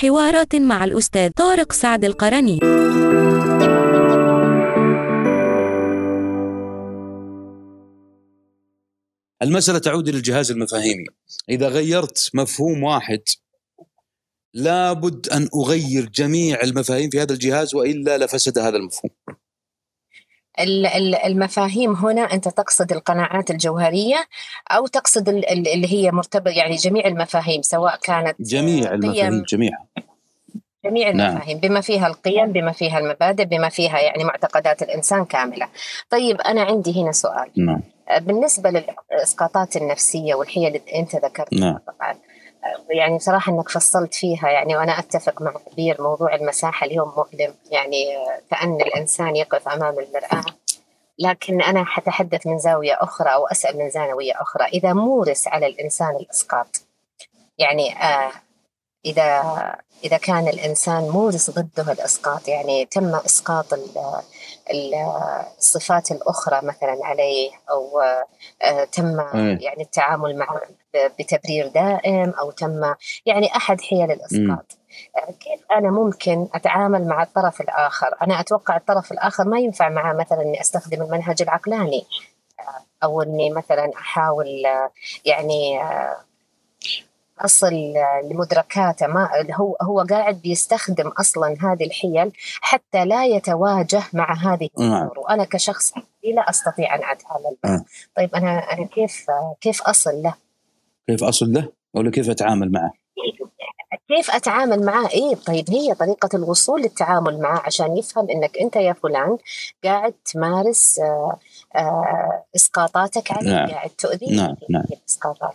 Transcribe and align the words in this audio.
حوارات 0.00 0.56
مع 0.56 0.84
الأستاذ 0.84 1.30
طارق 1.30 1.72
سعد 1.72 2.04
القرني. 2.04 2.58
المسألة 9.42 9.78
تعود 9.78 10.08
إلى 10.08 10.16
الجهاز 10.16 10.50
المفاهيمي. 10.50 11.04
إذا 11.48 11.68
غيرت 11.68 12.30
مفهوم 12.34 12.82
واحد 12.82 13.22
لابد 14.54 15.28
أن 15.28 15.48
أغير 15.54 16.08
جميع 16.08 16.60
المفاهيم 16.62 17.10
في 17.10 17.20
هذا 17.20 17.32
الجهاز 17.32 17.74
وإلا 17.74 18.18
لفسد 18.18 18.58
هذا 18.58 18.76
المفهوم. 18.76 19.10
ال- 19.28 19.34
ال- 19.34 19.49
المفاهيم 21.26 21.92
هنا 21.94 22.22
أنت 22.22 22.48
تقصد 22.48 22.92
القناعات 22.92 23.50
الجوهرية 23.50 24.16
أو 24.70 24.86
تقصد 24.86 25.28
ال- 25.28 25.50
ال- 25.50 25.68
اللي 25.68 25.92
هي 25.92 26.10
مرتبط 26.10 26.46
يعني 26.52 26.76
جميع 26.76 27.06
المفاهيم 27.06 27.62
سواء 27.62 27.96
كانت 28.02 28.36
جميع 28.42 28.90
قيم 28.90 28.94
المفاهيم 28.94 29.42
جميعها 29.48 29.86
جميع 30.84 31.10
نعم. 31.10 31.30
المفاهيم 31.30 31.58
بما 31.58 31.80
فيها 31.80 32.06
القيم 32.06 32.52
بما 32.52 32.72
فيها 32.72 32.98
المبادئ 32.98 33.44
بما 33.44 33.68
فيها 33.68 33.98
يعني 34.00 34.24
معتقدات 34.24 34.82
الإنسان 34.82 35.24
كاملة. 35.24 35.68
طيب 36.10 36.40
أنا 36.40 36.62
عندي 36.62 37.02
هنا 37.02 37.12
سؤال. 37.12 37.50
نعم. 37.56 37.82
بالنسبة 38.20 38.70
للإسقاطات 38.70 39.76
النفسية 39.76 40.34
والحيل 40.34 40.66
اللي 40.66 40.80
أنت 41.00 41.16
ذكرتها 41.16 41.58
نعم. 41.60 41.78
طبعا. 41.78 42.14
يعني 42.90 43.18
صراحة 43.18 43.52
أنك 43.52 43.68
فصلت 43.68 44.14
فيها 44.14 44.50
يعني 44.50 44.76
وأنا 44.76 44.98
أتفق 44.98 45.42
مع 45.42 45.52
كبير 45.72 46.02
موضوع 46.02 46.34
المساحة 46.34 46.86
اليوم 46.86 47.12
مؤلم. 47.16 47.54
يعني 47.70 48.04
كأن 48.50 48.80
الإنسان 48.80 49.36
يقف 49.36 49.68
أمام 49.68 49.98
المرآة 49.98 50.44
لكن 51.18 51.62
أنا 51.62 51.84
حتحدث 51.84 52.46
من 52.46 52.58
زاوية 52.58 52.98
أخرى 53.00 53.28
أو 53.28 53.46
أسأل 53.46 53.78
من 53.78 53.90
زاوية 53.90 54.32
أخرى. 54.42 54.64
إذا 54.64 54.92
مورس 54.92 55.48
على 55.48 55.66
الإنسان 55.66 56.16
الإسقاط 56.16 56.82
يعني 57.58 57.96
آه 58.02 58.32
إذا 59.04 59.42
إذا 60.04 60.16
كان 60.16 60.48
الإنسان 60.48 61.08
مورس 61.08 61.50
ضده 61.50 61.92
الإسقاط 61.92 62.48
يعني 62.48 62.86
تم 62.86 63.14
إسقاط 63.14 63.74
الصفات 65.58 66.10
الأخرى 66.10 66.60
مثلا 66.62 66.98
عليه 67.02 67.50
أو 67.70 68.00
آه، 68.62 68.84
تم. 68.84 69.20
يعني 69.34 69.82
التعامل 69.82 70.38
معه 70.38 70.60
بتبرير 70.94 71.66
دائم 71.66 72.30
أو 72.30 72.50
تم 72.50 72.94
يعني 73.26 73.56
أحد 73.56 73.80
حيل 73.80 74.10
الإسقاط. 74.10 74.78
آه، 75.16 75.32
كيف 75.32 75.60
أنا 75.72 75.90
ممكن 75.90 76.48
أتعامل 76.54 77.08
مع 77.08 77.22
الطرف 77.22 77.60
الآخر؟ 77.60 78.16
أنا 78.22 78.40
أتوقع 78.40 78.76
الطرف 78.76 79.12
الآخر 79.12 79.44
ما 79.44 79.58
ينفع 79.58 79.88
معه 79.88 80.12
مثلا 80.12 80.42
أني 80.42 80.60
أستخدم 80.60 81.02
المنهج 81.02 81.42
العقلاني 81.42 82.06
آه، 82.60 83.04
أو 83.04 83.22
أني 83.22 83.50
مثلا 83.50 83.90
أحاول 83.96 84.46
يعني 85.24 85.80
آه، 87.96 88.20
لمدركاته 88.30 89.06
ما 89.06 89.28
هو 89.54 89.76
هو 89.82 90.00
قاعد 90.10 90.42
بيستخدم 90.42 91.08
أصلا 91.08 91.56
هذه 91.60 91.84
الحيل 91.84 92.32
حتى 92.60 93.04
لا 93.04 93.24
يتواجه 93.24 94.02
مع 94.12 94.34
هذه 94.34 94.68
نعم. 94.78 94.92
الأمور 94.92 95.18
وأنا 95.18 95.44
كشخص 95.44 95.92
لا 96.34 96.50
أستطيع 96.50 96.94
أن 96.94 97.00
أتعامل 97.00 97.56
معه 97.64 97.74
آه. 97.74 97.84
طيب 98.16 98.34
أنا 98.34 98.58
أنا 98.72 98.86
كيف 98.86 99.26
كيف 99.60 99.82
أصل 99.82 100.22
له 100.22 100.34
كيف 101.06 101.24
أصل 101.24 101.52
له 101.52 101.68
ولا 101.94 102.10
كيف 102.10 102.30
أتعامل 102.30 102.72
معه 102.72 102.92
كيف 104.08 104.30
أتعامل 104.30 104.84
معاه 104.84 105.08
إيه 105.08 105.34
طيب 105.34 105.70
هي 105.70 105.94
طريقة 105.94 106.28
الوصول 106.34 106.82
للتعامل 106.82 107.40
معاه 107.40 107.62
عشان 107.66 107.96
يفهم 107.96 108.30
إنك 108.30 108.58
أنت 108.58 108.76
يا 108.76 108.92
فلان 108.92 109.38
قاعد 109.84 110.12
تمارس 110.12 110.98
آه، 110.98 111.38
آه، 111.76 112.44
إسقاطاتك 112.56 113.32
عليه 113.32 113.50
نعم. 113.50 113.70
قاعد 113.70 113.90
تؤذيه 113.90 114.36
نعم، 114.36 114.56
نعم. 114.70 114.84
الاسقاطات 114.92 115.54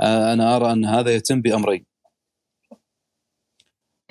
أنا 0.00 0.56
أرى 0.56 0.72
أن 0.72 0.84
هذا 0.84 1.14
يتم 1.14 1.40
بأمرين 1.42 1.84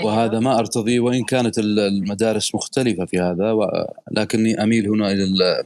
وهذا 0.04 0.40
ما 0.40 0.60
ارتضيه 0.60 1.00
وإن 1.00 1.24
كانت 1.24 1.58
ال- 1.60 1.80
المدارس 1.80 2.56
مختلفة 2.56 3.06
في 3.06 3.20
هذا 3.20 3.56
لكني 4.12 4.64
أميل 4.64 4.88
هنا 4.90 5.12
إلى 5.12 5.24
ال- 5.24 5.66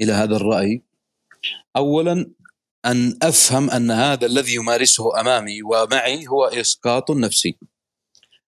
إلى 0.00 0.12
هذا 0.12 0.36
الرأي. 0.36 0.82
اولا 1.76 2.30
أن 2.86 3.18
أفهم 3.22 3.70
أن 3.70 3.90
هذا 3.90 4.26
الذي 4.26 4.54
يمارسه 4.54 5.20
أمامي 5.20 5.62
ومعي 5.62 6.26
هو 6.28 6.44
إسقاط 6.44 7.10
نفسي. 7.10 7.56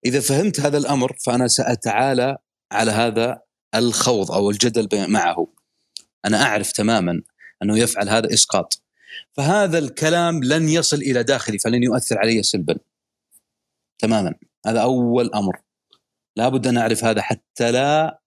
إذا 0.06 0.20
فهمت 0.20 0.60
هذا 0.60 0.78
الأمر 0.78 1.16
فأنا 1.26 1.48
سأتعالى 1.48 2.36
على 2.72 2.90
هذا 2.90 3.40
الخوض 3.74 4.32
أو 4.32 4.50
الجدل 4.50 5.10
معه. 5.10 5.46
أنا 6.24 6.42
أعرف 6.42 6.72
تماما 6.72 7.22
أنه 7.62 7.78
يفعل 7.78 8.08
هذا 8.08 8.34
إسقاط. 8.34 8.82
فهذا 9.38 9.78
الكلام 9.78 10.44
لن 10.44 10.68
يصل 10.68 10.96
إلى 10.96 11.22
داخلي 11.22 11.58
فلن 11.58 11.82
يؤثر 11.82 12.18
علي 12.18 12.42
سلبا. 12.42 12.78
تماما. 13.98 14.34
هذا 14.66 14.80
أول 14.82 15.30
أمر. 15.34 15.60
لابد 16.36 16.66
أن 16.66 16.78
أعرف 16.78 17.04
هذا 17.04 17.22
حتى 17.22 17.72
لا 17.72 18.20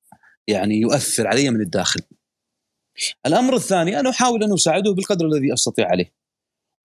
يعني 0.48 0.76
يؤثر 0.76 1.28
علي 1.28 1.50
من 1.50 1.62
الداخل. 1.62 2.02
الأمر 3.26 3.56
الثاني 3.56 4.00
ان 4.00 4.08
أحاول 4.08 4.44
أن 4.44 4.54
أساعده 4.54 4.92
بالقدر 4.92 5.26
الذي 5.26 5.54
أستطيع 5.54 5.88
عليه. 5.88 6.14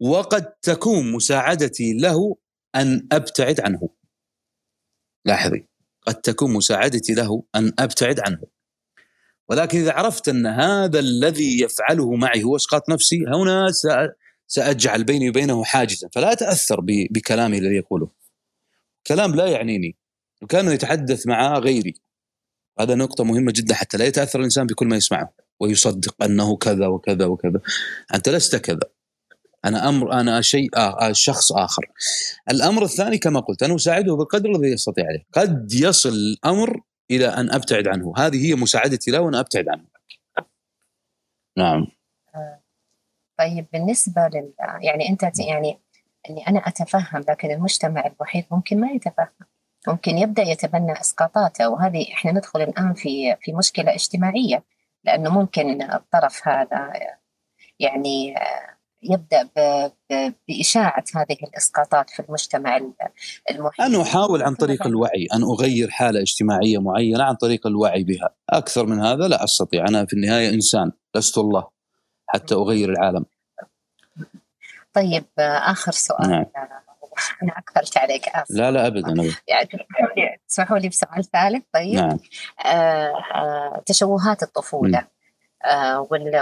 وقد 0.01 0.53
تكون 0.63 1.13
مساعدتي 1.13 1.93
له 1.93 2.37
أن 2.75 3.09
أبتعد 3.13 3.61
عنه. 3.61 3.89
لاحظي. 5.25 5.67
قد 6.03 6.15
تكون 6.15 6.53
مساعدتي 6.53 7.15
له 7.15 7.43
أن 7.55 7.73
أبتعد 7.79 8.21
عنه. 8.21 8.43
ولكن 9.49 9.79
إذا 9.79 9.93
عرفت 9.93 10.29
أن 10.29 10.47
هذا 10.47 10.99
الذي 10.99 11.61
يفعله 11.63 12.15
معي 12.15 12.43
هو 12.43 12.57
اسقاط 12.57 12.91
نفسي 12.91 13.25
هنا 13.29 13.67
سأ- 13.73 14.13
سأجعل 14.47 15.05
بيني 15.05 15.29
وبينه 15.29 15.65
حاجزا. 15.65 16.09
فلا 16.13 16.33
أتأثر 16.33 16.81
ب- 16.81 17.07
بكلامه 17.11 17.59
الذي 17.59 17.77
يقوله. 17.77 18.09
كلام 19.07 19.35
لا 19.35 19.47
يعنيني 19.47 19.97
وكأنه 20.43 20.73
يتحدث 20.73 21.27
مع 21.27 21.59
غيري. 21.59 21.95
هذا 22.81 22.95
نقطة 22.95 23.25
مهمة 23.25 23.53
جدا 23.57 23.75
حتى 23.75 23.97
لا 23.97 24.05
يتأثر 24.05 24.39
الإنسان 24.39 24.67
بكل 24.67 24.87
ما 24.87 24.97
يسمعه. 24.97 25.33
ويصدق 25.61 26.23
أنه 26.25 26.57
كذا 26.57 26.87
وكذا 26.87 27.27
وكذا. 27.27 27.61
أنت 28.15 28.29
لست 28.29 28.57
كذا. 28.57 28.81
أنا 29.65 29.89
أمر 29.89 30.13
أنا 30.13 30.41
شيء 30.41 30.69
آه 30.77 31.13
شخص 31.13 31.53
آخر. 31.53 31.87
الأمر 32.51 32.85
الثاني 32.85 33.19
كما 33.19 33.41
قلت 33.41 33.63
أنا 33.63 33.75
أساعده 33.75 34.15
بالقدر 34.17 34.51
الذي 34.51 34.69
يستطيع 34.73 35.05
عليه. 35.07 35.27
قد 35.33 35.73
يصل 35.73 36.09
الأمر 36.09 36.81
إلى 37.11 37.27
أن 37.27 37.53
أبتعد 37.53 37.89
عنه. 37.89 38.13
هذه 38.17 38.47
هي 38.47 38.55
مساعدتي 38.55 39.11
له 39.11 39.21
وأن 39.21 39.35
أبتعد 39.35 39.69
عنه. 39.69 39.85
نعم. 41.59 41.87
طيب 43.39 43.67
بالنسبة 43.73 44.31
لل 44.35 44.53
يعني 44.81 45.09
أنت 45.09 45.23
يعني 45.41 45.81
اني 46.31 46.49
أنا 46.49 46.59
أتفهم 46.59 47.25
لكن 47.29 47.51
المجتمع 47.51 48.07
الوحيد 48.07 48.45
ممكن 48.51 48.81
ما 48.81 48.91
يتفهم. 48.91 49.29
ممكن 49.89 50.19
يبدأ 50.19 50.43
يتبنى 50.43 50.93
اسقاطاته 50.93 51.69
وهذه 51.69 52.13
إحنا 52.13 52.33
ندخل 52.33 52.63
الآن 52.63 52.95
في 52.95 53.37
في 53.41 53.53
مشكلة 53.53 53.95
اجتماعية 53.95 54.65
لأنه 55.05 55.31
ممكن 55.31 55.83
الطرف 55.83 56.49
هذا 56.49 56.93
يعني 57.79 58.35
يبدأ 59.11 59.49
بإشاعة 60.49 61.05
هذه 61.17 61.37
الإسقاطات 61.43 62.11
في 62.11 62.21
المجتمع 62.21 62.77
ال- 62.77 62.93
المحيط. 63.51 63.81
أن 63.81 64.01
أحاول 64.01 64.43
عن 64.43 64.55
طريق 64.55 64.87
الوعي 64.87 65.27
أن 65.35 65.43
أغير 65.43 65.91
حالة 65.91 66.21
اجتماعية 66.21 66.79
معينة 66.79 67.25
عن 67.25 67.35
طريق 67.35 67.67
الوعي 67.67 68.05
بها. 68.05 68.29
أكثر 68.51 68.87
من 68.87 69.01
هذا 69.01 69.29
لا 69.29 69.45
أستطيع. 69.45 69.89
أنا 69.89 70.07
في 70.07 70.13
النهاية 70.13 70.51
إنسان 70.55 70.93
لست 71.17 71.39
الله 71.39 71.69
حتى 72.27 72.55
أغير 72.55 72.91
العالم. 72.91 73.25
طيب 74.93 75.25
آخر 75.39 75.93
سؤال. 75.93 76.31
نعم. 76.31 76.45
أنا 77.43 77.53
اكثرت 77.59 77.99
عليك 77.99 78.29
آسف. 78.29 78.51
لا 78.57 78.71
لا 78.71 78.87
أبدا 78.87 79.13
أبدا. 79.13 79.35
يعني 79.49 79.69
تسمحوا 80.49 80.79
لي- 80.79 80.89
بسؤال 80.89 81.25
ثالث 81.25 81.65
طيب. 81.75 81.95
نعم. 81.95 82.19
آه، 82.67 83.13
آه، 83.35 83.83
تشوهات 83.87 84.43
الطفولة. 84.43 84.99
آه، 84.99 85.03
وال- 85.03 85.16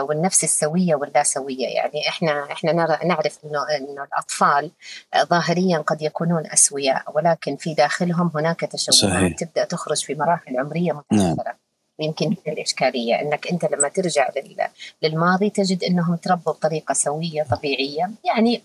والنفس 0.00 0.44
السوية 0.44 0.94
واللا 0.94 1.22
سوية. 1.22 1.66
يعني 1.66 2.08
إحنا 2.08 2.52
إحنا 2.52 2.72
نرى 2.72 2.98
نعرف 3.04 3.38
إنه 3.44 3.62
إنه 3.76 4.04
الأطفال 4.04 4.70
آه، 5.14 5.22
ظاهريا 5.24 5.78
قد 5.78 6.02
يكونون 6.02 6.46
أسوياء 6.46 7.02
ولكن 7.14 7.56
في 7.56 7.74
داخلهم 7.74 8.30
هناك 8.34 8.60
تشوهات. 8.60 9.38
تبدأ 9.38 9.64
تخرج 9.64 10.04
في 10.04 10.14
مراحل 10.14 10.58
عمرية 10.58 10.92
متأخرة. 10.92 11.54
ويمكن 11.98 12.36
هي 12.46 12.52
الإشكالية. 12.52 13.20
إنك 13.20 13.46
أنت 13.46 13.64
لما 13.64 13.88
ترجع 13.88 14.28
لل- 14.36 14.68
للماضي 15.02 15.50
تجد 15.50 15.84
إنهم 15.84 16.16
تربوا 16.16 16.52
بطريقة 16.52 16.92
سوية 16.92 17.42
طبيعية 17.42 18.10
يعني 18.24 18.62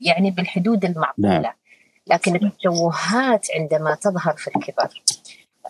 يعني 0.00 0.30
بالحدود 0.30 0.84
المعقولة. 0.84 1.28
نعم. 1.40 1.52
لكن 2.06 2.34
التشوهات 2.36 3.46
عندما 3.54 3.94
تظهر 3.94 4.36
في 4.36 4.48
الكبر 4.56 5.02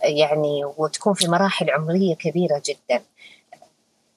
يعني 0.05 0.65
وتكون 0.77 1.15
في 1.15 1.29
مراحل 1.29 1.71
عمرية 1.71 2.15
كبيرة 2.15 2.63
جدا 2.67 3.03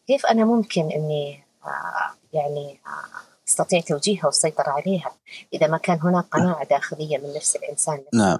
كيف 0.07 0.25
أنا 0.25 0.45
ممكن 0.45 0.81
أني 0.81 1.43
آه، 1.65 2.15
يعني 2.33 2.79
آه، 2.87 3.25
أستطيع 3.47 3.79
توجيهها 3.79 4.25
والسيطرة 4.25 4.69
عليها 4.69 5.15
إذا 5.53 5.67
ما 5.67 5.77
كان 5.77 5.99
هناك 6.03 6.25
قناعة 6.25 6.67
داخلية 6.67 7.17
من 7.17 7.33
نفس 7.35 7.55
الإنسان 7.55 8.03
نعم. 8.13 8.37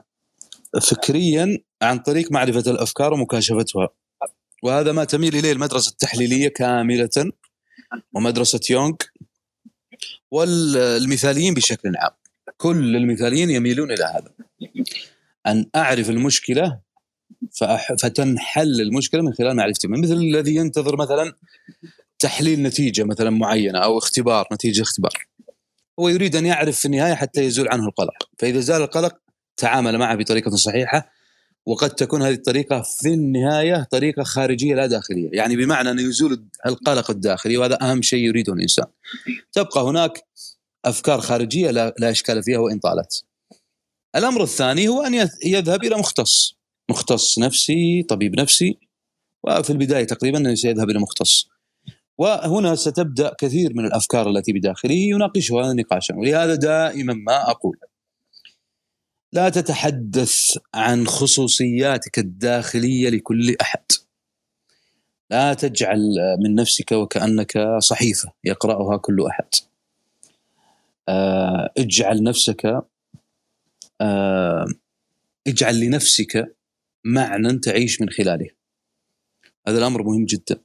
فكريا 0.82 1.58
عن 1.82 2.00
طريق 2.00 2.32
معرفة 2.32 2.72
الأفكار 2.72 3.14
ومكاشفتها. 3.14 3.90
وهذا 4.64 4.92
ما 4.92 5.04
تميل 5.04 5.36
إليه 5.36 5.52
المدرسة 5.52 5.92
التحليلية 5.92 6.48
كاملة 6.48 7.32
ومدرسة 8.14 8.60
يونغ 8.70 8.96
والمثاليين 10.32 11.54
بشكل 11.54 11.94
عام. 11.98 12.12
كل 12.58 12.96
المثاليين 12.96 13.50
يميلون 13.50 13.92
إلى 13.92 14.04
هذا. 14.04 14.32
أن 15.48 15.70
أعرف 15.76 16.10
المشكلة 16.10 16.66
فأح 16.66 16.85
فتنحل 18.00 18.81
المشكلة 18.81 19.22
من 19.22 19.33
خلال 19.33 19.56
معرفتي. 19.56 19.88
مثل 19.88 20.13
الذي 20.13 20.56
ينتظر 20.56 20.98
مثلا 20.98 21.33
تحليل 22.19 22.63
نتيجة 22.63 23.04
مثلا 23.04 23.30
معينة 23.30 23.80
أو 23.80 23.98
اختبار 23.98 24.48
نتيجة 24.54 24.81
اختبار. 24.81 25.27
هو 26.00 26.10
يريد 26.10 26.36
أن 26.36 26.45
يعرف 26.45 26.80
في 26.80 26.86
النهاية 26.86 27.13
حتى 27.13 27.44
يزول 27.44 27.68
عنه 27.69 27.86
القلق. 27.88 28.30
فإذا 28.38 28.60
زال 28.60 28.81
القلق 28.81 29.16
تعامل 29.57 29.98
معه 29.98 30.16
بطريقة 30.16 30.56
صحيحة 30.56 31.12
وقد 31.66 31.89
تكون 31.89 32.22
هذه 32.22 32.33
الطريقة 32.33 32.81
في 32.81 33.13
النهاية 33.13 33.88
طريقة 33.92 34.24
خارجية 34.24 34.75
لا 34.75 34.86
داخلية. 34.86 35.30
يعني 35.33 35.56
بمعنى 35.56 35.92
انه 35.92 36.01
يزول 36.01 36.45
القلق 36.66 37.12
الداخلي 37.12 37.57
وهذا 37.57 37.77
أهم 37.81 38.01
شيء 38.01 38.19
يريده 38.19 38.54
الإنسان. 38.54 38.86
تبقى 39.51 39.81
هناك 39.81 40.25
أفكار 40.86 41.22
خارجية 41.22 41.72
لا, 41.72 41.94
لا 42.00 42.10
إشكال 42.12 42.44
فيها 42.44 42.60
وإن 42.60 42.80
طالت. 42.80 43.24
الأمر 44.16 44.44
الثاني 44.44 44.88
هو 44.88 45.01
أن 45.01 45.30
يذهب 45.45 45.83
إلى 45.83 45.95
مختص. 45.95 46.55
مختص 46.90 47.40
نفسي 47.40 48.04
طبيب 48.04 48.40
نفسي 48.40 48.78
وفي 49.44 49.70
البداية 49.70 50.04
تقريبا 50.04 50.56
سيذهب 50.56 50.90
إلى 50.90 51.00
مختص. 51.00 51.50
وهنا 52.18 52.76
ستبدأ 52.76 53.36
كثير 53.38 53.74
من 53.74 53.86
الأفكار 53.86 54.30
التي 54.30 54.54
بداخله 54.54 54.94
يناقشها 54.96 55.74
نقاشا 55.74 56.16
ولهذا 56.16 56.56
دائما 56.56 57.14
ما 57.14 57.52
أقول. 57.52 57.78
لا 59.34 59.50
تتحدث 59.50 60.58
عن 60.74 61.08
خصوصياتك 61.08 62.20
الداخلية 62.20 63.10
لكل 63.10 63.56
أحد. 63.62 63.84
لا 65.30 65.54
تجعل 65.54 66.00
من 66.44 66.56
نفسك 66.56 66.92
وكأنك 66.92 67.78
صحيفة 67.80 68.32
يقرأها 68.44 68.98
كل 68.98 69.26
أحد. 69.26 69.48
آه، 71.10 71.70
اجعل 71.78 72.24
نفسك 72.24 72.86
آه، 74.02 74.66
اجعل 75.48 75.80
لنفسك 75.80 76.56
معنى 77.06 77.60
تعيش 77.60 78.02
من 78.02 78.10
خلاله. 78.10 78.50
هذا 79.68 79.78
الأمر 79.78 80.04
مهم 80.04 80.25
جدا. 80.25 80.63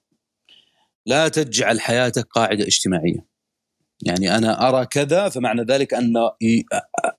لا 1.07 1.29
تجعل 1.29 1.81
حياتك 1.81 2.27
قاعدة 2.27 2.65
اجتماعية. 2.65 3.27
يعني 4.07 4.37
أنا 4.37 4.69
أرى 4.69 4.87
كذا 4.87 5.29
فمعنى 5.29 5.63
ذلك 5.63 5.95
أن 5.95 6.15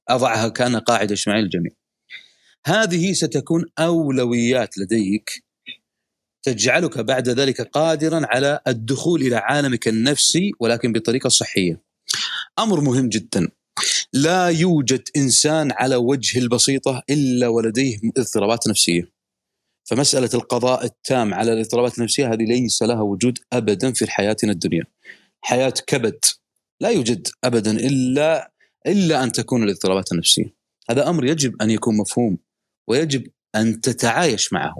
أضعها 0.10 0.48
كان 0.50 0.76
قاعدة 0.76 1.14
اجتماعية 1.14 1.42
للجميع. 1.42 1.72
هذه 2.66 3.14
ستكون 3.14 3.66
أولويات 3.80 4.78
لديك. 4.78 5.44
تجعلك 6.44 7.00
بعد 7.00 7.30
ذلك 7.30 7.62
قادرا 7.62 8.22
على 8.24 8.60
الدخول 8.68 9.22
إلى 9.22 9.36
عالمك 9.36 9.88
النفسي 9.88 10.52
ولكن 10.60 10.92
بطريقة 10.92 11.30
صحية. 11.30 11.84
أمر 12.60 12.82
مهم 12.82 13.10
جدا. 13.10 13.50
لا 14.14 14.48
يوجد 14.48 15.10
إنسان 15.18 15.72
على 15.72 15.96
وجه 15.96 16.40
البسيطة 16.40 17.04
إلا 17.10 17.48
ولديه 17.48 18.00
اضطرابات 18.18 18.68
نفسية. 18.68 19.12
فمسألة 19.84 20.30
القضاء 20.34 20.86
التام 20.86 21.34
على 21.34 21.54
الاضطرابات 21.54 21.98
النفسية 21.98 22.34
هذه 22.34 22.44
ليس 22.44 22.84
لها 22.84 23.02
وجود 23.02 23.40
ابدا 23.54 23.94
في 23.94 24.12
حياتنا 24.12 24.52
الدنيا. 24.52 24.84
حياة 25.42 25.74
كبد 25.88 26.26
لا 26.82 26.90
يوجد 26.90 27.28
ابدا 27.44 27.72
إلا 27.72 28.52
إلا 28.88 29.24
أن 29.24 29.32
تكون 29.32 29.64
الاضطرابات 29.64 30.12
النفسية. 30.12 30.56
هذا 30.90 31.10
أمر 31.10 31.26
يجب 31.26 31.62
أن 31.62 31.70
يكون 31.70 31.98
مفهوم 31.98 32.38
ويجب 32.88 33.28
أن 33.56 33.82
تتعايش 33.82 34.54
معه. 34.54 34.76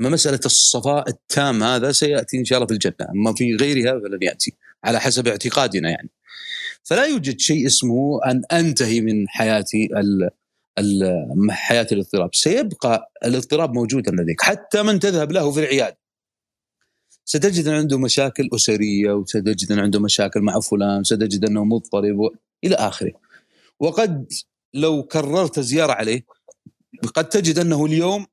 أما 0.00 0.08
مسألة 0.08 0.40
الصفاء 0.44 1.08
التام 1.08 1.62
هذا 1.62 1.92
سيأتي 1.92 2.38
إن 2.38 2.44
شاء 2.44 2.58
الله 2.58 2.66
في 2.66 2.72
الجنة 2.72 3.10
أما 3.10 3.34
في 3.34 3.56
غيرها 3.56 4.00
فلن 4.00 4.18
يأتي 4.22 4.52
على 4.84 5.00
حسب 5.00 5.28
اعتقادنا 5.28 5.90
يعني. 5.90 6.10
فلا 6.88 7.04
يوجد 7.04 7.40
شيء 7.40 7.66
اسمه 7.66 8.20
أن 8.26 8.42
أنتهي 8.52 9.00
من 9.00 9.28
حياتي 9.28 9.88
حياه 11.50 11.86
الاضطراب. 11.92 12.34
سيبقى 12.34 13.12
الاضطراب 13.24 13.74
موجودا 13.74 14.12
لديك 14.12 14.42
حتى 14.42 14.82
من 14.82 15.00
تذهب 15.00 15.32
له 15.32 15.50
في 15.50 15.60
العيادة. 15.60 15.98
ستجد 17.24 17.66
أن 17.66 17.74
عنده 17.74 17.98
مشاكل 17.98 18.48
أسرية 18.54 19.12
وستجد 19.12 19.72
أن 19.72 19.78
عنده 19.78 20.00
مشاكل 20.00 20.40
مع 20.40 20.60
فلان 20.60 21.04
ستجد 21.04 21.44
أنه 21.44 21.64
مضطرب 21.64 22.18
و... 22.18 22.30
إلى 22.64 22.74
آخره. 22.74 23.12
وقد 23.80 24.32
لو 24.74 25.02
كررت 25.02 25.60
زيارة 25.60 25.92
عليه 25.92 26.22
قد 27.14 27.28
تجد 27.28 27.58
أنه 27.58 27.86
اليوم 27.86 28.26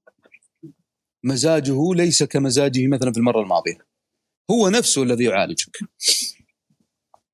مزاجه 1.24 1.94
ليس 1.94 2.24
كمزاجه 2.24 2.88
مثلا 2.88 3.12
في 3.12 3.18
المرة 3.18 3.42
الماضية. 3.42 3.78
هو 4.52 4.70
نفسه 4.70 5.04
الذي 5.04 5.24
يعالجك. 5.24 5.78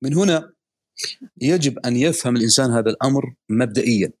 من 0.02 0.14
هنا 0.14 0.52
يجب 1.40 1.78
أن 1.78 1.96
يفهم 1.96 2.36
الإنسان 2.36 2.70
هذا 2.70 2.90
الأمر 2.90 3.34
مبدئيا. 3.48 4.12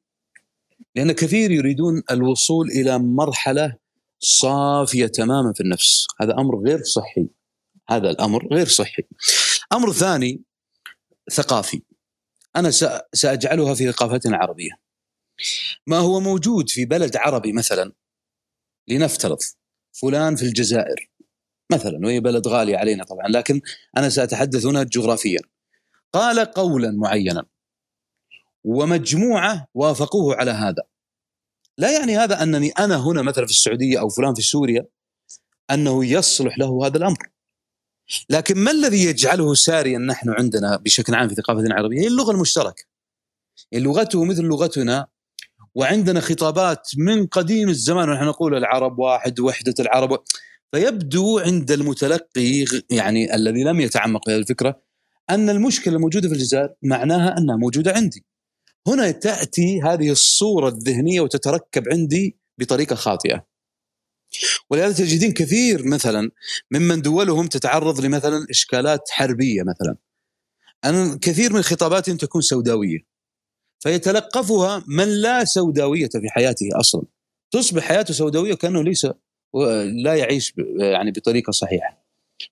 لأن 0.96 1.12
كثير 1.12 1.50
يريدون 1.50 2.02
الوصول 2.10 2.70
إلى 2.70 2.98
مرحلة 2.98 3.76
صافية 4.18 5.06
تماما 5.06 5.52
في 5.52 5.60
النفس. 5.60 6.06
هذا 6.20 6.34
أمر 6.34 6.62
غير 6.66 6.82
صحي. 6.82 7.28
هذا 7.88 8.10
الأمر 8.10 8.48
غير 8.52 8.66
صحي. 8.66 9.02
أمر 9.72 9.92
ثاني 9.92 10.42
ثقافي. 11.32 11.82
أنا 12.56 12.70
سأجعلها 13.12 13.74
في 13.74 13.92
ثقافتنا 13.92 14.36
العربيه 14.36 14.70
ما 15.86 15.98
هو 15.98 16.20
موجود 16.20 16.70
في 16.70 16.84
بلد 16.84 17.16
عربي 17.16 17.52
مثلا 17.52 17.92
لنفترض 18.88 19.38
فلان 19.92 20.36
في 20.36 20.42
الجزائر 20.42 21.10
مثلا 21.72 21.98
وهي 22.04 22.20
بلد 22.20 22.48
غالي 22.48 22.76
علينا 22.76 23.04
طبعا 23.04 23.28
لكن 23.28 23.60
أنا 23.96 24.08
سأتحدث 24.08 24.66
هنا 24.66 24.82
جغرافيا. 24.82 25.40
قال 26.12 26.38
قولا 26.38 26.90
معينا. 26.90 27.44
ومجموعة 28.64 29.66
وافقوه 29.74 30.36
على 30.36 30.50
هذا. 30.50 30.82
لا 31.78 31.98
يعني 31.98 32.16
هذا 32.16 32.42
أنني 32.42 32.70
أنا 32.70 32.96
هنا 32.96 33.22
مثلا 33.22 33.46
في 33.46 33.52
السعودية 33.52 34.00
أو 34.00 34.08
فلان 34.08 34.34
في 34.34 34.42
سوريا 34.42 34.86
أنه 35.70 36.04
يصلح 36.04 36.58
له 36.58 36.86
هذا 36.86 36.96
الأمر. 36.96 37.30
لكن 38.30 38.58
ما 38.58 38.70
الذي 38.70 39.04
يجعله 39.04 39.54
ساريا 39.54 39.98
نحن 39.98 40.30
عندنا 40.30 40.76
بشكل 40.76 41.14
عام 41.14 41.28
في 41.28 41.34
ثقافتنا 41.34 41.66
العربية؟ 41.66 42.00
هي 42.00 42.06
اللغة 42.06 42.30
المشتركة. 42.30 42.84
لغته 43.72 44.24
مثل 44.24 44.42
لغتنا 44.42 45.06
وعندنا 45.74 46.20
خطابات 46.20 46.90
من 46.96 47.26
قديم 47.26 47.68
الزمان 47.68 48.08
ونحن 48.08 48.24
نقول 48.24 48.54
العرب 48.56 48.98
واحد 48.98 49.40
وحدة 49.40 49.74
العرب. 49.80 50.22
فيبدو 50.72 51.38
عند 51.38 51.70
المتلقي 51.70 52.64
يعني 52.90 53.34
الذي 53.34 53.64
لم 53.64 53.80
يتعمق 53.80 54.24
في 54.24 54.30
هذه 54.30 54.38
الفكرة 54.38 54.89
أن 55.30 55.50
المشكلة 55.50 55.96
الموجوده 55.96 56.28
في 56.28 56.34
الجزائر 56.34 56.74
معناها 56.82 57.38
أنها 57.38 57.56
موجودة 57.56 57.92
عندي. 57.92 58.24
هنا 58.86 59.10
تأتي 59.10 59.82
هذه 59.82 60.10
الصورة 60.10 60.68
الذهنية 60.68 61.20
وتتركب 61.20 61.88
عندي 61.88 62.38
بطريقة 62.60 62.96
خاطئة. 62.96 63.46
ولهذا 64.70 64.92
تجدين 64.92 65.32
كثير 65.32 65.88
مثلا 65.88 66.30
ممن 66.70 67.02
دولهم 67.02 67.46
تتعرض 67.46 68.00
لمثلا 68.00 68.46
إشكالات 68.50 69.10
حربية 69.10 69.62
مثلا. 69.62 69.96
أن 70.84 71.18
كثير 71.18 71.52
من 71.52 71.62
خطاباتهم 71.62 72.16
تكون 72.16 72.40
سوداوية. 72.40 72.98
فيتلقفها 73.82 74.84
من 74.88 75.08
لا 75.08 75.44
سوداوية 75.44 76.08
في 76.08 76.28
حياته 76.28 76.68
أصلا. 76.74 77.02
تصبح 77.50 77.82
حياته 77.82 78.14
سوداوية 78.14 78.54
كانه 78.54 78.82
ليس 78.82 79.06
لا 80.04 80.14
يعيش 80.14 80.54
يعني 80.78 81.10
بطريقة 81.10 81.50
صحيحة. 81.50 81.99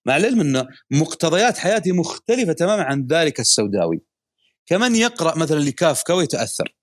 مع 0.07 0.16
العلم 0.16 0.40
أن 0.40 0.66
مقتضيات 0.90 1.59
حياته 1.59 1.92
مختلفة 1.92 2.52
تماما 2.52 2.83
عن 2.83 3.07
ذلك 3.07 3.40
السوداوي. 3.40 4.00
كمن 4.66 4.97
يقرأ 4.97 5.38
مثلا 5.38 5.59
لكافكا 5.59 6.14
ويتأثر 6.14 6.75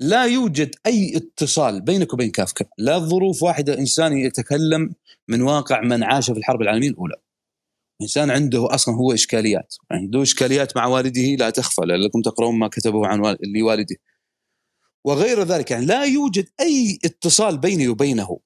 لا 0.00 0.24
يوجد 0.24 0.74
أي 0.86 1.16
اتصال 1.16 1.80
بينك 1.80 2.12
وبين 2.12 2.30
كافكا. 2.30 2.64
لا 2.78 2.98
ظروف 2.98 3.42
واحدة 3.42 3.78
إنسان 3.78 4.18
يتكلم 4.18 4.94
من 5.28 5.42
واقع 5.42 5.80
من 5.80 6.02
عاش 6.02 6.30
في 6.30 6.38
الحرب 6.38 6.62
العالمية 6.62 6.88
الأولى. 6.88 7.14
إنسان 8.02 8.30
عنده 8.30 8.74
أصلا 8.74 8.94
هو 8.94 9.12
إشكاليات 9.12 9.74
عنده 9.90 10.22
إشكاليات 10.22 10.76
مع 10.76 10.86
والده 10.86 11.22
لا 11.22 11.50
تخفى 11.50 11.82
لعلكم 11.84 12.22
تقرؤون 12.22 12.58
ما 12.58 12.68
كتبه 12.68 13.06
عن 13.06 13.36
لوالده. 13.56 13.96
وغير 15.04 15.42
ذلك 15.42 15.70
يعني 15.70 15.86
لا 15.86 16.04
يوجد 16.04 16.48
أي 16.60 16.98
اتصال 17.04 17.58
بيني 17.58 17.88
وبينه. 17.88 18.38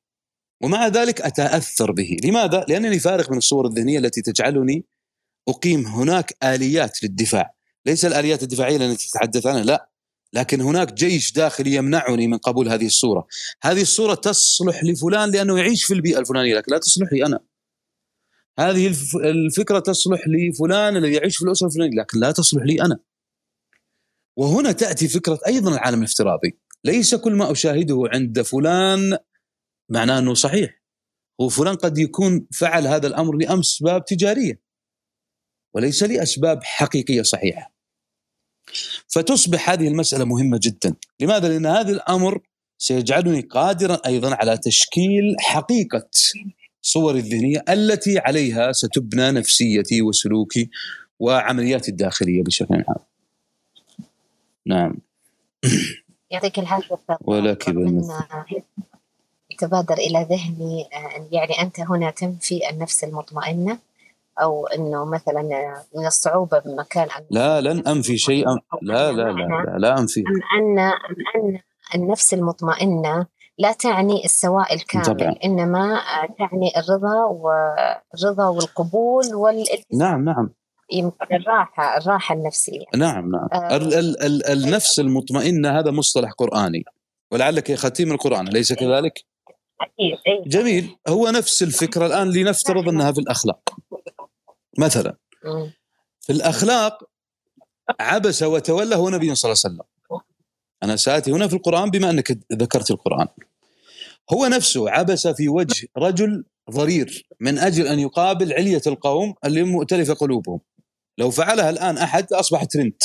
ومع 0.62 0.88
ذلك 0.88 1.20
أتأثر 1.20 1.92
به. 1.92 2.16
لماذا؟ 2.24 2.64
لأنني 2.68 2.98
فارغ 2.98 3.30
من 3.30 3.38
الصور 3.38 3.66
الذهنية 3.66 3.98
التي 3.98 4.22
تجعلني 4.22 4.84
أقيم 5.48 5.86
هناك 5.86 6.36
آليات 6.44 7.02
للدفاع. 7.02 7.54
ليس 7.86 8.04
الآليات 8.04 8.42
الدفاعية 8.42 8.76
التي 8.76 9.08
تتحدث 9.08 9.46
عنها 9.46 9.64
لا. 9.64 9.90
لكن 10.32 10.60
هناك 10.60 10.92
جيش 10.92 11.32
داخلي 11.32 11.74
يمنعني 11.74 12.26
من 12.26 12.38
قبول 12.38 12.68
هذه 12.68 12.86
الصورة. 12.86 13.26
هذه 13.62 13.82
الصورة 13.82 14.14
تصلح 14.14 14.84
لفلان 14.84 15.30
لأنه 15.30 15.58
يعيش 15.58 15.84
في 15.84 15.94
البيئة 15.94 16.18
الفلانية 16.18 16.54
لكن 16.54 16.72
لا 16.72 16.78
تصلح 16.78 17.12
لي 17.12 17.26
أنا. 17.26 17.40
هذه 18.58 18.94
الفكرة 19.16 19.78
تصلح 19.78 20.20
لفلان 20.28 20.96
الذي 20.96 21.12
يعيش 21.12 21.36
في 21.36 21.44
الأسرة 21.44 21.66
الفلانية 21.66 22.00
لكن 22.00 22.18
لا 22.18 22.32
تصلح 22.32 22.62
لي 22.62 22.82
أنا. 22.82 22.98
وهنا 24.36 24.72
تأتي 24.72 25.08
فكرة 25.08 25.38
أيضا 25.46 25.72
العالم 25.74 25.98
الافتراضي. 25.98 26.58
ليس 26.84 27.14
كل 27.14 27.34
ما 27.34 27.52
أشاهده 27.52 28.02
عند 28.12 28.42
فلان 28.42 29.18
معناه 29.88 30.18
أنه 30.18 30.34
صحيح 30.34 30.82
هو 31.40 31.48
فلان 31.48 31.74
قد 31.74 31.98
يكون 31.98 32.46
فعل 32.52 32.86
هذا 32.86 33.06
الأمر 33.06 33.36
لاسباب 33.36 34.04
تجارية 34.04 34.60
وليس 35.74 36.02
لأسباب 36.02 36.64
حقيقية 36.64 37.22
صحيحة. 37.22 37.72
فتصبح 39.08 39.70
هذه 39.70 39.88
المسألة 39.88 40.24
مهمة 40.24 40.60
جدا، 40.62 40.94
لماذا؟ 41.20 41.48
لأن 41.48 41.66
هذا 41.66 41.92
الأمر 41.92 42.40
سيجعلني 42.78 43.40
قادرا 43.40 43.98
أيضا 44.06 44.34
على 44.34 44.58
تشكيل 44.58 45.36
حقيقة 45.38 46.08
صوري 46.82 47.18
الذهنية 47.18 47.64
التي 47.68 48.18
عليها 48.18 48.72
ستبنى 48.72 49.30
نفسيتي 49.30 50.02
وسلوكي 50.02 50.70
وعملياتي 51.18 51.90
الداخلية 51.90 52.42
بشكل 52.42 52.74
عام. 52.74 53.04
نعم 54.66 54.96
يعطيك 56.30 56.58
العافية 56.58 56.94
أستاذ 56.94 57.16
ولك 57.20 57.68
تبادر 59.56 59.94
إلى 59.94 60.26
ذهني 60.30 60.88
آه، 60.92 61.26
يعني 61.32 61.60
أنت 61.60 61.80
هنا 61.80 62.10
تنفي 62.10 62.70
النفس 62.70 63.04
المطمئنة 63.04 63.78
أو 64.42 64.66
أنه 64.66 65.04
مثلا 65.04 65.40
آه، 65.40 65.98
من 65.98 66.06
الصعوبة 66.06 66.58
بمكان 66.58 67.08
أن 67.18 67.24
لا 67.30 67.60
لن 67.60 67.78
أنفي 67.88 68.18
شيئا. 68.18 68.58
لا 68.82 69.12
لا 69.12 69.22
لا 69.22 69.64
لا, 69.66 69.78
لا 69.78 69.98
أنفي. 69.98 70.20
أم 70.20 70.58
أن 70.60 70.78
أم 70.78 70.94
أن 71.36 71.60
النفس 71.94 72.34
المطمئنة 72.34 73.26
لا 73.58 73.72
تعني 73.72 74.24
السواء 74.24 74.74
الكامل 74.74 75.04
طبعاً. 75.04 75.34
إنما 75.44 75.94
آه، 75.94 76.26
تعني 76.38 76.72
الرضا 76.76 77.24
والرضا 77.24 78.48
والقبول 78.48 79.34
وال 79.34 79.64
نعم 79.94 80.24
نعم. 80.24 80.50
يمكن 80.92 81.36
الراحة 81.36 81.96
الراحة 81.96 82.34
النفسية. 82.34 82.84
نعم 82.96 83.30
نعم. 83.30 83.48
آه. 83.52 83.76
ال 83.76 83.94
ال 83.94 84.22
ال 84.22 84.46
النفس 84.46 85.00
المطمئنة 85.00 85.78
هذا 85.78 85.90
مصطلح 85.90 86.30
قرآني. 86.32 86.84
ولعلك 87.32 87.70
اخذتيه 87.70 88.04
من 88.04 88.12
القرآن 88.12 88.48
أليس 88.48 88.72
كذلك؟ 88.72 89.24
أكيد 89.80 90.18
أي. 90.26 90.42
جميل. 90.46 90.96
هو 91.08 91.28
نفس 91.28 91.62
الفكرة 91.62 92.06
الآن 92.06 92.30
لنفترض 92.30 92.88
أنها 92.88 93.12
في 93.12 93.20
الأخلاق. 93.20 93.76
مثلا. 94.78 95.16
في 96.20 96.32
الأخلاق 96.32 97.04
عبس 98.00 98.42
وتولى 98.42 98.96
هو 98.96 99.08
نبي 99.08 99.34
صلى 99.34 99.52
الله 99.52 99.62
عليه 99.64 99.74
وسلم. 99.74 100.20
أنا 100.82 100.96
سآتي 100.96 101.32
هنا 101.32 101.48
في 101.48 101.54
القرآن 101.54 101.90
بما 101.90 102.10
أنك 102.10 102.38
ذكرت 102.52 102.90
القرآن. 102.90 103.28
هو 104.32 104.46
نفسه 104.46 104.90
عبس 104.90 105.26
في 105.26 105.48
وجه 105.48 105.88
رجل 105.98 106.44
ضرير 106.70 107.26
من 107.40 107.58
أجل 107.58 107.86
أن 107.86 107.98
يقابل 107.98 108.52
علية 108.52 108.82
القوم 108.86 109.34
اللي 109.44 109.62
مؤتلفة 109.62 110.14
قلوبهم. 110.14 110.60
لو 111.18 111.30
فعلها 111.30 111.70
الآن 111.70 111.98
أحد 111.98 112.32
اصبح 112.32 112.64
ترند. 112.64 113.02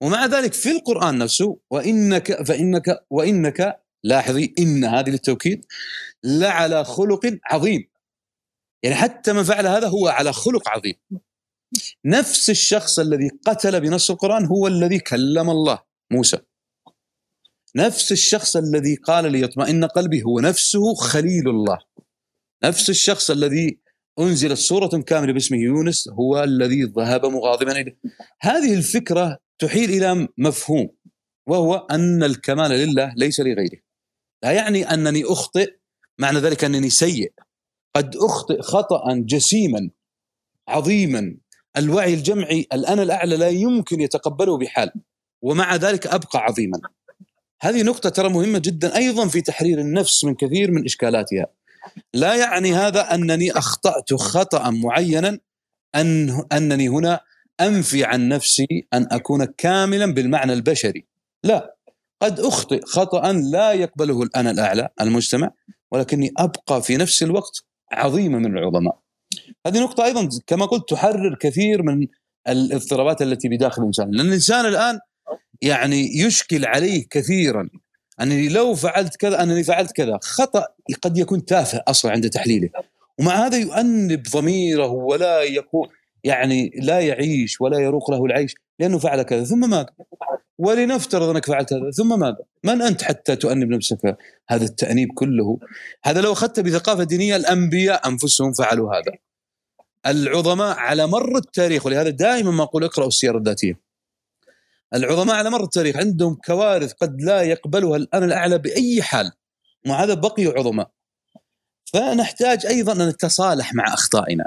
ومع 0.00 0.26
ذلك 0.26 0.52
في 0.52 0.70
القرآن 0.70 1.18
نفسه 1.18 1.58
وإنك 1.70 2.42
فإنك 2.42 3.04
وإنك 3.10 3.81
لاحظي 4.04 4.54
إن 4.58 4.84
هذه 4.84 5.10
للتوكيد 5.10 5.64
لعلى 6.24 6.84
خلق 6.84 7.38
عظيم. 7.44 7.88
يعني 8.82 8.96
حتى 8.96 9.32
من 9.32 9.42
فعل 9.42 9.66
هذا 9.66 9.88
هو 9.88 10.08
على 10.08 10.32
خلق 10.32 10.68
عظيم. 10.68 10.94
نفس 12.04 12.50
الشخص 12.50 12.98
الذي 12.98 13.30
قتل 13.46 13.80
بنص 13.80 14.10
القرآن 14.10 14.44
هو 14.46 14.66
الذي 14.66 14.98
كلم 14.98 15.50
الله 15.50 15.82
موسى. 16.10 16.38
نفس 17.76 18.12
الشخص 18.12 18.56
الذي 18.56 18.94
قال 18.94 19.32
ليطمئن 19.32 19.84
قلبي 19.84 20.22
هو 20.22 20.40
نفسه 20.40 20.94
خليل 20.94 21.48
الله. 21.48 21.78
نفس 22.64 22.90
الشخص 22.90 23.30
الذي 23.30 23.78
أنزلت 24.18 24.58
سورة 24.58 25.02
كاملة 25.02 25.32
باسمه 25.32 25.58
يونس 25.58 26.08
هو 26.08 26.44
الذي 26.44 26.82
ذهب 26.82 27.26
مغاضبا 27.26 27.80
إليه. 27.80 27.98
هذه 28.40 28.74
الفكرة 28.74 29.38
تحيل 29.58 29.90
إلى 29.90 30.28
مفهوم 30.38 30.88
وهو 31.46 31.74
أن 31.74 32.22
الكمال 32.22 32.70
لله 32.70 33.12
ليس 33.16 33.40
لغيره. 33.40 33.91
لا 34.42 34.52
يعني 34.52 34.94
أنني 34.94 35.24
أخطئ 35.24 35.72
معنى 36.18 36.38
ذلك 36.38 36.64
أنني 36.64 36.90
سيء. 36.90 37.32
قد 37.96 38.16
أخطئ 38.16 38.62
خطأ 38.62 39.02
جسيما 39.08 39.90
عظيما. 40.68 41.36
الوعي 41.76 42.14
الجمعي 42.14 42.66
الأنا 42.72 43.02
الأعلى 43.02 43.36
لا 43.36 43.48
يمكن 43.48 44.00
يتقبله 44.00 44.58
بحال 44.58 44.92
ومع 45.42 45.76
ذلك 45.76 46.06
أبقى 46.06 46.38
عظيما. 46.38 46.80
هذه 47.62 47.82
نقطة 47.82 48.08
ترى 48.08 48.28
مهمة 48.28 48.58
جدا 48.58 48.96
أيضا 48.96 49.28
في 49.28 49.40
تحرير 49.40 49.78
النفس 49.78 50.24
من 50.24 50.34
كثير 50.34 50.70
من 50.70 50.84
إشكالاتها. 50.84 51.46
لا 52.14 52.34
يعني 52.34 52.72
هذا 52.72 53.14
أنني 53.14 53.52
أخطأت 53.52 54.14
خطأ 54.14 54.70
معينا 54.70 55.38
أن 55.94 56.44
أنني 56.52 56.88
هنا 56.88 57.20
أنفي 57.60 58.04
عن 58.04 58.28
نفسي 58.28 58.86
أن 58.94 59.08
أكون 59.10 59.44
كاملا 59.44 60.14
بالمعنى 60.14 60.52
البشري. 60.52 61.06
لا. 61.44 61.71
قد 62.22 62.40
أخطئ 62.40 62.80
خطأ 62.86 63.32
لا 63.32 63.72
يقبله 63.72 64.22
الأنا 64.22 64.50
الأعلى 64.50 64.88
المجتمع 65.00 65.50
ولكني 65.90 66.32
أبقى 66.38 66.82
في 66.82 66.96
نفس 66.96 67.22
الوقت 67.22 67.64
عظيما 67.92 68.38
من 68.38 68.58
العظماء. 68.58 68.98
هذه 69.66 69.80
نقطة 69.80 70.04
أيضا 70.04 70.28
كما 70.46 70.66
قلت 70.66 70.90
تحرر 70.90 71.36
كثير 71.40 71.82
من 71.82 72.06
الاضطرابات 72.48 73.22
التي 73.22 73.48
بداخل 73.48 73.82
الإنسان 73.82 74.10
لأن 74.10 74.26
الإنسان 74.26 74.66
الآن 74.66 74.98
يعني 75.62 76.18
يشكل 76.18 76.64
عليه 76.64 77.06
كثيرا 77.10 77.68
أنني 78.20 78.48
لو 78.48 78.74
فعلت 78.74 79.16
كذا 79.16 79.42
أنني 79.42 79.64
فعلت 79.64 79.92
كذا 79.92 80.18
خطأ 80.22 80.66
قد 81.02 81.18
يكون 81.18 81.44
تافه 81.44 81.82
أصلا 81.88 82.12
عند 82.12 82.30
تحليله. 82.30 82.70
ومع 83.18 83.46
هذا 83.46 83.58
يؤنب 83.58 84.22
ضميره 84.22 84.88
ولا 84.88 85.42
يكون 85.42 85.88
يعني 86.24 86.70
لا 86.76 87.00
يعيش 87.00 87.60
ولا 87.60 87.78
يروق 87.78 88.10
له 88.10 88.24
العيش. 88.24 88.54
لأنه 88.82 88.98
فعل 88.98 89.22
كذا 89.22 89.44
ثم 89.44 89.70
ماذا 89.70 89.86
ولنفترض 90.58 91.28
أنك 91.28 91.46
فعلت 91.46 91.72
هذا 91.72 91.90
ثم 91.90 92.20
ماذا 92.20 92.44
من 92.64 92.82
أنت 92.82 93.02
حتى 93.02 93.36
تؤنب 93.36 93.68
نفسك 93.68 94.16
هذا 94.48 94.64
التأنيب 94.64 95.08
كله؟ 95.14 95.58
هذا 96.04 96.20
لو 96.20 96.32
أخذت 96.32 96.60
بثقافة 96.60 97.04
دينية 97.04 97.36
الأنبياء 97.36 98.08
أنفسهم 98.08 98.52
فعلوا 98.52 98.94
هذا. 98.94 99.12
العظماء 100.06 100.76
على 100.76 101.06
مر 101.06 101.36
التاريخ 101.36 101.86
ولهذا 101.86 102.10
دائما 102.10 102.50
ما 102.50 102.62
أقول 102.62 102.84
اقرأوا 102.84 103.08
السير 103.08 103.38
الذاتية. 103.38 103.80
العظماء 104.94 105.36
على 105.36 105.50
مر 105.50 105.64
التاريخ 105.64 105.96
عندهم 105.96 106.34
كوارث 106.34 106.92
قد 106.92 107.22
لا 107.22 107.42
يقبلها 107.42 107.96
الأنا 107.96 108.24
الأعلى 108.24 108.58
بأي 108.58 109.02
حال. 109.02 109.32
مع 109.86 110.02
هذا 110.04 110.14
بقيوا 110.14 110.58
عظماء. 110.58 110.90
فنحتاج 111.84 112.66
أيضا 112.66 112.92
أن 112.92 113.08
نتصالح 113.08 113.74
مع 113.74 113.94
أخطائنا. 113.94 114.44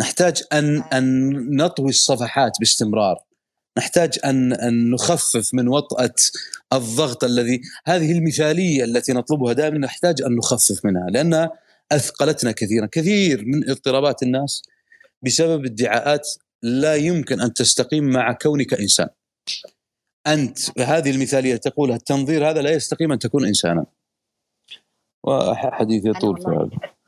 نحتاج 0.00 0.42
أن 0.52 0.82
أن 0.82 1.56
نطوي 1.56 1.88
الصفحات 1.88 2.52
باستمرار. 2.60 3.31
نحتاج 3.78 4.18
أن 4.24 4.52
أن 4.52 4.90
نخفف 4.90 5.54
من 5.54 5.68
وطأة 5.68 6.14
الضغط 6.72 7.24
الذي 7.24 7.60
هذه 7.86 8.12
المثالية 8.12 8.84
التي 8.84 9.12
نطلبها 9.12 9.52
دائما 9.52 9.78
نحتاج 9.78 10.22
أن 10.22 10.36
نخفف 10.36 10.84
منها 10.84 11.10
لأنها 11.10 11.50
أثقلتنا 11.92 12.52
كثيرا. 12.52 12.88
كثير 12.92 13.44
من 13.44 13.70
اضطرابات 13.70 14.22
الناس 14.22 14.62
بسبب 15.22 15.64
ادعاءات 15.64 16.28
لا 16.62 16.94
يمكن 16.94 17.40
أن 17.40 17.52
تستقيم 17.52 18.04
مع 18.04 18.32
كونك 18.32 18.74
إنسان. 18.74 19.08
أنت 20.26 20.80
هذه 20.80 21.10
المثالية 21.10 21.56
تقولها 21.56 21.96
التنظير 21.96 22.50
هذا 22.50 22.62
لا 22.62 22.70
يستقيم 22.70 23.12
أن 23.12 23.18
تكون 23.18 23.46
إنسانا. 23.46 23.86
وحديث 25.24 26.06
يطول 26.06 26.36
في 26.36 26.48
هذا 26.48 27.01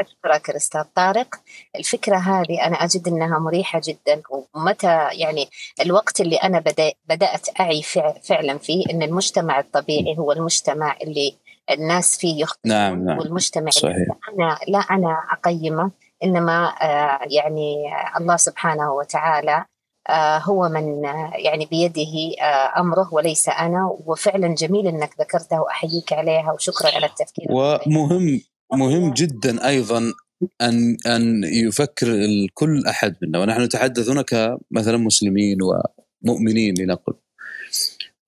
أشكرك 0.00 0.50
الأستاذ 0.50 0.82
طارق 0.96 1.34
الفكرة 1.76 2.16
هذه 2.16 2.66
أنا 2.66 2.76
أجد 2.84 3.08
أنها 3.08 3.38
مريحة 3.38 3.80
جدا 3.84 4.22
ومتى 4.54 5.08
يعني 5.12 5.48
الوقت 5.80 6.20
اللي 6.20 6.36
أنا 6.36 6.58
بدأ 6.58 6.92
بدأت 7.08 7.60
أعي 7.60 7.82
فع- 7.82 8.14
فعلا 8.22 8.58
فيه 8.58 8.84
أن 8.90 9.02
المجتمع 9.02 9.58
الطبيعي 9.60 10.18
هو 10.18 10.32
المجتمع 10.32 10.96
اللي 11.02 11.34
الناس 11.70 12.18
فيه 12.18 12.42
يخطئون 12.42 12.74
نعم، 12.74 13.04
نعم. 13.04 13.18
والمجتمع 13.18 13.70
صحيح. 13.70 13.94
اللي 13.96 14.06
أنا 14.44 14.58
لا 14.68 14.78
أنا 14.78 15.22
أقيمه 15.32 15.90
إنما 16.24 16.74
آه، 16.82 17.20
يعني 17.30 17.74
الله 18.16 18.36
سبحانه 18.36 18.92
وتعالى 18.92 19.64
آه، 20.08 20.38
هو 20.38 20.68
من 20.68 21.06
آه، 21.06 21.32
يعني 21.34 21.66
بيده 21.66 22.42
أمره 22.78 23.08
وليس 23.14 23.48
أنا 23.48 23.96
وفعلا 24.06 24.54
جميل 24.54 24.86
أنك 24.86 25.10
ذكرتها 25.20 25.60
وأحييك 25.60 26.12
عليها 26.12 26.52
وشكرا 26.52 26.94
على 26.94 27.06
التفكير 27.06 27.46
ومهم 27.50 28.40
مهم 28.72 29.12
جدا 29.12 29.68
أيضا 29.68 30.12
أن 30.60 30.96
أن 31.06 31.44
يفكر 31.44 32.06
كل 32.54 32.86
أحد 32.86 33.16
منا 33.22 33.38
ونحن 33.38 33.62
نتحدث 33.62 34.08
هنا 34.08 34.22
كمثلا 34.22 34.96
مسلمين 34.96 35.58
ومؤمنين 35.62 36.74
لنقل. 36.78 37.14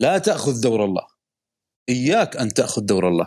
لا 0.01 0.19
تأخذ 0.19 0.61
دور 0.61 0.85
الله. 0.85 1.07
إياك 1.89 2.37
أن 2.37 2.49
تأخذ 2.49 2.83
دور 2.83 3.09
الله. 3.09 3.27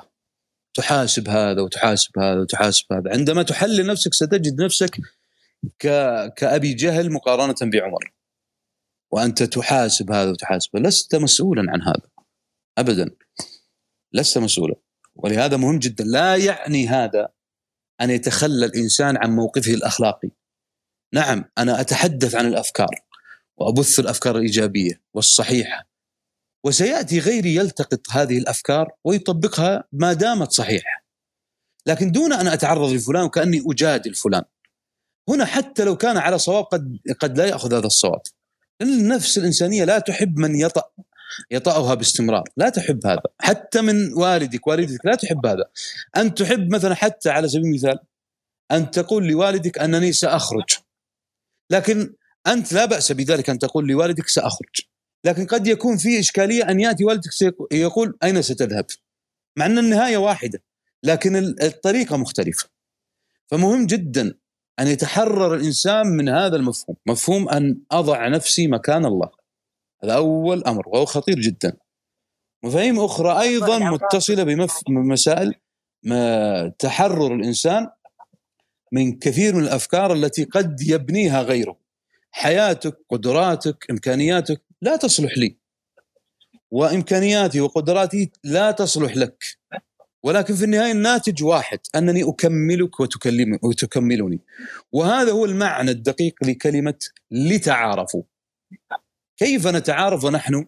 تحاسب 0.74 1.30
هذا 1.30 1.62
وتحاسب 1.62 2.20
هذا 2.20 2.40
وتحاسب 2.40 2.94
هذا. 2.94 3.12
عندما 3.12 3.44
تحلل 3.44 3.88
نفسك 3.88 4.14
ستجد 4.14 4.62
نفسك 4.62 4.98
ك... 5.80 5.88
كأبي 6.34 6.74
جهل 6.74 7.12
مقارنة 7.12 7.56
بعمر. 7.62 8.14
وأنت 9.12 9.44
تحاسب 9.44 10.12
هذا 10.12 10.30
وتحاسب. 10.32 10.78
لست 10.78 11.16
مسؤولا 11.16 11.72
عن 11.72 11.82
هذا. 11.82 12.10
ابدا. 12.78 13.12
لست 14.14 14.38
مسؤولا. 14.38 14.76
ولهذا 15.16 15.58
مهم 15.58 15.80
جدا. 15.80 16.04
لا 16.04 16.36
يعني 16.36 16.88
هذا 16.88 17.30
أن 18.02 18.10
يتخلى 18.10 18.66
الإنسان 18.66 19.18
عن 19.18 19.32
موقفه 19.32 19.74
الأخلاقي. 19.74 20.30
نعم 21.14 21.46
أنا 21.58 21.82
أتحدث 21.82 22.36
عن 22.36 22.46
الأفكار 22.46 23.02
وأبث 23.58 24.00
الأفكار 24.00 24.38
الإيجابية 24.38 25.02
والصحيحة. 25.14 25.90
وسيأتي 26.66 27.20
غيري 27.20 27.56
يلتقط 27.56 28.10
هذه 28.12 28.38
الأفكار 28.38 28.92
ويطبقها 29.04 29.84
ما 29.92 30.14
دامت 30.14 30.52
صحيحة. 30.52 31.06
لكن 31.86 32.12
دون 32.12 32.34
أن 32.34 32.48
أتعرض 32.48 32.90
لفلان 32.90 33.24
وكأني 33.24 33.64
أجادل 33.68 34.16
فلان. 34.16 34.44
هنا 35.30 35.46
حتى 35.46 35.84
لو 35.84 35.98
كان 35.98 36.18
على 36.18 36.40
صواب 36.40 36.64
قد 36.64 37.00
قد 37.20 37.38
لا 37.38 37.46
يأخذ 37.46 37.74
هذا 37.74 37.88
الصواب. 37.88 38.22
النفس 38.82 39.38
الإنسانية 39.38 39.84
لا 39.84 40.00
تحب 40.00 40.38
من 40.38 40.56
يطأ. 40.56 40.84
يطأها 41.52 41.94
باستمرار. 41.94 42.44
لا 42.58 42.70
تحب 42.70 43.06
هذا. 43.06 43.22
حتى 43.40 43.82
من 43.82 44.14
والدك 44.14 44.68
والدتك 44.68 45.06
لا 45.06 45.16
تحب 45.16 45.46
هذا. 45.46 45.66
أن 46.18 46.34
تحب 46.34 46.72
مثلا 46.74 46.96
حتى 46.96 47.30
على 47.30 47.50
سبيل 47.50 47.66
المثال 47.66 48.00
أن 48.72 48.92
تقول 48.92 49.28
لوالدك 49.28 49.80
أنني 49.80 50.14
سأخرج. 50.14 50.70
لكن 51.70 52.14
أنت 52.48 52.74
لا 52.74 52.86
بأس 52.86 53.12
بذلك 53.12 53.50
أن 53.50 53.60
تقول 53.60 53.88
لوالدك 53.88 54.28
سأخرج. 54.28 54.82
لكن 55.26 55.46
قد 55.46 55.68
يكون 55.68 55.98
في 55.98 56.20
إشكالية 56.20 56.70
أن 56.70 56.80
يأتي 56.80 57.06
والدك 57.06 57.30
يقول 57.72 58.18
أين 58.24 58.42
ستذهب؟ 58.42 58.86
مع 59.58 59.66
أن 59.66 59.78
النهاية 59.78 60.18
واحدة 60.18 60.64
لكن 61.04 61.36
ال- 61.36 61.64
الطريقة 61.64 62.18
مختلفة. 62.18 62.70
فمهم 63.48 63.86
جدا 63.86 64.34
أن 64.80 64.88
يتحرر 64.88 65.56
الإنسان 65.56 66.08
من 66.08 66.30
هذا 66.30 66.56
المفهوم. 66.56 66.98
مفهوم 67.06 67.50
أن 67.50 67.78
أضع 67.92 68.28
نفسي 68.28 68.68
مكان 68.68 69.06
الله. 69.06 69.30
هذا 70.06 70.14
أول 70.16 70.64
أمر 70.64 70.90
وهو 70.90 71.06
خطير 71.06 71.40
جدا. 71.40 71.78
مفاهيم 72.64 73.00
أخرى 73.00 73.42
أيضا 73.42 73.80
متصلة 73.80 74.44
بمف- 74.44 74.82
بمسائل 74.88 75.54
ما 76.04 76.68
تحرر 76.80 77.36
الإنسان 77.36 77.88
من 78.92 79.20
كثير 79.20 79.56
من 79.56 79.64
الأفكار 79.64 80.14
التي 80.14 80.44
قد 80.44 80.82
يبنيها 80.82 81.42
غيره. 81.42 81.80
حياتك 82.32 82.98
قدراتك 83.10 83.92
إمكانياتك 83.92 84.62
لا 84.82 84.96
تصلح 84.96 85.38
لي. 85.38 85.58
وإمكانياتي 86.72 87.62
وقدراتي 87.62 88.32
لا 88.44 88.72
تصلح 88.72 89.18
لك. 89.18 89.44
ولكن 90.24 90.56
في 90.56 90.64
النهاية 90.64 90.92
الناتج 90.92 91.44
واحد 91.44 91.80
أنني 91.96 92.30
أكملك 92.30 93.00
وتكلم 93.00 93.60
وتكملني. 93.64 94.40
وهذا 94.92 95.32
هو 95.32 95.46
المعنى 95.46 95.92
الدقيق 95.92 96.36
لكلمة 96.44 97.00
لتعارفوا. 97.32 98.24
كيف 99.38 99.68
نتعارف 99.68 100.24
ونحن 100.24 100.66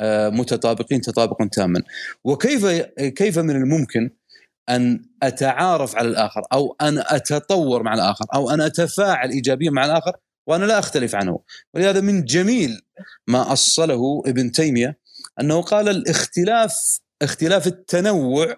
آه، 0.00 0.28
متطابقين 0.28 1.00
تطابقا 1.00 1.48
تاما؟ 1.52 1.82
وكيف 2.24 2.66
كيف 2.98 3.38
من 3.38 3.56
الممكن 3.56 4.10
أن 4.68 5.04
أتعارف 5.22 5.96
على 5.96 6.08
الآخر 6.08 6.42
أو 6.52 6.76
أن 6.80 6.98
أتطور 6.98 7.82
مع 7.82 7.94
الآخر 7.94 8.26
أو 8.34 8.50
أن 8.50 8.60
أتفاعل 8.60 9.30
ايجابيا 9.30 9.70
مع 9.70 9.84
الآخر 9.84 10.12
وأنا 10.46 10.64
لا 10.64 10.78
أختلف 10.78 11.14
عنه؟ 11.14 11.40
ولهذا 11.74 12.00
من 12.00 12.24
جميل 12.24 12.82
ما 13.26 13.52
أصله 13.52 14.22
ابن 14.26 14.52
تيمية 14.52 14.98
أنه 15.40 15.62
قال 15.62 15.88
الاختلاف 15.88 17.00
اختلاف 17.22 17.66
التنوع 17.66 18.56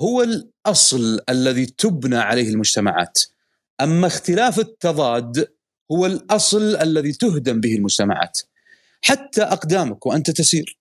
هو 0.00 0.22
الأصل 0.22 1.20
الذي 1.28 1.66
تبنى 1.66 2.16
عليه 2.16 2.48
المجتمعات. 2.48 3.22
أما 3.80 4.06
اختلاف 4.06 4.58
التضاد 4.58 5.48
هو 5.92 6.06
الأصل 6.06 6.76
الذي 6.76 7.12
تهدم 7.12 7.60
به 7.60 7.74
المجتمعات. 7.74 8.40
حتى 9.04 9.42
أقدامك 9.42 10.06
وأنت 10.06 10.30
تسير. 10.30 10.78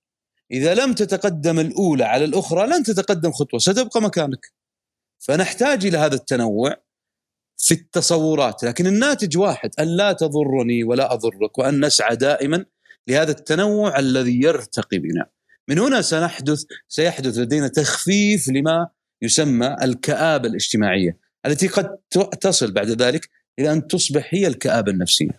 إذا 0.51 0.73
لم 0.73 0.93
تتقدم 0.93 1.59
الأولى 1.59 2.03
على 2.03 2.25
الأخرى 2.25 2.67
لن 2.67 2.83
تتقدم 2.83 3.31
خطوة 3.31 3.59
ستبقى 3.59 4.01
مكانك. 4.01 4.53
فنحتاج 5.19 5.85
إلى 5.85 5.97
هذا 5.97 6.15
التنوع 6.15 6.75
في 7.57 7.73
التصورات 7.73 8.63
لكن 8.63 8.87
الناتج 8.87 9.37
واحد 9.37 9.71
أن 9.79 9.87
لا 9.87 10.11
تضرني 10.11 10.83
ولا 10.83 11.13
أضرك 11.13 11.57
وأن 11.57 11.85
نسعى 11.85 12.15
دائما 12.15 12.65
لهذا 13.07 13.31
التنوع 13.31 13.99
الذي 13.99 14.41
يرتقي 14.41 14.97
بنا. 14.97 15.29
من 15.67 15.79
هنا 15.79 16.01
سنحدث 16.01 16.63
سيحدث 16.87 17.37
لدينا 17.37 17.67
تخفيف 17.67 18.47
لما 18.49 18.87
يسمى 19.21 19.75
الكآبة 19.81 20.47
الاجتماعية 20.47 21.17
التي 21.45 21.67
قد 21.67 21.97
تصل 22.41 22.71
بعد 22.71 22.89
ذلك 23.01 23.29
إلى 23.59 23.71
أن 23.71 23.87
تصبح 23.87 24.29
هي 24.33 24.47
الكآبة 24.47 24.91
النفسية. 24.91 25.37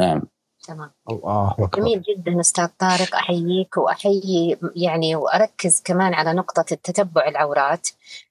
نعم. 0.00 0.22
تمام. 0.66 0.90
الله 1.10 1.50
أكبر. 1.58 1.80
جميل 1.80 2.02
جدا 2.02 2.40
أستاذ 2.40 2.66
طارق 2.78 3.14
أحييك 3.14 3.76
وأحيي 3.76 4.58
يعني 4.76 5.16
وأركز 5.16 5.82
كمان 5.84 6.14
على 6.14 6.32
نقطة 6.32 6.64
التتبع 6.72 7.28
العورات. 7.28 7.88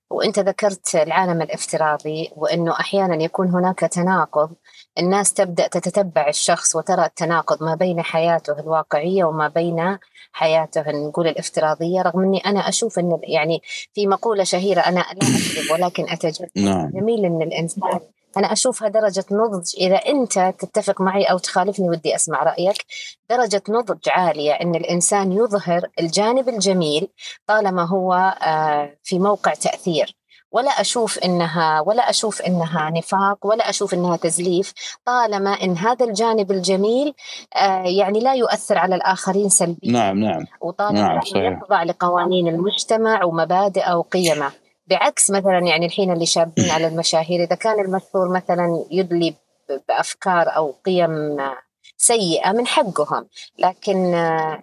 وأنت 0.09 0.39
ذكرت 0.39 0.95
العالم 0.95 1.41
الافتراضي 1.41 2.29
وأنه 2.36 2.71
أحيانا 2.71 3.23
يكون 3.23 3.47
هناك 3.47 3.80
تناقض. 3.80 4.49
الناس 4.97 5.34
تبدأ 5.34 5.67
تتتبع 5.67 6.27
الشخص 6.27 6.75
وترى 6.75 7.06
التناقض 7.06 7.63
ما 7.63 7.75
بين 7.75 8.01
حياته 8.01 8.60
الواقعية 8.60 9.23
وما 9.23 9.47
بين 9.47 9.97
حياته 10.32 10.91
نقول 10.91 11.27
الافتراضية. 11.27 12.01
رغم 12.01 12.23
أني 12.23 12.39
أنا 12.45 12.69
أشوف 12.69 12.99
أن 12.99 13.19
يعني 13.23 13.62
في 13.93 14.08
مقولة 14.08 14.43
شهيرة 14.43 14.82
أنا 14.82 14.99
لا 14.99 15.12
أكذب 15.12 15.71
ولكن 15.71 16.10
اتجسد 16.10 16.49
نعم. 16.56 16.89
جميل 16.89 17.25
إن 17.25 17.41
الإنسان 17.41 17.99
أنا 18.39 18.52
اشوفها 18.52 18.88
درجة 18.88 19.25
نضج 19.32 19.75
إذا 19.78 19.95
أنت 19.95 20.54
تتفق 20.60 21.02
معي 21.02 21.23
أو 21.23 21.38
تخالفني 21.38 21.89
ودي 21.89 22.15
أسمع 22.15 22.43
رأيك 22.43 22.86
درجة 23.30 23.63
نضج 23.69 24.10
عالية 24.10 24.52
إن 24.52 24.75
الإنسان 24.75 25.32
يظهر 25.32 25.82
الجانب 25.99 26.49
الجميل 26.49 27.08
طالما 27.47 27.84
هو 27.84 28.13
آه، 28.43 28.97
في 29.04 29.19
موقع 29.19 29.54
تأثير. 29.54 30.15
ولا 30.52 30.71
أشوف 30.71 31.19
إنها 31.19 31.82
ولا 31.82 32.10
أشوف 32.10 32.41
إنها 32.41 32.89
نفاق 32.89 33.45
ولا 33.45 33.69
أشوف 33.69 33.93
إنها 33.93 34.17
تزليف 34.17 34.73
طالما 35.06 35.49
إن 35.49 35.78
هذا 35.78 36.06
الجانب 36.06 36.52
الجميل 36.52 37.13
آه، 37.56 37.84
يعني 37.84 38.19
لا 38.19 38.34
يؤثر 38.34 38.78
على 38.78 38.95
الآخرين 38.95 39.49
سلبيا. 39.49 39.91
نعم 39.91 40.19
نعم. 40.19 40.45
وطالما 40.62 41.02
نعم،. 41.02 41.19
يخضع 41.36 41.84
لقوانين 41.84 42.47
المجتمع 42.47 43.23
ومبادئه 43.23 43.93
وقيمه. 43.93 44.52
بعكس 44.89 45.32
مثلا 45.32 45.60
يعني 45.60 45.86
الحين 45.86 46.12
اللي 46.12 46.25
شابين 46.25 46.69
على 46.71 46.88
المشاهير 46.88 47.43
إذا 47.43 47.56
كان 47.56 47.80
المشهور 47.80 48.30
مثلا 48.30 48.86
يدلي 48.91 49.32
ب- 49.69 49.80
بأفكار 49.88 50.56
أو 50.56 50.75
قيم 50.86 51.38
سيئة 51.97 52.52
من 52.52 52.67
حقهم 52.67 53.28
لكن 53.60 54.15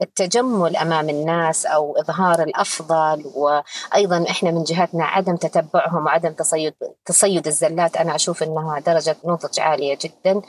التجمل 0.03 0.77
أمام 0.77 1.09
الناس 1.09 1.67
أو 1.67 1.97
إظهار 1.97 2.43
الأفضل 2.43 3.25
وأيضا 3.35 4.25
إحنا 4.31 4.51
من 4.51 4.63
جهتنا 4.65 5.05
عدم 5.05 5.37
تتبعهم 5.37 6.07
وعدم 6.07 6.33
تصيد 6.33 6.75
تصيد 7.07 7.47
الزلات 7.47 7.97
أنا 7.97 8.15
أشوف 8.15 8.43
إنها 8.43 8.81
درجة 8.81 9.17
نضج 9.25 9.61
عالية 9.61 9.99
جدا. 10.01 10.41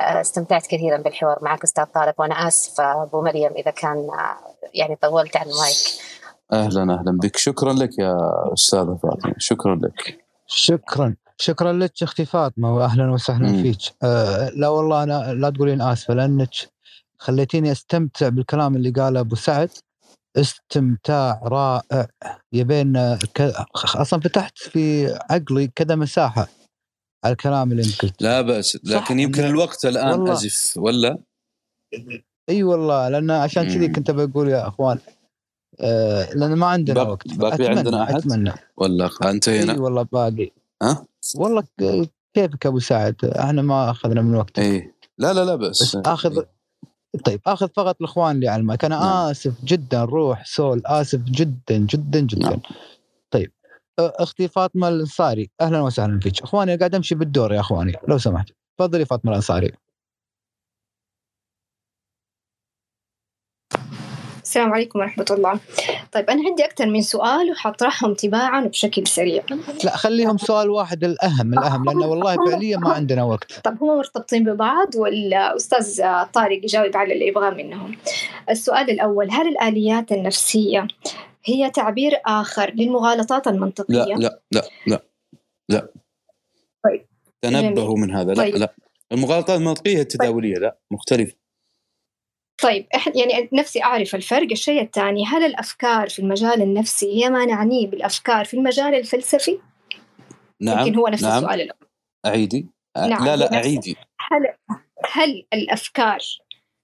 استمتعت 0.00 0.66
كثيرا 0.66 0.96
بالحوار 0.96 1.38
معك 1.42 1.62
أستاذ 1.64 1.84
طارق 1.84 2.14
وأنا 2.18 2.48
آسفة 2.48 3.02
أبو 3.02 3.22
مريم 3.22 3.52
إذا 3.56 3.70
كان 3.70 4.08
يعني 4.74 4.96
طولت 5.02 5.36
على 5.36 5.50
المايك. 5.50 5.76
أهلا 6.52 6.82
أهلا 6.82 7.18
بك. 7.22 7.36
شكرا 7.36 7.72
لك 7.72 7.98
يا 7.98 8.16
أستاذة 8.52 8.98
فاطمة. 9.02 9.34
شكرا 9.38 9.74
لك. 9.74 10.24
شكرا. 10.46 11.16
شكرا 11.38 11.72
لك 11.72 12.02
أختي 12.02 12.24
فاطمه 12.24 12.74
واهلا 12.76 13.10
وسهلا 13.10 13.48
مم. 13.48 13.62
فيك. 13.62 13.78
آه 14.02 14.48
لا 14.48 14.68
والله 14.68 15.02
أنا 15.02 15.34
لا 15.34 15.50
تقولين 15.50 15.80
آسفة 15.80 16.14
لأنك 16.14 16.50
خليتيني 17.18 17.72
أستمتع 17.72 18.28
بالكلام 18.28 18.76
اللي 18.76 18.90
قاله 18.90 19.20
أبو 19.20 19.34
سعد. 19.34 19.70
استمتاع 20.36 21.40
رائع. 21.44 22.06
يبين 22.52 22.96
آه، 22.96 23.18
ك... 23.34 23.40
أصلا 23.74 24.20
فتحت 24.20 24.58
في 24.58 25.06
عقلي 25.30 25.66
كذا 25.66 25.94
مساحة 25.94 26.48
على 27.24 27.32
الكلام 27.32 27.72
اللي 27.72 27.82
أنت 27.82 28.02
قلت. 28.02 28.22
لا 28.22 28.40
بأس. 28.40 28.78
لكن. 28.84 29.20
يمكن 29.20 29.44
الوقت 29.44 29.84
الآن 29.84 30.10
والله. 30.10 30.32
أزف 30.32 30.76
ولا؟ 30.76 31.18
إي 32.48 32.62
والله 32.62 33.08
لأن 33.08 33.30
عشان 33.30 33.64
كذي. 33.64 33.88
كنت 33.88 34.10
بقول 34.10 34.48
يا 34.48 34.68
أخوان 34.68 34.98
آه 35.80 36.32
لأن 36.34 36.54
ما 36.54 36.66
عندنا 36.66 36.94
باق- 37.04 37.08
وقت. 37.10 37.28
باقي 37.34 37.54
أتمنى 37.54 37.78
عندنا 37.78 38.02
أحد؟ 38.02 38.14
أتمنى. 38.14 38.52
ولا 38.76 39.10
انتهينا 39.24 39.72
إي 39.72 39.78
والله 39.78 40.02
باقي. 40.02 40.50
ها؟ 40.82 41.04
والله 41.36 41.64
كيفك 42.34 42.66
أبو 42.66 42.78
سعد؟ 42.78 43.24
إحنا 43.24 43.62
ما 43.62 43.90
أخذنا 43.90 44.22
من 44.22 44.34
وقتك. 44.34 44.58
إي. 44.58 44.92
لا 45.18 45.32
لا 45.32 45.44
لا 45.44 45.54
بس 45.56 45.82
بس 45.82 45.96
اخذ 45.96 46.42
طيب 47.24 47.40
آخذ 47.46 47.68
فقط 47.68 47.96
الإخوان 48.00 48.36
اللي 48.36 48.56
المايك. 48.56 48.84
أنا 48.84 48.96
نعم. 48.96 49.30
آسف 49.30 49.52
جدا 49.64 50.04
روح 50.04 50.46
سول 50.46 50.82
آسف 50.86 51.18
جدا 51.20 51.76
جدا 51.78 52.20
جدا. 52.20 52.50
نعم. 52.50 52.60
طيب 53.30 53.52
أختي 53.98 54.48
فاطمة 54.48 54.88
الأنصاري. 54.88 55.50
أهلا 55.60 55.80
وسهلا 55.80 56.20
فيك. 56.20 56.42
إخواني 56.42 56.76
قاعد 56.76 56.94
أمشي 56.94 57.14
بالدور 57.14 57.52
يا 57.54 57.60
إخواني 57.60 57.92
لو 58.08 58.18
سمحت. 58.18 58.48
تفضلي 58.78 59.04
فاطمة 59.04 59.30
الأنصاري. 59.30 59.72
السلام 64.48 64.72
عليكم 64.72 64.98
ورحمة 64.98 65.26
الله. 65.30 65.60
طيب 66.12 66.30
أنا 66.30 66.48
عندي 66.48 66.64
أكثر 66.64 66.86
من 66.86 67.02
سؤال 67.02 67.50
وحطرحهم 67.50 68.14
تباعا 68.14 68.64
وبشكل 68.64 69.06
سريع. 69.06 69.42
لا 69.84 69.96
خليهم 69.96 70.38
سؤال 70.38 70.70
واحد 70.70 71.04
الأهم 71.04 71.52
الأهم 71.52 71.84
لأنه 71.84 72.06
والله 72.06 72.36
فعليا 72.36 72.76
ما 72.76 72.92
عندنا 72.92 73.24
وقت. 73.24 73.60
طب 73.64 73.82
هم 73.82 73.96
مرتبطين 73.96 74.44
ببعض 74.44 74.96
والأستاذ 74.96 76.02
طارق 76.32 76.64
يجاوب 76.64 76.96
على 76.96 77.14
اللي 77.14 77.26
يبغاه 77.26 77.50
منهم. 77.50 77.96
السؤال 78.50 78.90
الأول 78.90 79.30
هل 79.30 79.48
الآليات 79.48 80.12
النفسية 80.12 80.86
هي 81.44 81.70
تعبير 81.70 82.12
آخر 82.26 82.70
للمغالطات 82.70 83.46
المنطقية؟ 83.46 84.14
لا 84.14 84.14
لا 84.14 84.40
لا 84.52 84.62
لا 84.86 85.02
لا. 85.68 85.92
طيب. 86.84 87.06
تنبهوا 87.42 87.98
من 87.98 88.10
هذا 88.10 88.32
لا 88.32 88.42
طيب. 88.42 88.56
لا. 88.56 88.74
المغالطات 89.12 89.58
المنطقية 89.58 90.00
التداولية 90.00 90.58
لا 90.58 90.78
مختلف 90.90 91.34
طيب 92.62 92.86
يعني 93.14 93.48
نفسي 93.52 93.82
أعرف 93.82 94.14
الفرق. 94.14 94.48
الشيء 94.52 94.82
الثاني 94.82 95.24
هل 95.26 95.44
الأفكار 95.44 96.08
في 96.08 96.18
المجال 96.18 96.62
النفسي 96.62 97.24
هي 97.24 97.30
ما 97.30 97.44
نعنيه 97.44 97.86
بالأفكار 97.86 98.44
في 98.44 98.54
المجال 98.54 98.94
الفلسفي؟ 98.94 99.58
نعم 100.60 100.78
يمكن 100.78 100.98
هو 100.98 101.08
نفس 101.08 101.22
نعم. 101.22 101.38
السؤال 101.38 101.60
الأول. 101.60 101.88
أعيدي؟ 102.26 102.66
نعم، 102.96 103.24
لا 103.24 103.36
لا 103.36 103.54
أعيدي. 103.54 103.96
هل 104.30 104.74
هل 105.12 105.46
الأفكار 105.52 106.18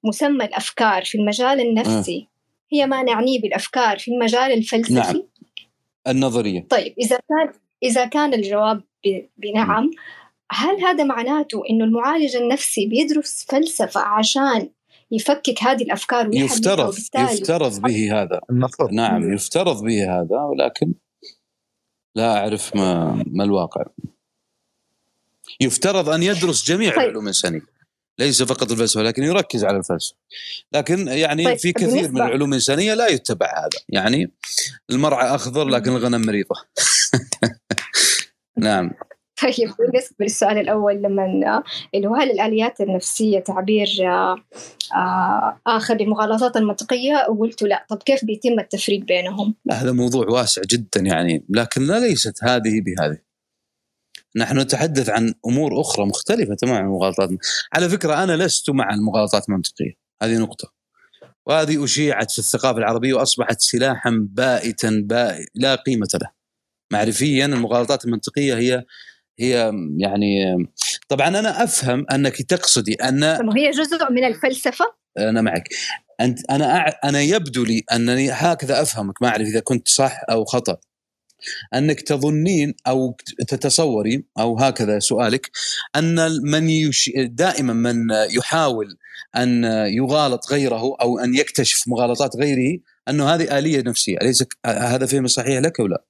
مسمى 0.05 0.45
الأفكار 0.45 1.05
في 1.05 1.19
المجال 1.19 1.61
النفسي 1.61 2.29
هي 2.73 2.87
ما 2.87 3.03
نعنيه 3.03 3.41
بالأفكار 3.41 3.99
في 3.99 4.11
المجال 4.11 4.53
الفلسفي؟ 4.53 4.95
نعم. 4.95 5.23
النظرية. 6.09 6.67
طيب 6.71 6.95
إذا 6.99 7.19
كان 7.29 7.53
إذا 7.83 8.07
كان 8.07 8.35
الجواب 8.35 8.83
بنعم 9.37 9.91
هل 10.53 10.85
هذا 10.85 11.05
معناته 11.05 11.63
إنه 11.71 11.85
المعالج 11.85 12.37
النفسي 12.37 12.87
بيدرس 12.87 13.47
فلسفة 13.49 14.01
عشان 14.01 14.71
يفكك 15.17 15.63
هذه 15.63 15.83
الأفكار 15.83 16.35
يفترض 16.35 16.95
يفترض 17.19 17.81
به 17.81 18.23
هذا. 18.23 18.41
المفروض 18.51 18.93
نعم 18.93 19.35
يفترض 19.35 19.85
به 19.85 20.21
هذا 20.21 20.37
ولكن 20.37 20.95
لا 22.15 22.39
أعرف 22.39 22.77
ما 22.77 23.25
ما 23.27 23.45
الواقع. 23.45 23.85
يفترض 25.61 26.09
أن 26.09 26.23
يدرس 26.23 26.67
جميع 26.67 26.91
طيب. 26.91 26.99
العلوم 26.99 27.23
الإنسانية. 27.23 27.75
ليس 28.19 28.43
فقط 28.43 28.71
الفلسفة 28.71 29.03
لكن 29.03 29.23
يركز 29.23 29.65
على 29.65 29.77
الفلسفة. 29.77 30.17
لكن 30.73 31.09
يعني 31.09 31.45
طيب، 31.45 31.59
في 31.59 31.73
كثير 31.73 32.13
من 32.13 32.17
العلوم 32.17 32.49
الإنسانية 32.49 32.95
لا 32.95 33.09
يتبع 33.09 33.47
هذا. 33.47 33.83
يعني 33.89 34.31
المرعى 34.91 35.35
أخضر 35.35 35.65
لكن 35.65 35.91
الغنم 35.91 36.27
مريضة. 36.27 36.55
نعم. 38.57 38.91
طيب 39.45 39.75
بالنسبة 39.79 40.17
للسؤال 40.21 40.59
الأول 40.59 40.95
لما 41.03 41.63
اللي 41.95 42.09
هو 42.09 42.15
هل 42.15 42.31
الآليات 42.31 42.81
النفسية 42.81 43.39
تعبير 43.39 43.89
آه، 44.01 44.37
آه، 44.97 45.61
آخر 45.67 45.95
للمغالطات 45.95 46.57
المنطقية؟ 46.57 47.17
قلت 47.39 47.63
لا. 47.63 47.87
طب 47.89 48.03
كيف 48.03 48.25
بيتم 48.25 48.61
التفريق 48.61 49.05
بينهم؟ 49.05 49.55
هذا 49.73 49.93
موضوع 49.93 50.27
واسع 50.29 50.63
جدا 50.71 51.01
يعني 51.01 51.45
لكن 51.49 51.87
ليست 51.87 52.45
هذه 52.45 52.81
بهذه. 52.81 53.19
نحن 54.37 54.59
نتحدث 54.59 55.11
عن 55.11 55.35
أمور 55.47 55.81
أخرى 55.81 56.07
مختلفة 56.07 56.55
تماما 56.55 56.79
عن 56.79 56.85
المغالطات 56.85 57.31
على 57.73 57.89
فكرة 57.89 58.23
أنا 58.23 58.37
لست 58.37 58.71
مع 58.71 58.95
المغالطات 58.95 59.49
المنطقية 59.49 59.93
هذه 60.23 60.39
نقطة. 60.39 60.73
وهذه 61.47 61.85
أشيعت 61.85 62.31
في 62.31 62.39
الثقافة 62.39 62.79
العربية 62.79 63.15
وأصبحت 63.15 63.61
سلاحا 63.61 64.29
بائتا 64.31 65.03
بائ 65.05 65.45
لا 65.55 65.75
قيمة 65.75 66.09
له. 66.15 66.31
معرفيا 66.93 67.47
المغالطات 67.47 68.05
المنطقية 68.05 68.55
هي 68.55 68.85
هي 69.39 69.73
يعني 69.97 70.57
طبعا 71.09 71.29
أنا 71.29 71.65
أفهم 71.65 72.07
أنك 72.13 72.43
تقصدي 72.43 72.95
أن 72.95 73.37
طب 73.37 73.57
هي 73.59 73.71
جزء 73.71 74.13
من 74.13 74.25
الفلسفة؟ 74.25 74.85
أنا 75.19 75.41
معك. 75.41 75.69
أنت 76.21 76.51
أنا 76.51 76.77
أع... 76.77 77.01
أنا 77.05 77.21
يبدو 77.21 77.65
لي 77.65 77.85
أنني 77.93 78.31
هكذا 78.31 78.83
أفهمك 78.83 79.23
ما 79.23 79.29
أعرف 79.29 79.49
إذا 79.49 79.61
كنت 79.61 79.89
صح 79.89 80.21
أو 80.31 80.45
خطأ. 80.45 80.77
أنك 81.75 82.01
تظنين 82.01 82.75
أو 82.87 83.17
تتصوري 83.49 84.25
أو 84.39 84.59
هكذا 84.59 84.99
سؤالك 84.99 85.51
أن 85.97 86.31
من 86.43 86.69
يش... 86.69 87.11
دائما 87.17 87.73
من 87.73 87.97
يحاول 88.11 88.97
أن 89.37 89.65
يغالط 89.89 90.53
غيره 90.53 90.97
أو 91.01 91.19
أن 91.19 91.35
يكتشف 91.35 91.89
مغالطات 91.89 92.37
غيره 92.37 92.79
أنه 93.09 93.35
هذه 93.35 93.59
آلية 93.59 93.83
نفسية. 93.83 94.17
أليس 94.23 94.45
هذا 94.67 95.07
فهم 95.07 95.27
صحيح 95.27 95.59
لك 95.59 95.81
أو 95.81 95.87
لا؟ 95.87 96.05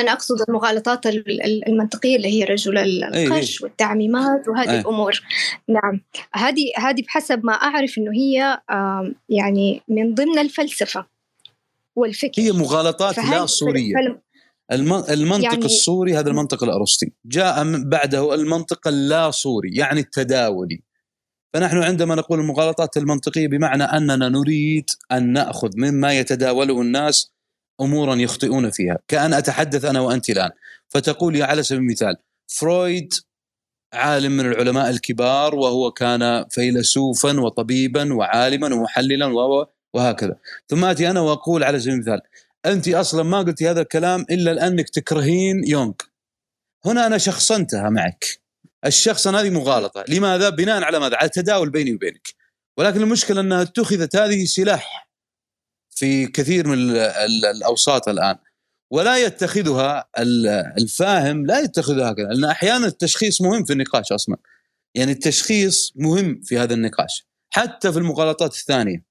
أنا 0.00 0.12
أقصد 0.12 0.36
المغالطات 0.48 1.06
ال- 1.06 1.42
ال- 1.44 1.68
المنطقية 1.68 2.16
اللي 2.16 2.28
هي 2.28 2.44
رجل 2.44 2.78
ال- 2.78 3.14
إيه. 3.14 3.26
القش 3.26 3.60
والتعميمات 3.62 4.48
وهذه 4.48 4.70
إيه. 4.72 4.80
الأمور. 4.80 5.20
نعم. 5.68 6.00
هذه 6.34 6.64
هذه 6.76 7.02
بحسب 7.02 7.44
ما 7.44 7.52
أعرف 7.52 7.98
إنه 7.98 8.10
هي 8.12 8.58
يعني 9.28 9.82
من 9.88 10.14
ضمن 10.14 10.38
الفلسفة 10.38 11.06
والفكر. 11.96 12.42
هي 12.42 12.52
مغالطات 12.52 13.18
لا 13.18 13.46
الم- 14.72 15.04
المنطق 15.10 15.44
يعني- 15.44 15.64
الصوري 15.64 16.16
هذا 16.16 16.30
المنطق 16.30 16.64
الأرسطي. 16.64 17.12
جاء 17.26 17.82
بعده 17.88 18.34
المنطق 18.34 18.88
اللا 18.88 19.30
صوري 19.30 19.70
يعني 19.76 20.00
التداولي. 20.00 20.80
فنحن 21.54 21.76
عندما 21.82 22.14
نقول 22.14 22.40
المغالطات 22.40 22.96
المنطقية 22.96 23.48
بمعنى 23.48 23.84
أننا 23.84 24.28
نريد 24.28 24.90
أن 25.12 25.32
نأخذ 25.32 25.68
مما 25.76 26.12
يتداوله 26.18 26.80
الناس 26.80 27.32
أمورا 27.80 28.14
يخطئون 28.14 28.70
فيها. 28.70 28.98
كأن 29.08 29.34
أتحدث 29.34 29.84
أنا 29.84 30.00
وأنت 30.00 30.30
الآن. 30.30 30.50
فتقول 30.88 31.36
يا 31.36 31.44
على 31.44 31.62
سبيل 31.62 31.80
المثال 31.80 32.16
فرويد 32.46 33.14
عالم 33.92 34.32
من 34.32 34.46
العلماء 34.46 34.90
الكبار 34.90 35.54
وهو 35.54 35.90
كان 35.90 36.44
فيلسوفا 36.50 37.40
وطبيبا 37.40 38.14
وعالما 38.14 38.74
ومحللا 38.74 39.26
وهكذا. 39.94 40.36
ثم 40.68 40.84
آتي 40.84 41.10
أنا 41.10 41.20
وأقول 41.20 41.64
على 41.64 41.80
سبيل 41.80 41.94
المثال 41.94 42.20
أنت 42.66 42.88
أصلا 42.88 43.22
ما 43.22 43.38
قلتي 43.38 43.70
هذا 43.70 43.80
الكلام 43.80 44.26
إلا 44.30 44.54
لأنك 44.54 44.88
تكرهين 44.88 45.64
يونغ. 45.66 45.92
هنا 46.84 47.06
أنا 47.06 47.18
شخصنتها 47.18 47.90
معك. 47.90 48.40
الشخصن 48.86 49.34
هذه 49.34 49.50
مغالطة. 49.50 50.04
لماذا؟ 50.08 50.48
بناء 50.48 50.82
على 50.82 50.98
ماذا؟ 50.98 51.16
على 51.16 51.28
تداول 51.28 51.70
بيني 51.70 51.94
وبينك. 51.94 52.28
ولكن 52.76 53.02
المشكلة 53.02 53.40
أنها 53.40 53.62
اتخذت 53.62 54.16
هذه 54.16 54.44
سلاح 54.44 55.07
في 55.98 56.26
كثير 56.26 56.66
من 56.68 56.74
ال- 56.74 56.96
ال- 56.96 57.46
الأوساط 57.46 58.08
الآن. 58.08 58.36
ولا 58.90 59.16
يتخذها 59.18 60.08
ال- 60.18 60.46
الفاهم 60.82 61.46
لا 61.46 61.60
يتخذها 61.60 62.10
هكذا 62.10 62.24
لأن 62.28 62.44
أحيانا 62.44 62.86
التشخيص 62.86 63.40
مهم 63.40 63.64
في 63.64 63.72
النقاش 63.72 64.12
أصلا. 64.12 64.36
يعني 64.94 65.12
التشخيص 65.12 65.92
مهم 65.96 66.40
في 66.44 66.58
هذا 66.58 66.74
النقاش 66.74 67.26
حتى 67.50 67.92
في 67.92 67.98
المغالطات 67.98 68.54
الثانية. 68.54 69.04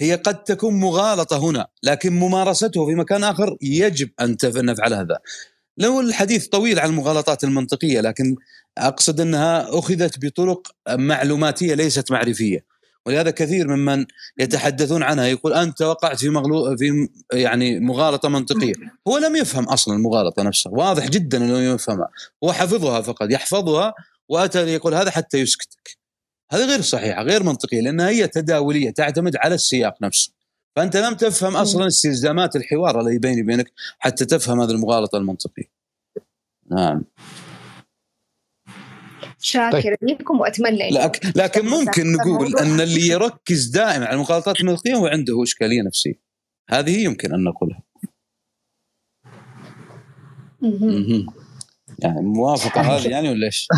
هي 0.00 0.14
قد 0.14 0.44
تكون 0.44 0.74
مغالطة 0.80 1.38
هنا 1.50 1.66
لكن 1.82 2.12
ممارسته 2.12 2.86
في 2.86 2.94
مكان 2.94 3.24
آخر 3.24 3.56
يجب 3.62 4.10
أن 4.20 4.36
نفعل 4.56 4.94
هذا. 4.94 5.18
لو 5.78 6.00
الحديث 6.00 6.46
طويل 6.46 6.78
عن 6.78 6.88
المغالطات 6.88 7.44
المنطقية 7.44 8.00
لكن 8.00 8.36
أقصد 8.78 9.20
أنها 9.20 9.78
أخذت 9.78 10.24
بطرق 10.24 10.68
معلوماتية 10.88 11.74
ليست 11.74 12.12
معرفية. 12.12 12.73
ولهذا 13.06 13.30
كثير 13.30 13.68
ممن 13.68 14.06
يتحدثون 14.38 15.02
عنها. 15.02 15.26
يقول 15.26 15.52
أنت 15.52 15.82
وقعت 15.82 16.18
في 16.18 16.28
مغلو 16.28 16.76
في 16.76 17.08
يعني 17.32 17.80
مغالطة 17.80 18.28
منطقية. 18.28 18.72
هو 19.08 19.18
لم 19.18 19.36
يفهم 19.36 19.64
أصلا 19.64 19.96
المغالطة 19.96 20.42
نفسها. 20.42 20.72
واضح 20.72 21.08
جدا 21.08 21.38
إنه 21.38 21.58
لم 21.58 21.74
يفهمها. 21.74 22.08
هو 22.44 22.52
حفظها 22.52 23.00
فقط. 23.00 23.30
يحفظها 23.30 23.94
وأتى 24.28 24.58
يقول 24.58 24.94
هذا 24.94 25.10
حتى 25.10 25.38
يسكتك. 25.38 25.98
هذا 26.52 26.66
غير 26.66 26.80
صحيحة 26.80 27.22
غير 27.22 27.42
منطقية 27.42 27.80
لأنها 27.80 28.08
هي 28.08 28.28
تداولية 28.28 28.90
تعتمد 28.90 29.36
على 29.36 29.54
السياق 29.54 30.02
نفسه. 30.02 30.32
فأنت 30.76 30.96
لم 30.96 31.14
تفهم 31.14 31.56
أصلا 31.56 31.86
استلزامات 31.86 32.56
الحوار 32.56 33.00
الذي 33.00 33.18
بيني 33.18 33.42
وبينك 33.42 33.72
حتى 33.98 34.24
تفهم 34.24 34.60
هذه 34.60 34.70
المغالطة 34.70 35.18
المنطقية. 35.18 35.70
نعم. 36.70 37.04
شاكرة 39.44 39.98
لكم 40.02 40.40
وأتمنى 40.40 40.88
إنه 40.88 41.04
لكن, 41.04 41.32
لكن 41.36 41.66
ممكن 41.66 42.12
نقول. 42.12 42.56
أن 42.56 42.80
اللي 42.80 43.08
يركز 43.08 43.66
دائما 43.66 44.06
على 44.06 44.14
المغالطات 44.14 44.60
المنطقيه 44.60 44.94
هو 44.94 45.06
عنده 45.06 45.42
إشكالية 45.42 45.82
نفسية. 45.82 46.20
هذه 46.70 47.04
يمكن 47.04 47.34
أن 47.34 47.44
نقولها. 47.44 47.82
يعني 51.98 52.20
موافقة 52.20 52.80
هذه 52.80 53.08
يعني 53.08 53.30
ولا 53.30 53.46
إيش؟ 53.46 53.68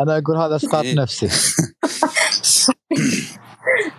أنا 0.00 0.18
أقول 0.18 0.36
هذا 0.36 0.56
إسقاط 0.56 0.84
إيه. 0.84 0.94
نفسي. 0.94 1.28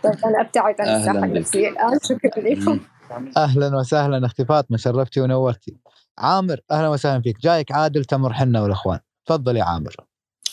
طيب 0.04 0.26
أنا 0.26 0.42
أبتعد 0.42 0.76
عن 0.80 1.18
بك. 1.18 1.24
النفسية 1.24 1.70
الآن. 1.70 2.00
شكرا 2.04 2.42
لكم. 2.42 2.80
أهلا 3.38 3.78
وسهلا 3.78 4.26
أختي 4.26 4.46
فاطمه 4.46 4.78
شرفتي 4.78 5.22
ونورتي. 5.22 5.78
عامر 6.18 6.60
أهلا 6.72 6.90
وسهلا 6.90 7.22
فيك. 7.22 7.40
جايك 7.42 7.72
عادل 7.72 8.06
تمر 8.06 8.34
حنا 8.34 8.62
والإخوان. 8.62 9.00
تفضل 9.26 9.58
يا 9.58 9.64
عامر. 9.64 9.96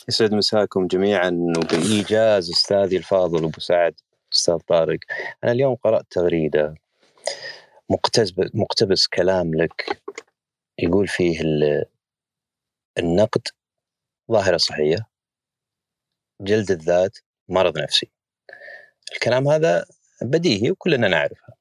يسعد 0.09 0.35
مساكم 0.35 0.87
جميعا 0.87 1.53
وبايجاز 1.59 2.51
أستاذي 2.51 2.97
الفاضل 2.97 3.45
أبو 3.45 3.61
سعد 3.61 3.95
أستاذ 4.33 4.57
طارق. 4.59 4.99
أنا 5.45 5.53
اليوم 5.53 5.75
قرأت 5.75 6.07
تغريدة 6.11 6.75
مقتبس 7.91 8.33
مقتبس 8.55 9.07
كلام 9.07 9.55
لك 9.55 10.03
يقول 10.79 11.09
فيه 11.09 11.41
ال- 11.41 11.85
النقد 12.99 13.49
ظاهرة 14.33 14.57
صحية 14.57 15.07
جلد 16.41 16.71
الذات 16.71 17.19
مرض 17.49 17.79
نفسي. 17.79 18.11
الكلام 19.13 19.49
هذا 19.49 19.87
بديهي 20.23 20.71
وكلنا 20.71 21.09
نعرفه 21.09 21.55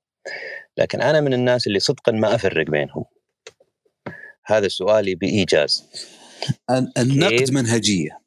لكن 0.77 1.01
أنا 1.01 1.21
من 1.21 1.33
الناس 1.33 1.67
اللي 1.67 1.79
صدقا 1.79 2.11
ما 2.11 2.35
أفرق 2.35 2.65
بينهم. 2.69 3.05
هذا 4.45 4.67
سؤالي 4.67 5.15
بإيجاز. 5.15 5.89
النقد؟ 6.97 7.51
منهجية 7.51 8.21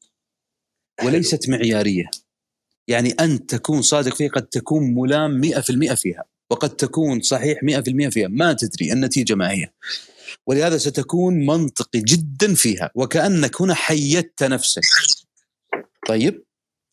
وليست 1.05 1.49
معيارية. 1.49 2.11
يعني 2.89 3.11
انت 3.11 3.55
تكون 3.55 3.83
صادق 3.83 4.15
فيها 4.15 4.31
قد 4.31 4.47
تكون 4.47 4.95
ملام 4.95 5.41
100% 5.41 5.95
فيها 5.95 6.25
وقد 6.51 6.77
تكون 6.77 7.21
صحيح 7.21 7.59
100% 7.63 8.09
فيها. 8.09 8.29
ما 8.29 8.53
تدري 8.53 8.93
النتيجة 8.93 9.35
ما 9.35 9.51
هي. 9.51 9.71
ولهذا 10.47 10.79
ستكون 10.79 11.47
منطقي 11.47 12.01
جدا 12.01 12.55
فيها 12.55 12.91
وكأنك 12.95 13.63
هنا 13.63 13.75
حيدت 13.75 14.43
نفسك. 14.43 14.83
طيب 16.09 16.45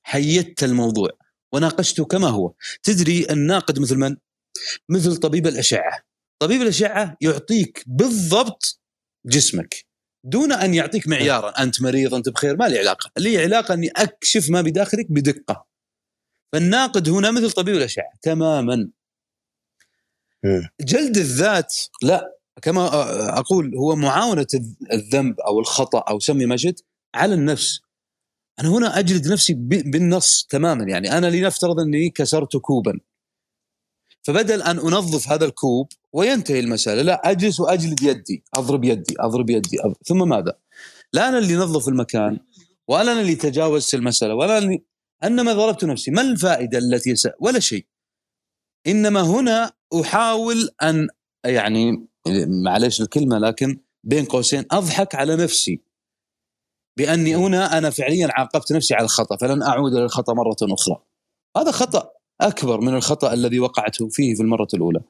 حيدت 0.03 0.63
الموضوع 0.63 1.09
وناقشته 1.53 2.05
كما 2.05 2.27
هو. 2.27 2.53
تدري 2.83 3.27
الناقد 3.29 3.79
مثل 3.79 3.95
من؟ 3.95 4.17
مثل 4.89 5.17
طبيب 5.17 5.47
الأشعة. 5.47 6.03
طبيب 6.39 6.61
الأشعة 6.61 7.17
يعطيك 7.21 7.83
بالضبط 7.87 8.81
جسمك. 9.25 9.88
دون 10.23 10.51
أن 10.51 10.73
يعطيك 10.73 11.07
معيارا. 11.07 11.49
أنت 11.49 11.81
مريض 11.81 12.13
أنت 12.13 12.29
بخير 12.29 12.57
ما 12.57 12.65
لي 12.65 12.79
علاقة. 12.79 13.11
لي 13.17 13.37
علاقة 13.37 13.73
أني 13.73 13.89
أكشف 13.95 14.49
ما 14.49 14.61
بداخلك 14.61 15.11
بدقة. 15.11 15.65
فالناقد 16.53 17.09
هنا 17.09 17.31
مثل 17.31 17.51
طبيب 17.51 17.75
الأشعة 17.75 18.11
تماما. 18.21 18.89
مم. 20.43 20.69
جلد 20.81 21.17
الذات 21.17 21.75
لا 22.01 22.37
كما 22.61 22.89
أقول 23.39 23.75
هو 23.75 23.95
معاونة 23.95 24.47
الذنب 24.93 25.39
أو 25.39 25.59
الخطأ 25.59 25.99
أو 25.99 26.19
سمي 26.19 26.45
ما 26.45 26.57
شئت 26.57 26.81
على 27.15 27.33
النفس. 27.33 27.79
أنا 28.59 28.69
هنا 28.69 28.99
أجلد 28.99 29.27
نفسي 29.27 29.53
بالنص 29.53 30.47
تماما. 30.49 30.83
يعني 30.83 31.17
أنا 31.17 31.27
لنفترض 31.27 31.79
أني 31.79 32.09
كسرت 32.09 32.57
كوبا. 32.57 32.99
فبدل 34.23 34.61
أن 34.61 34.79
أنظف 34.79 35.29
هذا 35.29 35.45
الكوب 35.45 35.87
وينتهي 36.13 36.59
المسألة 36.59 37.01
لا 37.01 37.31
أجلس 37.31 37.59
وأجلد 37.59 38.03
يدي 38.03 38.43
أضرب 38.55 38.83
يدي 38.83 39.15
أضرب 39.19 39.49
يدي 39.49 39.79
أضرب. 39.79 39.97
ثم 40.05 40.29
ماذا؟ 40.29 40.53
لا 41.13 41.29
أنا 41.29 41.37
اللي 41.37 41.55
نظف 41.55 41.87
المكان 41.87 42.39
ولا 42.87 43.11
أنا 43.11 43.21
اللي 43.21 43.35
تجاوزت 43.35 43.93
المسألة 43.93 44.35
ولا 44.35 44.57
أنا 44.57 44.77
أنما 45.23 45.53
ضربت 45.53 45.85
نفسي 45.85 46.11
ما 46.11 46.21
الفائدة 46.21 46.77
التي 46.77 47.15
س... 47.15 47.27
ولا 47.39 47.59
شيء 47.59 47.85
إنما 48.87 49.21
هنا 49.21 49.71
أحاول 50.01 50.69
أن 50.83 51.07
يعني 51.45 52.07
معلش 52.65 53.01
الكلمة 53.01 53.37
لكن 53.37 53.79
بين 54.03 54.25
قوسين 54.25 54.65
أضحك 54.71 55.15
على 55.15 55.35
نفسي 55.35 55.81
بأني 56.97 57.35
هنا 57.35 57.77
أنا 57.77 57.89
فعليا 57.89 58.27
عاقبت 58.31 58.71
نفسي 58.71 58.93
على 58.93 59.03
الخطأ 59.03 59.37
فلن 59.37 59.63
أعود 59.63 59.93
إلى 59.93 60.03
الخطأ 60.03 60.33
مرة 60.33 60.57
أخرى 60.61 61.03
هذا 61.57 61.71
خطأ 61.71 62.11
أكبر 62.41 62.81
من 62.81 62.93
الخطأ 62.95 63.33
الذي 63.33 63.59
وقعت 63.59 64.03
فيه 64.03 64.35
في 64.35 64.41
المرة 64.41 64.67
الأولى. 64.73 65.01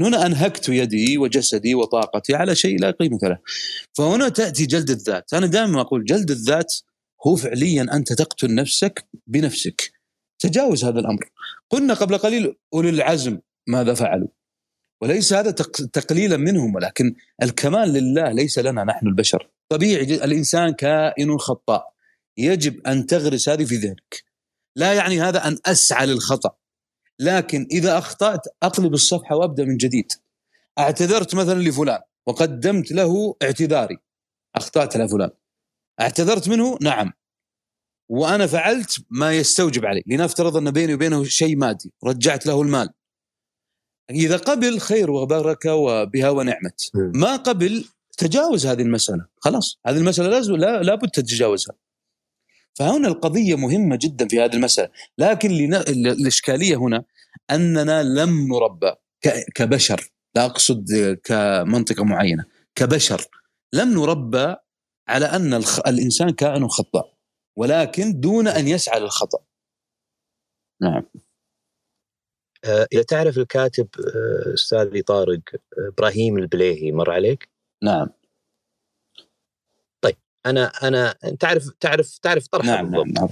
هنا 0.00 0.26
أنهكت 0.26 0.68
يدي 0.68 1.18
وجسدي 1.18 1.74
وطاقتي 1.74 2.34
على 2.34 2.54
شيء 2.54 2.80
لا 2.80 2.90
قيمة 2.90 3.18
له. 3.22 3.38
فهنا 3.94 4.28
تأتي 4.28 4.66
جلد 4.66 4.90
الذات. 4.90 5.34
أنا 5.34 5.46
دائما 5.46 5.80
أقول 5.80 6.04
جلد 6.04 6.30
الذات 6.30 6.74
هو 7.26 7.36
فعليا 7.36 7.86
أنت 7.92 8.12
تقتل 8.12 8.54
نفسك 8.54 9.08
بنفسك. 9.26 9.92
تجاوز 10.38 10.84
هذا 10.84 11.00
الأمر. 11.00 11.30
قلنا 11.70 11.94
قبل 11.94 12.18
قليل 12.18 12.54
أولي 12.74 12.88
العزم 12.90 13.38
ماذا 13.66 13.94
فعلوا؟ 13.94 14.28
وليس 15.02 15.32
هذا 15.32 15.50
تق- 15.50 15.86
تقليلا 15.92 16.36
منهم 16.36 16.74
ولكن 16.74 17.14
الكمال 17.42 17.92
لله 17.92 18.32
ليس 18.32 18.58
لنا 18.58 18.84
نحن 18.84 19.06
البشر. 19.06 19.50
طبيعي 19.68 20.02
الإنسان 20.02 20.70
كائن 20.72 21.38
خطاء. 21.38 21.94
يجب 22.38 22.86
أن 22.86 23.06
تغرس 23.06 23.48
هذه 23.48 23.64
في 23.64 23.76
ذهنك. 23.76 24.24
لا 24.76 24.92
يعني 24.92 25.20
هذا 25.20 25.48
أن 25.48 25.58
أسعى 25.66 26.06
للخطأ. 26.06 26.56
لكن 27.20 27.66
إذا 27.70 27.98
أخطأت 27.98 28.40
اقلب 28.62 28.94
الصفحة 28.94 29.36
وأبدأ 29.36 29.64
من 29.64 29.76
جديد. 29.76 30.12
اعتذرت 30.78 31.34
مثلا 31.34 31.62
لفلان 31.62 32.00
وقدمت 32.26 32.92
له 32.92 33.36
اعتذاري. 33.42 33.98
أخطأت 34.54 34.96
لفلان 34.96 35.30
اعتذرت 36.00 36.48
منه؟ 36.48 36.78
نعم. 36.82 37.12
وأنا 38.08 38.46
فعلت 38.46 39.04
ما 39.10 39.32
يستوجب 39.32 39.86
علي. 39.86 40.02
لنفترض 40.06 40.56
أن 40.56 40.70
بيني 40.70 40.94
وبينه 40.94 41.24
شيء 41.24 41.56
مادي. 41.56 41.92
رجعت 42.04 42.46
له 42.46 42.62
المال. 42.62 42.88
إذا 44.10 44.36
قبل 44.36 44.80
خير 44.80 45.10
وبركة 45.10 45.74
وبها 45.74 46.30
ونعمت. 46.30 46.90
مم. 46.94 47.12
ما 47.14 47.36
قبل 47.36 47.84
تجاوز 48.18 48.66
هذه 48.66 48.82
المسألة. 48.82 49.26
خلاص. 49.40 49.78
هذه 49.86 49.96
المسألة 49.96 50.28
لازم 50.28 50.56
لا 50.56 50.82
لابد 50.82 51.08
تتجاوزها. 51.10 51.74
فهنا 52.78 53.08
القضية 53.08 53.54
مهمة 53.56 53.98
جدا 54.02 54.28
في 54.28 54.40
هذه 54.40 54.54
المسألة. 54.54 54.90
لكن 55.18 55.50
لنا 55.50 55.80
الإشكالية 55.88 56.76
هنا 56.76 57.04
أننا 57.50 58.02
لم 58.02 58.48
نربى 58.52 58.90
ك- 59.24 59.44
كبشر 59.54 60.10
لا 60.36 60.44
أقصد 60.46 60.86
كمنطقة 61.24 62.04
معينة 62.04 62.44
كبشر. 62.74 63.26
لم 63.74 63.88
نربى 63.94 64.54
على 65.08 65.26
أن 65.26 65.54
الخ... 65.54 65.78
الإنسان 65.86 66.30
كائن 66.30 66.68
خطاء 66.68 67.14
ولكن 67.58 68.20
دون 68.20 68.48
أن 68.48 68.68
يسعى 68.68 69.00
للخطأ. 69.00 69.38
نعم. 70.82 71.02
إذا 72.92 73.02
تعرف 73.02 73.38
الكاتب 73.38 73.88
آه، 73.98 74.54
استاذي 74.54 75.02
طارق 75.02 75.40
آه، 75.54 75.88
إبراهيم 75.88 76.38
البليهي 76.38 76.92
مر 76.92 77.10
عليك؟ 77.10 77.48
نعم. 77.84 78.08
أنا 80.46 80.72
أنا 80.82 81.12
تعرف 81.40 81.68
تعرف 81.80 82.18
تعرف 82.18 82.46
طرحه 82.46 82.66
نعم 82.66 82.90
بالضبط. 82.90 83.06
نعم, 83.06 83.14
نعم. 83.14 83.28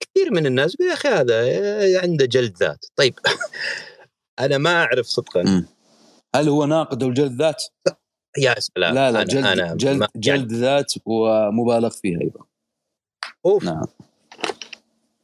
كثير 0.00 0.32
من 0.32 0.46
الناس 0.46 0.74
يقول 0.74 0.88
يا 0.88 0.94
أخي 0.94 1.08
هذا 1.08 2.00
عنده 2.02 2.24
جلد 2.26 2.56
ذات 2.56 2.84
طيب 2.96 3.14
أنا 4.40 4.58
ما 4.58 4.70
أعرف 4.82 5.06
صدقا 5.06 5.42
مم. 5.42 5.66
هل 6.34 6.48
هو 6.48 6.64
ناقد 6.64 7.02
أو 7.02 7.12
جلد 7.12 7.42
ذات؟ 7.42 7.62
يا 8.38 8.54
سلام 8.60 8.94
لا 8.94 9.10
لا 9.12 9.22
أنا 9.22 9.24
جلد 9.24 9.44
أنا 9.46 9.74
جلد, 9.74 9.96
ما- 10.00 10.08
جلد 10.16 10.52
ذات 10.52 10.92
ومبالغ 11.06 11.90
فيها 11.90 12.20
أيضا 12.20 12.40
أوف 13.46 13.64
نعم 13.64 13.84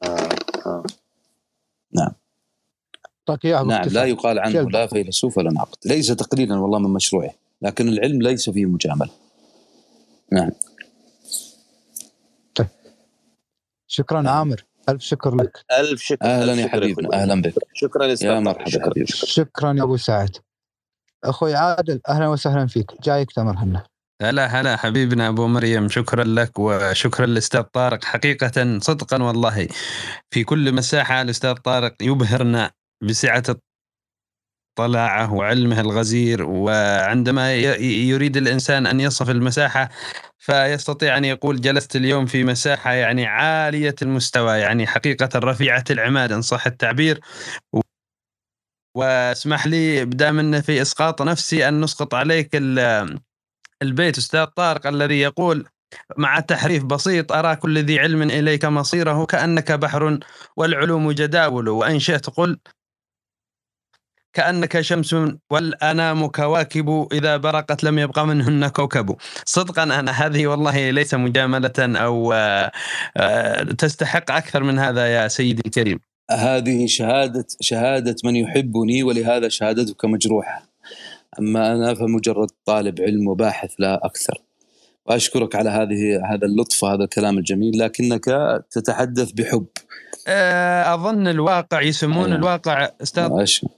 آه، 0.03 0.29
آه. 0.67 0.85
اعطاك 3.29 3.45
اياها 3.45 3.63
نعم. 3.65 3.89
لا 3.89 4.05
يقال 4.05 4.39
عنه 4.39 4.53
جلد. 4.53 4.73
لا 4.73 4.87
فيلسوف 4.87 5.39
ولا 5.39 5.51
ناقد 5.51 5.77
ليس 5.85 6.07
تقليلا 6.07 6.57
والله 6.59 6.79
من 6.79 6.91
مشروعه 6.91 7.31
لكن 7.63 7.89
العلم 7.89 8.23
ليس 8.23 8.51
فيه 8.51 8.67
مجاملة 8.67 9.11
نعم 10.33 10.51
شكرا 13.90 14.31
عامر 14.31 14.64
ألف 14.88 15.03
شكر 15.03 15.35
لك. 15.35 15.64
ألف 15.79 16.03
شكر 16.03 16.24
أهلا 16.24 16.55
يا 16.55 16.68
حبيبنا. 16.68 17.09
أهلا 17.12 17.42
بك. 17.42 17.55
شكرا 17.74 18.14
يا. 18.22 18.40
مرحبا 18.40 18.85
حبيبي. 18.85 19.07
شكرا 19.07 19.72
يا 19.72 19.83
أبو 19.83 19.96
سعد. 19.96 20.37
أخوي 21.24 21.55
عادل 21.55 22.01
أهلا 22.09 22.29
وسهلا 22.29 22.66
فيك. 22.66 23.03
جايك 23.03 23.33
تمر 23.33 23.59
هنا 23.59 23.87
هلا 24.22 24.46
هلا 24.46 24.77
حبيبنا 24.77 25.29
أبو 25.29 25.46
مريم. 25.46 25.88
شكرا 25.88 26.24
لك 26.24 26.59
وشكرا 26.59 27.27
للاستاذ 27.27 27.62
طارق. 27.62 28.05
حقيقة 28.05 28.79
صدقا 28.79 29.22
والله 29.22 29.68
في 30.31 30.44
كل 30.44 30.74
مساحة 30.74 31.22
الأستاذ 31.22 31.55
طارق 31.55 31.94
يبهرنا 32.03 32.70
بسعة 33.03 33.44
طلاعه 34.79 35.33
وعلمه 35.33 35.81
الغزير 35.81 36.43
وعندما 36.43 37.55
يريد 37.55 38.37
الإنسان 38.37 38.87
أن 38.87 39.01
يصف 39.01 39.31
المساحة 39.31 39.88
فيستطيع 40.38 41.17
أن 41.17 41.25
يقول 41.25 41.61
جلست 41.61 41.97
اليوم 41.97 42.27
في 42.27 42.45
مساحة 42.45 42.93
يعني 42.93 43.27
عالية 43.27 43.95
المستوى 44.03 44.59
يعني 44.59 44.87
حقيقة 44.87 45.38
رفيعة 45.38 45.85
العماد 45.91 46.33
إن 46.33 46.43
صح 46.43 46.67
التعبير. 46.67 47.21
واسمح 48.97 49.67
لي 49.67 50.05
بدام 50.05 50.38
انه 50.38 50.61
في 50.61 50.83
إسقاط 50.83 51.23
نفسي 51.23 51.69
أن 51.69 51.81
نسقط 51.81 52.14
عليك 52.14 52.51
ال- 52.55 53.19
البيت 53.83 54.19
أستاذ 54.19 54.45
طارق 54.45 54.87
الذي 54.87 55.21
يقول 55.21 55.67
مع 56.17 56.41
تحريف 56.41 56.85
بسيط 56.85 57.33
أرى 57.33 57.57
كل 57.57 57.79
ذي 57.79 57.99
علم 58.01 58.23
إليك 58.23 58.64
مصيره 58.64 59.25
كأنك 59.27 59.73
بحر 59.73 60.19
والعلوم 60.57 61.12
جداول. 61.12 61.69
وإن 61.69 61.99
شئت 61.99 62.31
قل 62.31 62.59
كأنك 64.33 64.81
شمس 64.81 65.17
والانام 65.51 66.27
كواكب 66.27 67.09
إذا 67.12 67.37
برقت 67.37 67.85
لم 67.85 67.99
يبق 67.99 68.19
منهن 68.19 68.69
كوكب. 68.69 69.17
صدقا 69.45 69.83
أنا 69.83 70.11
هذه 70.11 70.47
والله 70.47 70.91
ليس 70.91 71.14
مجاملة 71.14 71.73
أو 71.79 72.33
آه، 72.33 72.73
آه، 73.17 73.62
تستحق 73.62 74.31
أكثر 74.31 74.62
من 74.62 74.79
هذا 74.79 75.07
يا 75.07 75.29
سيدي 75.29 75.62
الكريم. 75.67 75.99
هذه 76.31 76.87
شهادة 76.87 77.47
شهادة 77.61 78.17
من 78.25 78.37
يحبني 78.37 79.03
ولهذا 79.03 79.49
شهادتك 79.49 80.05
مجروحة. 80.05 80.62
أما 81.38 81.73
أنا 81.73 81.95
فمجرد 81.95 82.49
طالب 82.64 83.01
علم 83.01 83.29
وباحث 83.29 83.71
لا 83.79 84.07
أكثر. 84.07 84.43
وأشكرك 85.07 85.55
على 85.55 85.71
هذه 85.71 86.33
هذا 86.35 86.47
اللطف 86.47 86.83
وهذا 86.85 87.05
الكلام 87.05 87.38
الجميل 87.38 87.79
لكنك 87.79 88.25
تتحدث 88.71 89.33
بحب. 89.33 89.67
آه، 90.29 90.95
أظن 90.95 91.29
الواقع 91.29 91.81
يسمون 91.81 92.25
أيوة. 92.25 92.37
الواقع 92.37 92.91
أستاذ 93.03 93.29
أشكر. 93.33 93.69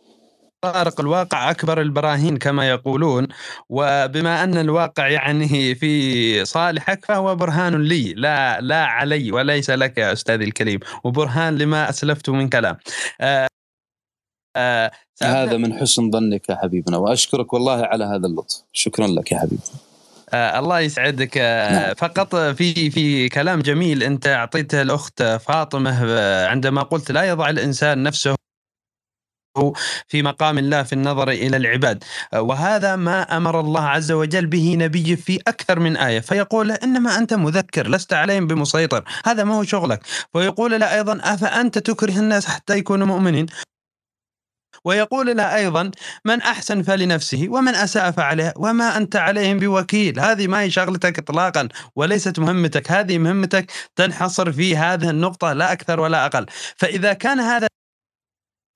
طارق 0.63 1.01
الواقع 1.01 1.51
أكبر 1.51 1.81
البراهين 1.81 2.37
كما 2.37 2.69
يقولون 2.69 3.29
وبما 3.69 4.45
أن 4.45 4.59
الواقع 4.59 5.09
يعني 5.09 5.75
في 5.75 6.45
صالحك 6.45 7.05
فهو 7.05 7.37
برهان 7.37 7.83
لي 7.83 8.13
لا 8.13 8.61
لا 8.61 8.85
علي 8.85 9.33
وليس 9.33 9.71
لك 9.71 9.99
يا 9.99 10.13
أستاذي 10.13 10.45
الكريم 10.45 10.81
وبرهان 11.05 11.59
لما 11.59 11.89
أسلفت 11.89 12.31
من 12.31 12.49
كلام. 12.49 12.77
آه 13.21 13.49
آه 14.57 14.91
هذا 15.23 15.57
من 15.57 15.75
حسن 15.79 16.11
ظنك 16.11 16.49
يا 16.49 16.57
حبيبنا 16.57 16.97
وأشكرك 16.97 17.53
والله 17.53 17.85
على 17.85 18.05
هذا 18.05 18.27
اللطف. 18.27 18.63
شكرا 18.73 19.07
لك 19.07 19.33
يا 19.33 19.39
حبيبي. 19.39 19.63
آه 20.31 20.59
الله 20.59 20.81
يسعدك. 20.81 21.39
آه 21.39 21.73
نعم. 21.73 21.95
فقط 21.95 22.37
في 22.37 22.91
في 22.91 23.29
كلام 23.29 23.61
جميل 23.61 24.03
أنت 24.03 24.27
أعطيته 24.27 24.83
الأخت 24.83 25.23
فاطمة 25.23 26.05
آه، 26.05 26.47
عندما 26.47 26.83
قلت 26.83 27.11
لا 27.13 27.25
يضع 27.25 27.51
الإنسان 27.51 28.03
نفسه 28.03 28.40
في 30.09 30.23
مقام 30.23 30.59
الله 30.59 30.83
في 30.83 30.93
النظر 30.93 31.31
إلى 31.31 31.57
العباد. 31.57 32.05
آه، 32.35 32.41
وهذا 32.43 32.97
ما 32.97 33.37
أمر 33.37 33.61
الله 33.61 33.85
عز 33.89 34.13
وجل 34.13 34.47
به 34.47 34.77
نبيه 34.79 35.15
في 35.15 35.39
أكثر 35.49 35.79
من 35.79 35.97
آية. 35.97 36.21
فيقول 36.21 36.69
له 36.69 36.75
إنما 36.75 37.19
أنت 37.19 37.35
مذكر 37.35 37.89
لست 37.89 38.13
عليهم 38.13 38.47
بمسيطر 38.47 39.05
هذا 39.27 39.45
ما 39.45 39.55
هو 39.55 39.65
شغلك. 39.65 40.01
ويقول 40.35 40.81
له 40.81 40.95
أيضا 40.95 41.21
أفأنت 41.23 41.79
تكره 41.79 42.19
الناس 42.19 42.47
حتى 42.47 42.79
يكونوا 42.79 43.07
مؤمنين؟ 43.07 43.47
ويقول 44.85 45.37
له 45.37 45.57
أيضا 45.57 45.91
من 46.25 46.43
أحسن 46.43 46.83
فلنفسه 46.83 47.47
ومن 47.49 47.75
أساء 47.75 48.11
فعليها 48.11 48.55
وما 48.57 48.97
أنت 48.97 49.17
عليهم 49.17 49.59
بوكيل. 49.59 50.21
هذه 50.21 50.47
ما 50.47 50.61
هي 50.61 50.71
شغلتك 50.71 51.19
اطلاقا 51.19 51.69
وليست 51.97 52.39
مهمتك. 52.39 52.91
هذه 52.91 53.19
مهمتك 53.19 53.73
تنحصر 53.97 54.53
في 54.53 54.77
هذه 54.77 55.11
النقطة 55.11 55.53
لا 55.53 55.73
أكثر 55.73 56.01
ولا 56.01 56.27
أقل. 56.27 56.47
فإذا 56.77 57.13
كان 57.13 57.41
هذا 57.41 57.70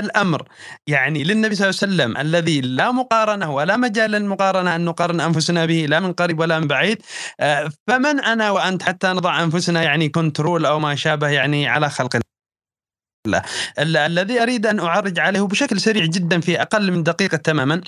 الأمر. 0.00 0.48
يعني 0.86 1.24
للنبي 1.24 1.54
صلى 1.54 1.70
الله 1.70 1.80
عليه 1.82 1.92
وسلم 1.94 2.16
الذي 2.16 2.60
لا 2.60 2.90
مقارنة 2.92 3.50
ولا 3.54 3.76
مجال 3.76 4.10
للمقارنة 4.10 4.76
أن 4.76 4.84
نقارن 4.84 5.20
أنفسنا 5.20 5.66
به 5.66 5.86
لا 5.88 6.00
من 6.00 6.12
قريب 6.12 6.40
ولا 6.40 6.60
من 6.60 6.66
بعيد 6.66 7.02
آه، 7.40 7.70
فمن 7.88 8.20
أنا 8.20 8.50
وأنت 8.50 8.82
حتى 8.82 9.08
نضع 9.08 9.42
أنفسنا 9.42 9.82
يعني 9.82 10.08
كنترول 10.08 10.66
أو 10.66 10.78
ما 10.78 10.94
شابه 10.94 11.28
يعني 11.28 11.68
على 11.68 11.90
خلق 11.90 12.16
الله. 13.26 13.42
ال- 13.78 13.96
الذي 13.96 14.42
أريد 14.42 14.66
أن 14.66 14.80
أعرج 14.80 15.18
عليه 15.18 15.40
بشكل 15.40 15.80
سريع 15.80 16.04
جدا 16.04 16.40
في 16.40 16.62
أقل 16.62 16.92
من 16.92 17.02
دقيقة 17.02 17.36
تماما. 17.36 17.80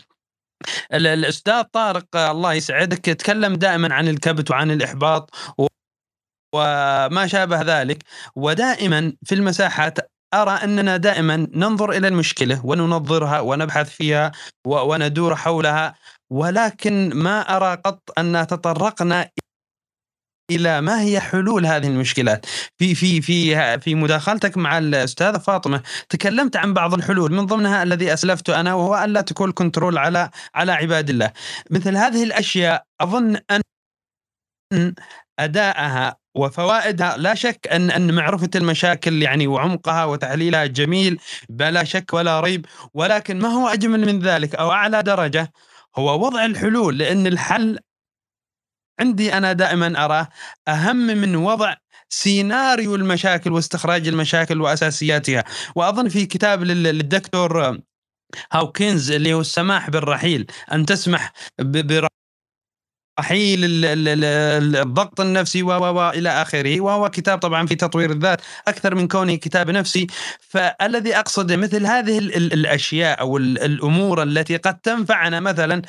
ال- 0.92 1.06
الأستاذ 1.06 1.62
طارق 1.62 2.16
الله 2.16 2.52
يسعدك 2.54 3.08
يتكلم 3.08 3.54
دائما 3.54 3.94
عن 3.94 4.08
الكبت 4.08 4.50
وعن 4.50 4.70
الإحباط 4.70 5.30
وما 6.54 7.26
شابه 7.26 7.62
ذلك. 7.62 8.02
ودائما 8.36 9.12
في 9.24 9.34
المساحات 9.34 9.98
أرى 10.34 10.50
أننا 10.50 10.96
دائما 10.96 11.36
ننظر 11.52 11.90
إلى 11.90 12.08
المشكلة 12.08 12.66
وننظرها 12.66 13.40
ونبحث 13.40 13.90
فيها 13.90 14.32
وندور 14.66 15.36
حولها 15.36 15.94
ولكن 16.32 17.10
ما 17.14 17.40
أرى 17.40 17.74
قط 17.84 18.18
أن 18.18 18.46
تطرقنا 18.46 19.30
إلى 20.50 20.80
ما 20.80 21.00
هي 21.00 21.20
حلول 21.20 21.66
هذه 21.66 21.86
المشكلات. 21.86 22.46
في 22.78 22.94
في 22.94 23.20
في 23.22 23.78
في 23.80 23.94
مداخلتك 23.94 24.56
مع 24.56 24.78
الأستاذة 24.78 25.38
فاطمة 25.38 25.82
تكلمت 26.08 26.56
عن 26.56 26.74
بعض 26.74 26.94
الحلول 26.94 27.32
من 27.32 27.46
ضمنها 27.46 27.82
الذي 27.82 28.12
أسلفت 28.12 28.50
أنا 28.50 28.74
وهو 28.74 29.04
الا 29.04 29.20
تكون 29.20 29.52
كنترول 29.52 29.98
على 29.98 30.30
على 30.54 30.72
عباد 30.72 31.10
الله. 31.10 31.32
مثل 31.70 31.96
هذه 31.96 32.24
الأشياء 32.24 32.84
أظن 33.00 33.36
أن 33.50 33.60
ادائها 35.40 36.16
وفوائدها 36.36 37.16
لا 37.16 37.34
شك 37.34 37.68
أن 37.72 37.90
أن 37.90 38.14
معرفة 38.14 38.50
المشاكل 38.56 39.22
يعني 39.22 39.46
وعمقها 39.46 40.04
وتحليلها 40.04 40.66
جميل 40.66 41.18
بلا 41.48 41.84
شك 41.84 42.14
ولا 42.14 42.40
ريب. 42.40 42.66
ولكن 42.94 43.38
ما 43.38 43.48
هو 43.48 43.68
أجمل 43.68 44.06
من 44.06 44.20
ذلك 44.20 44.54
أو 44.54 44.72
أعلى 44.72 45.02
درجة؟ 45.02 45.52
هو 45.98 46.26
وضع 46.26 46.44
الحلول 46.44 46.98
لأن 46.98 47.26
الحل 47.26 47.78
عندي 49.00 49.34
أنا 49.34 49.52
دائما 49.52 50.04
أراه 50.04 50.28
أهم 50.68 50.96
من 50.96 51.36
وضع 51.36 51.74
سيناريو 52.08 52.94
المشاكل 52.94 53.52
واستخراج 53.52 54.08
المشاكل 54.08 54.60
وأساسياتها. 54.60 55.44
وأظن 55.76 56.08
في 56.08 56.26
كتاب 56.26 56.62
لل- 56.62 56.82
للدكتور 56.82 57.78
هاوكنز 58.52 59.10
اللي 59.10 59.34
هو 59.34 59.40
السماح 59.40 59.90
بالرحيل 59.90 60.46
أن 60.72 60.86
تسمح 60.86 61.32
برحيل 61.60 62.15
ال- 63.18 64.76
الضغط 64.76 65.20
النفسي 65.20 65.62
و 65.62 66.10
إلى 66.10 66.28
آخره 66.28 66.80
وهو 66.80 67.10
كتاب 67.10 67.38
طبعا 67.38 67.66
في 67.66 67.74
تطوير 67.74 68.10
الذات 68.10 68.40
أكثر 68.68 68.94
من 68.94 69.08
كونه 69.08 69.34
كتاب 69.34 69.70
نفسي 69.70 70.06
فالذي 70.40 71.16
اقصده 71.16 71.56
مثل 71.56 71.86
هذه 71.86 72.18
ال- 72.18 72.36
ال- 72.36 72.52
الأشياء 72.52 73.20
أو 73.20 73.36
ال- 73.36 73.58
الأمور 73.58 74.22
التي 74.22 74.56
قد 74.56 74.78
تنفعنا 74.78 75.40
مثلا 75.40 75.82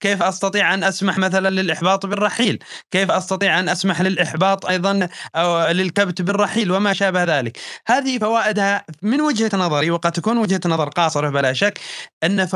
كيف 0.00 0.22
أستطيع 0.22 0.74
أن 0.74 0.84
أسمح 0.84 1.18
مثلا 1.18 1.50
للإحباط 1.50 2.06
بالرحيل؟ 2.06 2.58
كيف 2.90 3.10
أستطيع 3.10 3.60
أن 3.60 3.68
أسمح 3.68 4.00
للإحباط 4.00 4.66
أيضا 4.66 5.08
أو 5.36 5.70
للكبت 5.72 6.22
بالرحيل 6.22 6.72
وما 6.72 6.92
شابه 6.92 7.24
ذلك؟ 7.24 7.58
هذه 7.86 8.18
فوائدها 8.18 8.84
من 9.02 9.20
وجهة 9.20 9.50
نظري 9.54 9.90
وقد 9.90 10.12
تكون 10.12 10.38
وجهة 10.38 10.60
نظر 10.66 10.88
قاصرة 10.88 11.30
بلا 11.30 11.52
شك 11.52 11.80
أن 12.24 12.46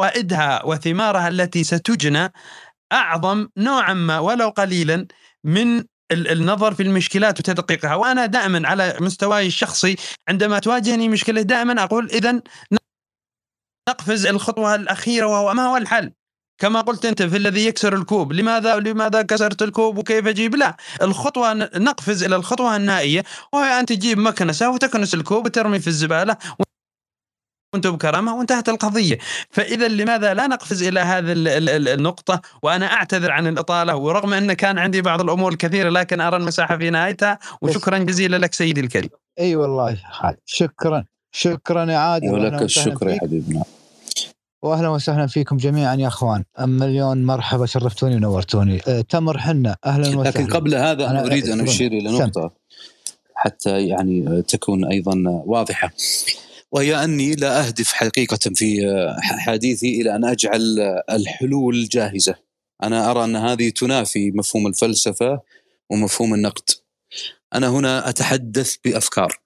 فوائدها 0.00 0.64
وثمارها 0.66 1.28
التي 1.28 1.64
ستجنى 1.64 2.32
أعظم 2.92 3.48
نوعا 3.56 3.94
ما 3.94 4.18
ولو 4.18 4.48
قليلا 4.48 5.06
من 5.44 5.78
ال- 6.12 6.28
النظر 6.32 6.74
في 6.74 6.82
المشكلات 6.82 7.38
وتدقيقها 7.40 7.94
وأنا 7.94 8.26
دائما 8.26 8.68
على 8.68 8.96
مستواي 9.00 9.46
الشخصي 9.46 9.96
عندما 10.28 10.58
تواجهني 10.58 11.08
مشكلة 11.08 11.42
دائما 11.42 11.84
أقول 11.84 12.10
اذا 12.10 12.42
نقفز 13.88 14.26
الخطوة 14.26 14.74
الأخيرة 14.74 15.26
وهو 15.26 15.54
ما 15.54 15.66
هو 15.66 15.76
الحل؟ 15.76 16.12
كما 16.60 16.80
قلت 16.80 17.04
أنت 17.06 17.22
في 17.22 17.36
الذي 17.36 17.66
يكسر 17.66 17.94
الكوب، 17.96 18.32
لماذا 18.32 18.76
لماذا 18.76 19.22
كسرت 19.22 19.62
الكوب 19.62 19.98
وكيف 19.98 20.26
أجيب؟ 20.26 20.54
لا، 20.54 20.76
الخطوة 21.02 21.52
نقفز 21.54 22.22
إلى 22.24 22.36
الخطوة 22.36 22.76
النهائية 22.76 23.24
وهي 23.52 23.80
أن 23.80 23.86
تجيب 23.86 24.18
مكنسة 24.18 24.70
وتكنس 24.70 25.14
الكوب 25.14 25.46
وترمي 25.46 25.80
في 25.80 25.86
الزبالة 25.86 26.36
وانت 27.74 27.86
بكرامة 27.86 28.36
وانتهت 28.36 28.68
القضية، 28.68 29.18
فإذا 29.50 29.88
لماذا 29.88 30.34
لا 30.34 30.46
نقفز 30.46 30.82
إلى 30.82 31.00
هذه 31.00 31.32
ال- 31.32 31.48
ال- 31.48 31.68
ال- 31.68 31.88
النقطة؟ 31.88 32.40
وأنا 32.62 32.86
أعتذر 32.92 33.30
عن 33.30 33.46
الإطالة 33.46 33.96
ورغم 33.96 34.32
أن 34.32 34.52
كان 34.52 34.78
عندي 34.78 35.02
بعض 35.02 35.20
الأمور 35.20 35.52
الكثيرة 35.52 35.88
لكن 35.90 36.20
أرى 36.20 36.36
المساحة 36.36 36.78
في 36.78 36.90
نهايتها. 36.90 37.38
وشكرا 37.62 37.98
جزيلا 37.98 38.36
لك 38.36 38.54
سيدي 38.54 38.80
الكريم. 38.80 39.10
أي 39.40 39.56
والله 39.56 39.98
خالد. 40.10 40.36
شكرا. 40.46 41.04
شكرا 41.32 41.90
يا 41.90 41.96
عادل. 41.96 42.28
ولك 42.32 42.62
الشكر 42.62 43.08
يا. 43.08 43.18
حبيبنا 43.20 43.62
واهلا 44.62 44.88
وسهلا 44.88 45.26
فيكم 45.26 45.56
جميعا 45.56 45.94
يا 45.94 46.08
أخوان. 46.08 46.44
مليون 46.58 47.24
مرحبا 47.24 47.66
شرفتوني 47.66 48.16
ونورتوني. 48.16 48.80
أه 48.88 49.00
تمر 49.00 49.38
حنا. 49.38 49.76
أهلا 49.86 50.08
وسهلا. 50.08 50.28
لكن 50.28 50.46
قبل 50.46 50.74
هذا 50.74 51.10
أنا 51.10 51.24
أريد 51.26 51.48
أن. 51.48 51.60
أشير 51.60 51.92
إلى. 51.92 52.18
نقطة 52.18 52.50
حتى 53.34 53.86
يعني 53.86 54.42
تكون 54.42 54.84
أيضا 54.84 55.42
واضحة. 55.46 55.90
وهي 56.72 57.04
أني 57.04 57.34
لا 57.34 57.66
أهدف 57.66 57.92
حقيقة 57.92 58.50
في 58.54 58.82
حديثي 59.22 60.00
إلى 60.00 60.16
أن 60.16 60.24
أجعل 60.24 60.78
الحلول 61.10 61.84
جاهزة. 61.84 62.34
أنا 62.82 63.10
أرى 63.10 63.24
أن 63.24 63.36
هذه 63.36 63.68
تنافي 63.70 64.30
مفهوم 64.30 64.66
الفلسفة 64.66 65.40
ومفهوم 65.90 66.34
النقد. 66.34 66.70
أنا 67.54 67.68
هنا 67.68 68.08
أتحدث 68.08 68.76
بأفكار 68.84 69.40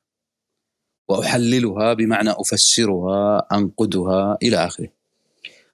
وأحللها 1.09 1.93
بمعنى 1.93 2.31
أفسرها 2.31 3.47
أنقدها 3.53 4.39
إلى 4.43 4.57
آخره. 4.57 4.89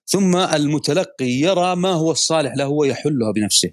ثم 0.06 0.36
المتلقي 0.36 1.30
يرى 1.30 1.76
ما 1.76 1.92
هو 1.92 2.10
الصالح 2.10 2.54
له 2.56 2.68
ويحلها 2.68 3.32
بنفسه. 3.32 3.70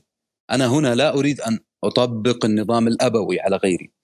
أنا 0.52 0.68
هنا 0.68 0.96
لا 0.96 1.14
أريد 1.14 1.42
أن 1.42 1.60
أطبق 1.84 2.46
النظام 2.46 2.88
الأبوي 2.88 3.40
على 3.40 3.56
غيري. 3.56 3.97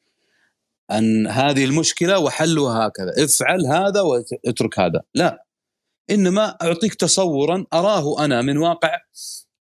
أن 0.91 1.27
هذه 1.27 1.65
المشكلة 1.65 2.19
وحلها 2.19 2.87
هكذا. 2.87 3.23
افعل 3.23 3.65
هذا 3.65 4.01
واترك 4.01 4.79
هذا. 4.79 5.01
لا. 5.15 5.45
إنما 6.09 6.57
أعطيك 6.61 6.93
تصورا 6.93 7.65
أراه 7.73 8.25
أنا 8.25 8.41
من 8.41 8.57
واقع 8.57 8.99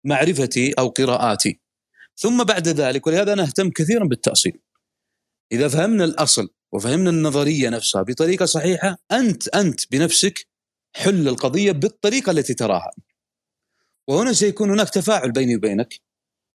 معرفتي 0.03 0.73
أو 0.79 0.87
قراءاتي. 0.87 1.59
ثم 2.15 2.43
بعد 2.43 2.67
ذلك 2.67 3.07
ولهذا 3.07 3.33
أنا 3.33 3.43
اهتم 3.43 3.69
كثيرا 3.69 4.05
بالتأصيل. 4.05 4.59
إذا 5.51 5.67
فهمنا 5.67 6.03
الأصل 6.03 6.49
وفهمنا 6.71 7.09
النظرية 7.09 7.69
نفسها 7.69 8.01
بطريقة 8.01 8.45
صحيحة 8.45 8.97
أنت 9.11 9.47
أنت 9.47 9.91
بنفسك 9.91 10.47
حل 10.95 11.27
القضية 11.27 11.71
بالطريقة 11.71 12.31
التي 12.31 12.53
تراها. 12.53 12.91
وهنا 14.07 14.33
سيكون 14.33 14.69
هناك 14.69 14.89
تفاعل 14.89 15.31
بيني 15.31 15.55
وبينك 15.55 15.99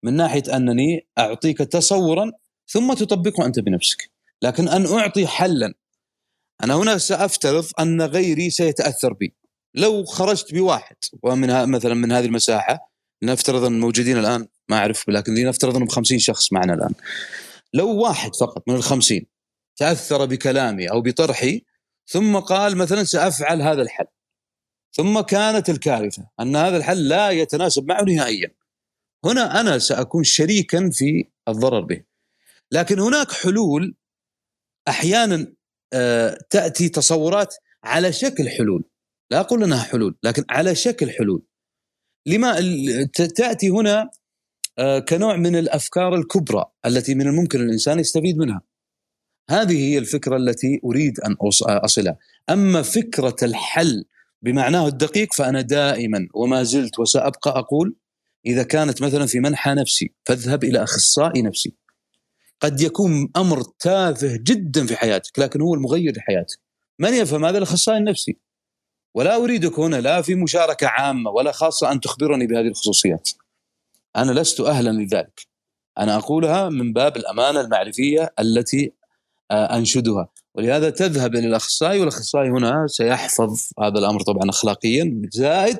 من 0.03 0.13
ناحية 0.13 0.43
أنني 0.55 1.07
أعطيك 1.19 1.57
تصورا 1.57 2.31
ثم 2.67 2.93
تطبقه 2.93 3.45
أنت 3.45 3.59
بنفسك. 3.59 4.10
لكن 4.41 4.67
أن 4.67 4.85
أعطي 4.85 5.27
حلا. 5.27 5.73
أنا 6.63 6.75
هنا 6.75 6.97
سأفترض 6.97 7.65
أن 7.79 8.01
غيري 8.01 8.49
سيتأثر 8.49 9.13
بي. 9.13 9.35
لو 9.73 10.05
خرجت 10.05 10.53
بواحد 10.53 10.95
ومن 11.23 11.69
مثلا 11.69 11.93
من 11.93 12.11
هذه 12.11 12.25
المساحة 12.25 12.91
لنفترض 13.21 13.63
أن 13.63 13.79
موجودين 13.79 14.17
الآن 14.17 14.47
ما 14.69 14.77
أعرف 14.77 15.09
لكن 15.09 15.35
لنفترض 15.35 15.75
أنهم 15.75 15.87
50 15.87 16.19
شخص 16.19 16.53
معنا 16.53 16.73
الآن. 16.73 16.93
لو 17.73 17.95
واحد 17.95 18.35
فقط 18.35 18.63
من 18.67 18.75
الخمسين 18.75 19.25
تأثر 19.75 20.25
بكلامي 20.25 20.91
أو 20.91 21.01
بطرحي 21.01 21.65
ثم 22.07 22.39
قال 22.39 22.77
مثلا 22.77 23.03
سأفعل 23.03 23.61
هذا 23.61 23.81
الحل. 23.81 24.05
ثم 24.93 25.21
كانت 25.21 25.69
الكارثة 25.69 26.29
أن 26.39 26.55
هذا 26.55 26.77
الحل 26.77 27.07
لا 27.07 27.29
يتناسب 27.29 27.87
معه 27.87 28.03
نهائيا. 28.03 28.51
هنا 29.25 29.61
أنا 29.61 29.79
سأكون 29.79 30.23
شريكا 30.23 30.89
في 30.93 31.23
الضرر 31.47 31.81
به. 31.81 32.03
لكن 32.71 32.99
هناك 32.99 33.31
حلول 33.31 33.95
أحيانا 34.87 35.53
آه، 35.93 36.37
تأتي 36.49 36.89
تصورات 36.89 37.55
على 37.83 38.11
شكل 38.13 38.49
حلول. 38.49 38.83
لا 39.31 39.39
أقول 39.39 39.63
إنها 39.63 39.83
حلول 39.83 40.15
لكن 40.23 40.43
على 40.49 40.75
شكل 40.75 41.11
حلول. 41.11 41.43
لما 42.27 42.55
تأتي 43.35 43.69
هنا 43.69 44.09
آه، 44.79 44.99
كنوع 44.99 45.35
من 45.35 45.55
الأفكار 45.55 46.15
الكبرى 46.15 46.65
التي 46.85 47.15
من 47.15 47.27
الممكن 47.27 47.61
الإنسان 47.61 47.99
يستفيد 47.99 48.37
منها. 48.37 48.61
هذه 49.49 49.77
هي 49.89 49.97
الفكرة 49.97 50.37
التي 50.37 50.79
أريد 50.85 51.19
أن 51.19 51.33
أص- 51.33 51.69
أصلها. 51.69 52.17
أما 52.49 52.81
فكرة 52.81 53.35
الحل 53.43 54.05
بمعناه 54.41 54.87
الدقيق 54.87 55.33
فأنا 55.33 55.61
دائما 55.61 56.27
وما 56.33 56.63
زلت 56.63 56.99
وسأبقى 56.99 57.51
أقول 57.59 57.95
إذا 58.45 58.63
كانت 58.63 59.01
مثلا 59.01 59.25
في 59.25 59.39
منحى 59.39 59.73
نفسي 59.73 60.13
فاذهب 60.25 60.63
إلى 60.63 60.83
أخصائي 60.83 61.41
نفسي. 61.41 61.73
قد 62.61 62.81
يكون 62.81 63.29
أمر 63.37 63.61
تافه 63.79 64.39
جدا 64.43 64.85
في 64.85 64.95
حياتك 64.95 65.39
لكن 65.39 65.61
هو 65.61 65.73
المغير 65.73 66.13
لحياتك. 66.17 66.59
من 66.99 67.13
يفهم 67.13 67.45
هذا؟ 67.45 67.57
الأخصائي 67.57 67.97
النفسي. 67.97 68.37
ولا 69.15 69.35
اريدك 69.35 69.79
هنا 69.79 70.01
لا 70.01 70.21
في 70.21 70.35
مشاركة 70.35 70.87
عامة 70.87 71.31
ولا 71.31 71.51
خاصة 71.51 71.91
أن 71.91 71.99
تخبرني 71.99 72.47
بهذه 72.47 72.67
الخصوصيات. 72.67 73.29
أنا 74.15 74.31
لست 74.31 74.61
أهلا 74.61 74.89
لذلك. 74.89 75.47
أنا 75.97 76.17
أقولها 76.17 76.69
من 76.69 76.93
باب 76.93 77.17
الأمانة 77.17 77.61
المعرفية 77.61 78.33
التي 78.39 78.93
آه، 79.51 79.77
أنشدها. 79.77 80.27
ولهذا 80.55 80.89
تذهب 80.89 81.35
إلى 81.35 81.47
الأخصائي 81.47 81.99
والأخصائي 81.99 82.49
هنا 82.49 82.87
سيحفظ 82.87 83.59
هذا 83.79 83.99
الأمر 83.99 84.21
طبعا 84.21 84.49
اخلاقيا 84.49 85.21
زائد 85.33 85.79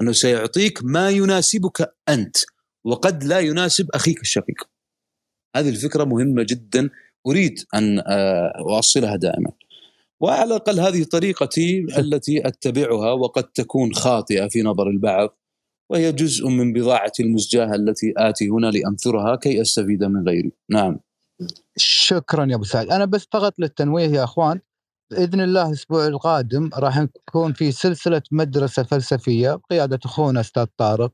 أنه 0.00 0.12
سيعطيك 0.12 0.78
ما 0.82 1.10
يناسبك 1.10 1.94
أنت 2.08 2.36
وقد 2.84 3.24
لا 3.24 3.40
يناسب 3.40 3.90
أخيك 3.94 4.20
الشقيق. 4.20 4.71
هذه 5.56 5.68
الفكرة 5.68 6.04
مهمة 6.04 6.42
جدا 6.48 6.90
أريد 7.26 7.64
أن 7.74 7.98
آه، 7.98 8.52
أوصلها 8.58 9.16
دائما. 9.16 9.50
وعلى 10.20 10.44
الأقل 10.44 10.80
هذه 10.80 11.04
طريقتي 11.04 11.86
التي 11.98 12.46
أتبعها 12.48 13.12
وقد 13.12 13.44
تكون 13.44 13.94
خاطئة 13.94 14.48
في 14.48 14.62
نظر 14.62 14.90
البعض 14.90 15.38
وهي 15.90 16.12
جزء 16.12 16.48
من 16.48 16.72
بضاعتي 16.72 17.22
المزجاة 17.22 17.74
التي 17.74 18.14
آتي 18.16 18.48
هنا 18.48 18.66
لأنثرها 18.66 19.36
كي 19.36 19.62
أستفيد 19.62 20.04
من 20.04 20.28
غيري. 20.28 20.52
نعم. 20.70 21.00
شكرا 21.76 22.46
يا 22.50 22.54
أبو 22.54 22.64
سعد 22.64 22.86
أنا 22.90 23.04
بس 23.04 23.26
فقط 23.32 23.54
للتنويه 23.58 24.08
يا 24.08 24.24
أخوان 24.24 24.60
بإذن 25.10 25.40
الله 25.40 25.66
الأسبوع 25.66 26.06
القادم 26.06 26.70
راح 26.74 26.98
نكون 26.98 27.52
في 27.52 27.72
سلسلة 27.72 28.22
مدرسة 28.32 28.82
فلسفية 28.82 29.54
بقياده 29.54 29.98
أخونا 30.04 30.40
أستاذ 30.40 30.66
طارق 30.76 31.12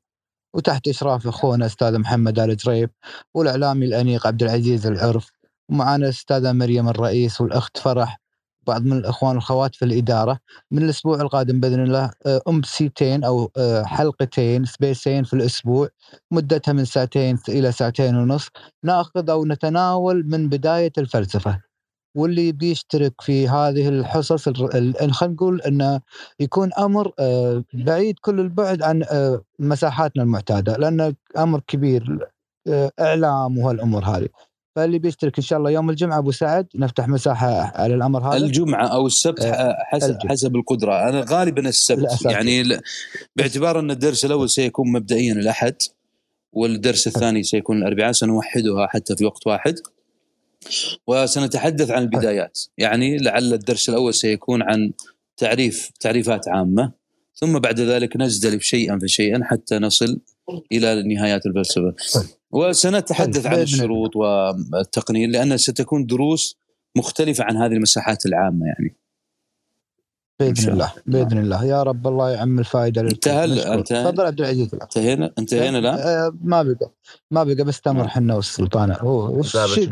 وتحت 0.54 0.88
اشراف 0.88 1.26
أخونا 1.26 1.66
أستاذ 1.66 1.98
محمد 1.98 2.38
آل 2.38 2.56
جريب 2.56 2.90
والإعلامي 3.34 3.86
الأنيق 3.86 4.26
عبد 4.26 4.42
العزيز 4.42 4.86
العرف 4.86 5.30
ومعنا 5.70 6.04
الاستاذه 6.04 6.52
مريم 6.52 6.88
الرئيس 6.88 7.40
والأخت 7.40 7.78
فرح 7.78 8.20
بعض 8.66 8.82
من 8.82 8.92
الإخوان 8.92 9.34
والخوات 9.34 9.74
في 9.74 9.84
الإدارة. 9.84 10.38
من 10.70 10.82
الأسبوع 10.82 11.20
القادم 11.20 11.60
بإذن 11.60 11.82
الله 11.82 12.10
آه، 12.26 12.40
امسيتين 12.48 13.24
أو 13.24 13.50
آه، 13.56 13.82
حلقتين 13.82 14.64
سبيسين 14.64 15.24
في 15.24 15.34
الأسبوع. 15.34 15.88
مدتها 16.30 16.72
من 16.72 16.84
ساعتين 16.84 17.38
إلى 17.48 17.72
ساعتين 17.72 18.16
ونص. 18.16 18.48
ناخذ 18.84 19.30
أو 19.30 19.44
نتناول 19.44 20.26
من 20.26 20.48
بداية 20.48 20.92
الفلسفة. 20.98 21.67
واللي 22.14 22.52
بيشترك 22.52 23.20
في 23.20 23.48
هذه 23.48 23.88
الحصص 23.88 24.48
ال- 24.48 24.76
ال- 25.02 25.12
خلينا 25.12 25.34
نقول 25.34 25.60
إنه 25.62 26.00
يكون 26.40 26.70
أمر 26.78 27.12
آه، 27.18 27.64
بعيد 27.74 28.14
كل 28.20 28.40
البعد 28.40 28.82
عن 28.82 29.02
آه، 29.02 29.42
مساحاتنا 29.58 30.22
المعتادة 30.22 30.76
لأنه 30.76 31.14
أمر 31.38 31.60
كبير 31.66 32.28
آه، 32.68 32.90
إعلام 33.00 33.58
وهالأمور 33.58 34.04
هذه. 34.04 34.28
فاللي 34.76 34.98
بيشترك 34.98 35.38
إن 35.38 35.44
شاء 35.44 35.58
الله 35.58 35.70
يوم 35.70 35.90
الجمعة 35.90 36.18
أبو 36.18 36.30
سعد 36.30 36.66
نفتح 36.74 37.08
مساحة 37.08 37.50
على 37.80 37.94
الأمر 37.94 38.28
هذا. 38.28 38.36
الجمعة 38.36 38.86
أو 38.86 39.06
السبت 39.06 39.44
حسب 39.92 40.10
الجمعة. 40.10 40.28
حسب 40.32 40.56
القدرة. 40.56 41.08
أنا 41.08 41.24
غالبا 41.28 41.68
السبت. 41.68 41.98
الأساسي. 41.98 42.28
يعني 42.28 42.80
باعتبار 43.36 43.80
إن 43.80 43.90
الدرس 43.90 44.24
الأول 44.24 44.50
سيكون 44.50 44.92
مبدئيا 44.92 45.32
الأحد 45.32 45.74
والدرس 46.52 47.06
الثاني 47.06 47.42
سيكون 47.42 47.78
الأربعاء 47.78 48.12
سنوحدها 48.12 48.86
حتى 48.86 49.16
في 49.16 49.24
وقت 49.24 49.46
واحد. 49.46 49.74
وسنتحدث 51.06 51.90
عن 51.90 52.02
البدايات. 52.02 52.58
يعني 52.78 53.16
لعل 53.16 53.54
الدرس 53.54 53.88
الأول 53.88 54.14
سيكون 54.14 54.62
عن 54.62 54.92
تعريف 55.36 55.90
تعريفات 56.00 56.48
عامة 56.48 56.92
ثم 57.34 57.58
بعد 57.58 57.80
ذلك 57.80 58.16
نزدلف 58.16 58.62
شيئا 58.62 58.98
فشيئا 58.98 59.40
حتى 59.44 59.78
نصل 59.78 60.20
إلى 60.72 61.02
نهايات 61.02 61.46
الفلسفة. 61.46 61.94
وسنتحدث 62.50 63.42
طيب، 63.42 63.46
عن 63.46 63.52
بإذن 63.52 63.62
الشروط 63.62 64.16
والتقنين 64.16 65.30
لانها 65.30 65.56
ستكون 65.56 66.06
دروس 66.06 66.58
مختلفة 66.96 67.44
عن 67.44 67.56
هذه 67.56 67.72
المساحات 67.72 68.26
العامة 68.26 68.66
يعني. 68.66 68.96
بإذن 70.40 70.54
شاء 70.54 70.72
الله 70.74 70.92
بإذن 71.06 71.38
الله. 71.38 71.64
يا 71.64 71.82
رب 71.82 72.06
الله 72.06 72.30
يعم 72.30 72.58
الفائدة. 72.58 73.00
انتهى 73.00 73.44
ال- 73.44 73.50
نشكر. 73.50 73.74
انتهى؟ 73.74 74.04
تفضل 74.04 74.26
عبد 74.26 74.40
العزيز. 74.40 74.74
انتهينا؟ 74.74 75.32
انتهينا 75.38 75.78
الآن؟ 75.78 75.94
آه، 75.98 76.32
ما 76.44 76.62
بقى 76.62 76.90
ما 77.30 77.44
بقى 77.44 77.64
بس 77.64 77.80
تامر 77.80 78.08
حنا 78.08 78.34
والسلطان 78.34 78.96
هو 79.00 79.42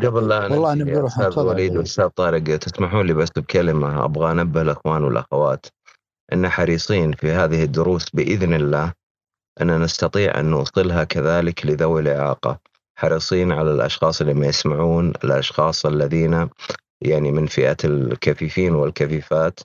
قبل 0.05 0.27
لا 0.27 0.39
والله 0.47 0.73
نبي 0.73 0.91
نروح. 0.91 1.37
وليد 1.37 1.75
والأستاذ 1.75 2.07
طارق 2.07 2.57
تسمحوا 2.57 3.03
لي 3.03 3.13
بس 3.13 3.29
بكلمة. 3.35 4.05
أبغى 4.05 4.31
أنبه 4.31 4.61
الأخوان 4.61 5.03
والأخوات 5.03 5.65
إن 6.33 6.49
حريصين 6.49 7.11
في 7.11 7.31
هذه 7.31 7.63
الدروس 7.63 8.09
بإذن 8.13 8.53
الله 8.53 8.93
أن 9.61 9.81
نستطيع 9.81 10.39
أن 10.39 10.45
نوصلها 10.45 11.03
كذلك 11.03 11.65
لذوي 11.65 12.01
الإعاقة. 12.01 12.59
حريصين 12.99 13.51
على 13.51 13.71
الأشخاص 13.71 14.21
اللي 14.21 14.33
ما 14.33 14.47
يسمعون 14.47 15.13
الأشخاص 15.23 15.85
الذين 15.85 16.49
يعني 17.01 17.31
من 17.31 17.45
فئة 17.47 17.77
الكفيفين 17.83 18.75
والكفيفات 18.75 19.59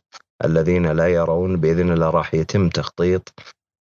الذين 0.44 0.86
لا 0.86 1.06
يرون 1.06 1.56
بإذن 1.56 1.92
الله 1.92 2.10
راح 2.10 2.34
يتم 2.34 2.68
تخطيط 2.68 3.34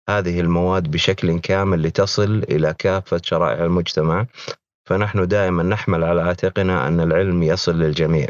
هذه 0.10 0.40
المواد 0.40 0.92
بشكل 0.92 1.40
كامل 1.40 1.82
لتصل 1.84 2.44
إلى 2.50 2.76
كافة 2.80 3.22
شرائح 3.24 3.60
المجتمع. 3.60 4.26
فنحن 4.86 5.28
دائما 5.28 5.64
نحمل 5.64 6.04
على 6.04 6.22
عاتقنا 6.22 6.88
أن 6.88 7.00
العلم 7.00 7.44
يصل 7.44 7.80
للجميع 7.80 8.28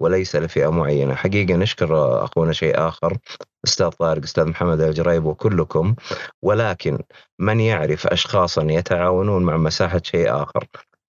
وليس 0.00 0.36
لفئة 0.36 0.70
معينة، 0.70 1.14
حقيقة 1.14 1.56
نشكر 1.56 2.24
أخونا 2.24 2.52
شيء 2.52 2.88
آخر 2.88 3.16
أستاذ 3.64 3.88
طارق، 3.88 4.22
أستاذ 4.22 4.44
محمد 4.44 4.80
الجريب 4.80 5.24
وكلكم. 5.24 5.94
ولكن 6.42 6.98
من 7.38 7.60
يعرف 7.60 8.06
اشخاصا 8.06 8.62
يتعاونون 8.62 9.42
مع 9.42 9.56
مساحة 9.56 10.00
شيء 10.04 10.42
آخر؟ 10.42 10.66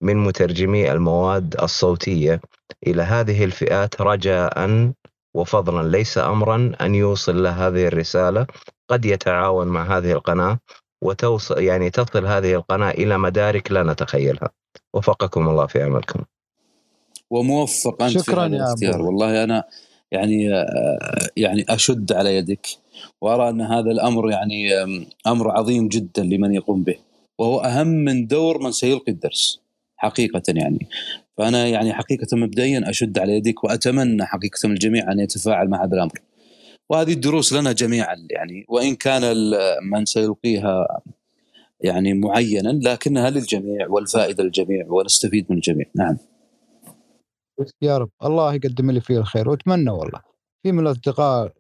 من 0.02 0.18
مترجمي 0.18 0.92
المواد 0.92 1.56
الصوتية 1.62 2.42
إلى 2.88 3.02
هذه 3.02 3.44
الفئات 3.44 4.02
رجاء 4.02 4.66
وفضلا 5.36 5.88
ليس 5.98 6.18
امرا 6.18 6.72
أن 6.82 6.96
يوصل 6.96 7.44
له 7.44 7.68
هذه 7.68 7.88
الرسالة 7.88 8.48
قد 8.90 9.06
يتعاون 9.06 9.68
مع 9.68 9.98
هذه 9.98 10.12
القناة 10.12 10.60
وتوصل 11.04 11.62
يعني 11.62 11.90
تصل 11.90 12.26
هذه 12.26 12.54
القناة 12.54 12.92
إلى 12.92 13.18
مدارك 13.18 13.72
لا 13.72 13.84
نتخيلها. 13.84 14.50
وفقكم 14.94 15.50
الله 15.50 15.66
في 15.66 15.84
عملكم. 15.84 16.24
وموفق 17.30 18.02
أنت 18.04 18.18
في 18.18 18.20
شكراً 18.20 18.46
هذا 18.46 18.56
يا 18.56 18.58
الاختيار 18.58 18.96
أبو. 18.96 19.06
والله 19.06 19.44
أنا 19.44 19.64
يعني 20.12 20.54
آه، 20.54 21.28
يعني 21.38 21.66
أشد 21.70 22.12
على 22.14 22.36
يدك 22.36 22.68
وأرى 23.22 23.50
أن 23.50 23.62
هذا 23.62 23.92
الأمر 23.92 24.32
يعني 24.32 24.70
أمر 25.28 25.52
عظيم 25.52 25.88
جدا 25.88 26.24
لمن 26.24 26.54
يقوم 26.54 26.84
به 26.84 26.96
وهو 27.40 27.60
أهم 27.60 27.88
من 27.88 28.28
دور 28.28 28.64
من 28.64 28.72
سيلقي 28.72 29.12
الدرس 29.12 29.63
حقيقة 30.04 30.42
يعني. 30.48 30.88
فأنا 31.38 31.68
يعني 31.68 31.94
حقيقة 31.94 32.38
مبدئيا 32.38 32.90
أشد 32.90 33.20
على 33.20 33.34
يدك 33.38 33.64
وأتمنى 33.64 34.26
حقيقة 34.26 34.58
الجميع 34.66 35.12
أن 35.12 35.20
يتفاعل 35.20 35.70
مع 35.70 35.84
هذا 35.86 35.94
الأمر. 35.94 36.20
وهذه 36.90 37.14
الدروس 37.14 37.54
لنا 37.54 37.72
جميعا 37.72 38.16
يعني. 38.30 38.66
وإن 38.70 38.96
كان 38.96 39.36
من 39.92 40.06
سيلقيها 40.06 41.02
يعني 41.82 42.14
معينا 42.14 42.70
لكنها 42.70 43.30
للجميع 43.30 43.88
والفائدة 43.90 44.44
للجميع 44.44 44.86
ونستفيد 44.90 45.46
من 45.50 45.56
الجميع. 45.56 45.86
نعم. 45.96 46.18
يا 47.82 47.98
رب. 47.98 48.10
الله 48.24 48.54
يقدم 48.54 48.92
لي 48.92 49.02
فيه 49.02 49.18
الخير. 49.18 49.50
وأتمنى 49.50 49.92
والله. 49.92 50.22
في 50.64 50.72
من 50.72 50.80
الأصدقاء 50.80 51.52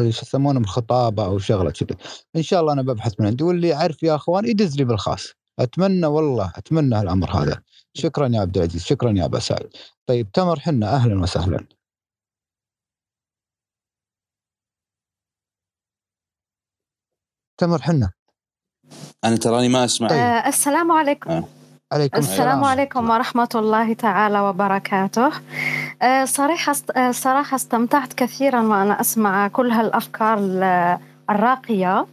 يسمونهم 0.00 0.64
خطابه 0.64 1.24
أو 1.24 1.38
شغلة 1.38 1.70
كذا. 1.70 1.96
إن 2.36 2.42
شاء 2.42 2.60
الله 2.60 2.72
أنا 2.72 2.82
ببحث 2.82 3.20
من 3.20 3.26
عندي. 3.26 3.44
واللي 3.44 3.68
يعرف 3.68 4.02
يا 4.02 4.14
أخوان 4.14 4.44
يدز 4.44 4.76
لي 4.76 4.84
بالخاص. 4.84 5.43
أتمنى 5.58 6.06
والله 6.06 6.52
أتمنى 6.56 7.00
الامر 7.00 7.30
هذا. 7.30 7.62
شكرا 7.94 8.28
يا 8.28 8.40
عبد 8.40 8.56
العزيز 8.58 8.84
شكرا 8.84 9.12
يا 9.16 9.24
أبا 9.24 9.38
سعد. 9.38 9.70
طيب 10.06 10.32
تمر 10.32 10.60
حنا 10.60 10.94
أهلا 10.94 11.20
وسهلا. 11.22 11.66
تمر 17.60 17.82
حنا. 17.82 18.10
أنا 19.24 19.36
تراني 19.36 19.68
ما 19.68 19.84
أسمع. 19.84 20.08
طيب. 20.08 20.18
آه 20.18 20.48
السلام 20.48 20.92
عليكم. 20.92 21.44
عليكم 21.92 22.18
السلام 22.18 22.64
عليكم 22.64 23.10
ورحمة 23.10 23.48
الله 23.54 23.92
تعالى 23.94 24.40
وبركاته. 24.40 25.30
آه 26.02 26.24
صراحة 26.24 26.74
آه 26.96 27.10
صراحة 27.10 27.54
استمتعت 27.54 28.12
كثيرا 28.12 28.62
وأنا 28.62 29.00
أسمع 29.00 29.48
كل 29.48 29.70
هالأفكار 29.70 30.38
ال- 30.38 30.98
الراقية. 31.30 32.06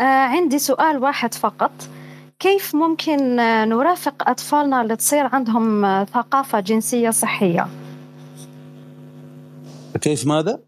آه 0.00 0.02
عندي 0.02 0.58
سؤال 0.58 0.98
واحد 0.98 1.34
فقط. 1.34 1.72
كيف 2.42 2.74
ممكن 2.74 3.36
نرافق 3.68 4.28
أطفالنا 4.28 4.84
لتصير 4.84 5.26
عندهم 5.32 5.84
ثقافة 6.04 6.60
جنسية 6.60 7.10
صحية 7.10 7.68
كيف 10.00 10.26
ماذا؟ 10.26 10.60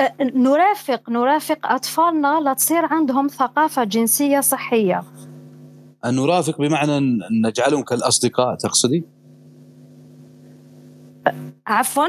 آه، 0.00 0.12
نرافق 0.20 1.10
نرافق 1.10 1.66
أطفالنا 1.66 2.40
لتصير 2.50 2.84
عندهم 2.84 3.28
ثقافة 3.28 3.84
جنسية 3.84 4.40
صحية 4.40 5.02
أن 6.04 6.14
نرافق 6.16 6.58
بمعنى 6.58 7.18
نجعلهم 7.44 7.82
كالأصدقاء 7.82 8.56
تقصدي؟ 8.56 9.04
عفوا 11.66 12.06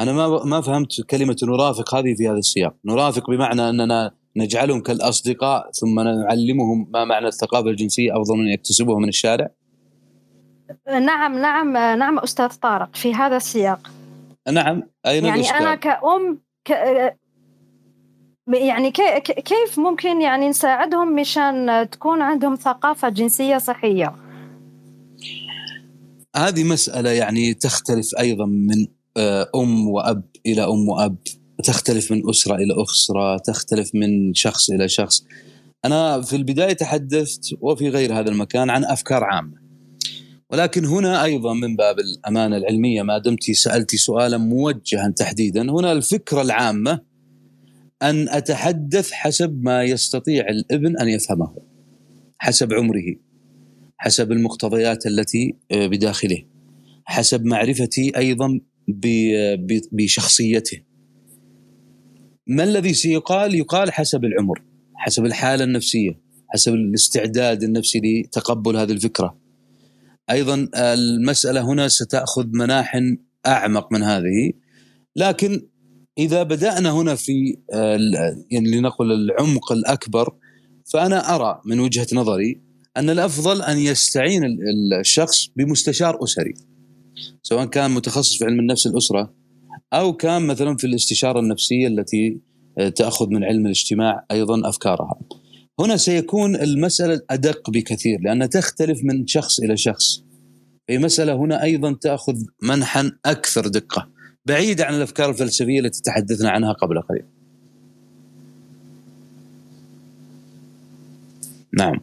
أنا 0.00 0.12
ما 0.12 0.44
ما 0.44 0.60
فهمت 0.60 1.00
كلمة 1.10 1.36
نرافق 1.42 1.94
هذه 1.94 2.14
في 2.14 2.28
هذا 2.28 2.38
السياق، 2.38 2.74
نرافق 2.84 3.30
بمعنى 3.30 3.68
أننا 3.68 4.19
نجعلهم 4.36 4.80
كالأصدقاء 4.80 5.70
ثم 5.72 6.00
نعلمهم 6.00 6.88
ما 6.90 7.04
معنى 7.04 7.26
الثقافة 7.26 7.70
الجنسية 7.70 8.16
أفضل 8.16 8.38
من 8.38 8.48
يكتسبوها 8.48 8.98
من 8.98 9.08
الشارع؟ 9.08 9.48
نعم 10.88 11.38
نعم 11.38 11.72
نعم 11.72 12.18
أستاذ 12.18 12.48
طارق 12.48 12.96
في 12.96 13.14
هذا 13.14 13.36
السياق 13.36 13.90
نعم 14.52 14.82
أين 15.06 15.24
يعني 15.24 15.40
الإشكال؟ 15.40 15.56
أنا 15.56 15.74
كأم 15.74 16.38
ك... 16.64 16.70
يعني 18.48 18.90
كي... 18.90 19.20
كيف 19.20 19.78
ممكن 19.78 20.20
يعني 20.20 20.48
نساعدهم 20.48 21.14
مشان 21.14 21.88
تكون 21.90 22.22
عندهم 22.22 22.54
ثقافة 22.54 23.08
جنسية 23.08 23.58
صحية 23.58 24.14
هذه 26.36 26.64
مسألة 26.64 27.10
يعني 27.10 27.54
تختلف 27.54 28.18
أيضا 28.18 28.46
من 28.46 28.86
آه، 29.16 29.50
أم 29.54 29.88
وأب 29.88 30.22
إلى 30.46 30.64
أم 30.64 30.88
وأب 30.88 31.16
تختلف 31.60 32.12
من 32.12 32.28
أسرة 32.30 32.54
إلى 32.54 32.82
أسرة 32.82 33.38
تختلف 33.38 33.90
من 33.94 34.34
شخص 34.34 34.70
إلى 34.70 34.88
شخص. 34.88 35.24
أنا 35.84 36.20
في 36.22 36.36
البداية 36.36 36.72
تحدثت 36.72 37.54
وفي 37.60 37.88
غير 37.88 38.20
هذا 38.20 38.30
المكان 38.30 38.70
عن 38.70 38.84
أفكار 38.84 39.24
عامة. 39.24 39.60
ولكن 40.50 40.84
هنا 40.84 41.24
أيضا 41.24 41.54
من 41.54 41.76
باب 41.76 41.96
الأمانة 41.98 42.56
العلمية 42.56 43.02
ما 43.02 43.18
دمت 43.18 43.50
سألتي 43.50 43.96
سؤالا 43.96 44.38
موجها 44.38 45.12
تحديدا 45.16 45.62
هنا 45.62 45.92
الفكرة 45.92 46.42
العامة 46.42 47.00
أن 48.02 48.28
أتحدث 48.28 49.10
حسب 49.10 49.62
ما 49.62 49.84
يستطيع 49.84 50.48
الابن 50.48 50.98
أن 50.98 51.08
يفهمه 51.08 51.54
حسب 52.38 52.72
عمره 52.72 53.16
حسب 53.98 54.32
المقتضيات 54.32 55.06
التي 55.06 55.56
آه، 55.70 55.86
بداخله 55.86 56.42
حسب 57.04 57.44
معرفتي 57.44 58.12
أيضا 58.16 58.60
بشخصيته. 59.92 60.78
ما 62.46 62.64
الذي 62.64 62.94
سيقال؟ 62.94 63.54
يقال 63.54 63.92
حسب 63.92 64.24
العمر 64.24 64.62
حسب 64.94 65.24
الحالة 65.24 65.64
النفسية 65.64 66.20
حسب 66.48 66.74
الاستعداد 66.74 67.62
النفسي 67.62 68.00
لتقبل 68.00 68.76
هذه 68.76 68.92
الفكرة. 68.92 69.36
أيضا 70.30 70.68
المسألة 70.74 71.60
هنا 71.60 71.88
ستأخذ 71.88 72.46
مناح 72.52 73.00
أعمق 73.46 73.92
من 73.92 74.02
هذه. 74.02 74.52
لكن 75.16 75.66
إذا 76.18 76.42
بدأنا 76.42 76.90
هنا 76.90 77.14
في 77.14 77.56
يعني 78.50 78.70
لنقل 78.70 79.12
العمق 79.12 79.72
الأكبر 79.72 80.34
فأنا 80.92 81.34
أرى 81.34 81.60
من 81.64 81.80
وجهة 81.80 82.06
نظري 82.12 82.60
أن 82.96 83.10
الأفضل 83.10 83.62
أن 83.62 83.78
يستعين 83.78 84.58
الشخص 85.00 85.46
بمستشار 85.56 86.24
أسري 86.24 86.54
سواء 87.42 87.64
كان 87.64 87.90
متخصص 87.90 88.38
في 88.38 88.44
علم 88.44 88.60
النفس 88.60 88.86
الأسرة 88.86 89.34
أو 89.92 90.12
كان 90.12 90.46
مثلا 90.46 90.76
في 90.76 90.86
الاستشارة 90.86 91.40
النفسية 91.40 91.86
التي 91.86 92.40
تأخذ 92.96 93.28
من 93.28 93.44
علم 93.44 93.66
الاجتماع 93.66 94.24
أيضا 94.30 94.68
أفكارها. 94.68 95.20
هنا 95.80 95.96
سيكون 95.96 96.56
المسألة 96.56 97.20
أدق 97.30 97.70
بكثير 97.70 98.20
لأنها 98.20 98.46
تختلف 98.46 99.00
من 99.04 99.26
شخص 99.26 99.60
إلى 99.60 99.76
شخص. 99.76 100.22
في 100.86 100.98
مسألة 100.98 101.34
هنا 101.34 101.62
أيضا 101.62 101.92
تأخذ 102.00 102.34
منحا 102.62 103.12
أكثر 103.26 103.68
دقة 103.68 104.08
بعيدة 104.46 104.84
عن 104.84 104.94
الأفكار 104.94 105.30
الفلسفية 105.30 105.80
التي 105.80 106.02
تحدثنا 106.02 106.50
عنها 106.50 106.72
قبل 106.72 107.00
قليل. 107.02 107.24
نعم. 111.78 112.00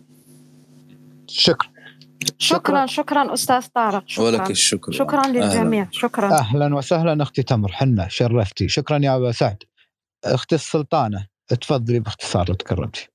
شكرا. 1.28 1.77
شكرا. 2.40 2.86
شكرا 2.86 3.34
أستاذ 3.34 3.68
طارق. 3.76 4.04
شكرا. 4.08 4.26
ولك 4.26 4.52
الشكر. 4.52 4.92
شكرا 4.92 5.28
للجميع. 5.28 5.82
أهلا. 5.82 5.92
شكرا. 5.92 6.34
أهلا 6.34 6.76
وسهلا 6.76 7.24
أختي 7.24 7.44
تمر 7.44 7.72
حنا 7.72 8.08
شرفتي 8.08 8.70
شكرا 8.70 9.00
يا 9.04 9.16
أبا 9.16 9.32
سعد. 9.32 9.64
أختي 10.26 10.56
السلطانة 10.56 11.28
تفضلي 11.62 12.00
باختصار 12.00 12.50
لو 12.50 12.56
تكرمتي. 12.56 13.08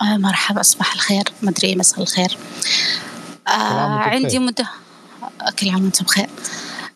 آه 0.00 0.16
مرحبا 0.16 0.62
صباح 0.62 0.94
الخير. 0.94 1.24
مدري 1.42 1.76
مساء 1.76 2.02
الخير. 2.02 2.38
آه 3.48 3.50
عندي 3.98 4.38
مد... 4.38 4.66
كل 5.58 5.70
عام 5.70 5.84
وأنتم 5.84 6.04
بخير. 6.04 6.28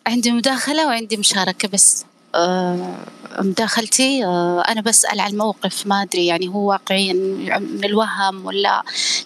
عندي 0.07 0.31
مداخلة 0.31 0.87
وعندي 0.87 1.17
مشاركة 1.17 1.67
بس. 1.67 2.05
مداخلتي 3.39 4.25
آه 4.25 4.61
أنا 4.61 4.81
بسأل 4.81 5.19
عن 5.19 5.31
الموقف 5.31 5.87
ما 5.87 6.01
أدري 6.01 6.25
يعني 6.25 6.47
هو 6.47 6.69
واقعيا 6.69 7.13
من 7.59 7.85
الوهم 7.85 8.45
ولا 8.45 8.83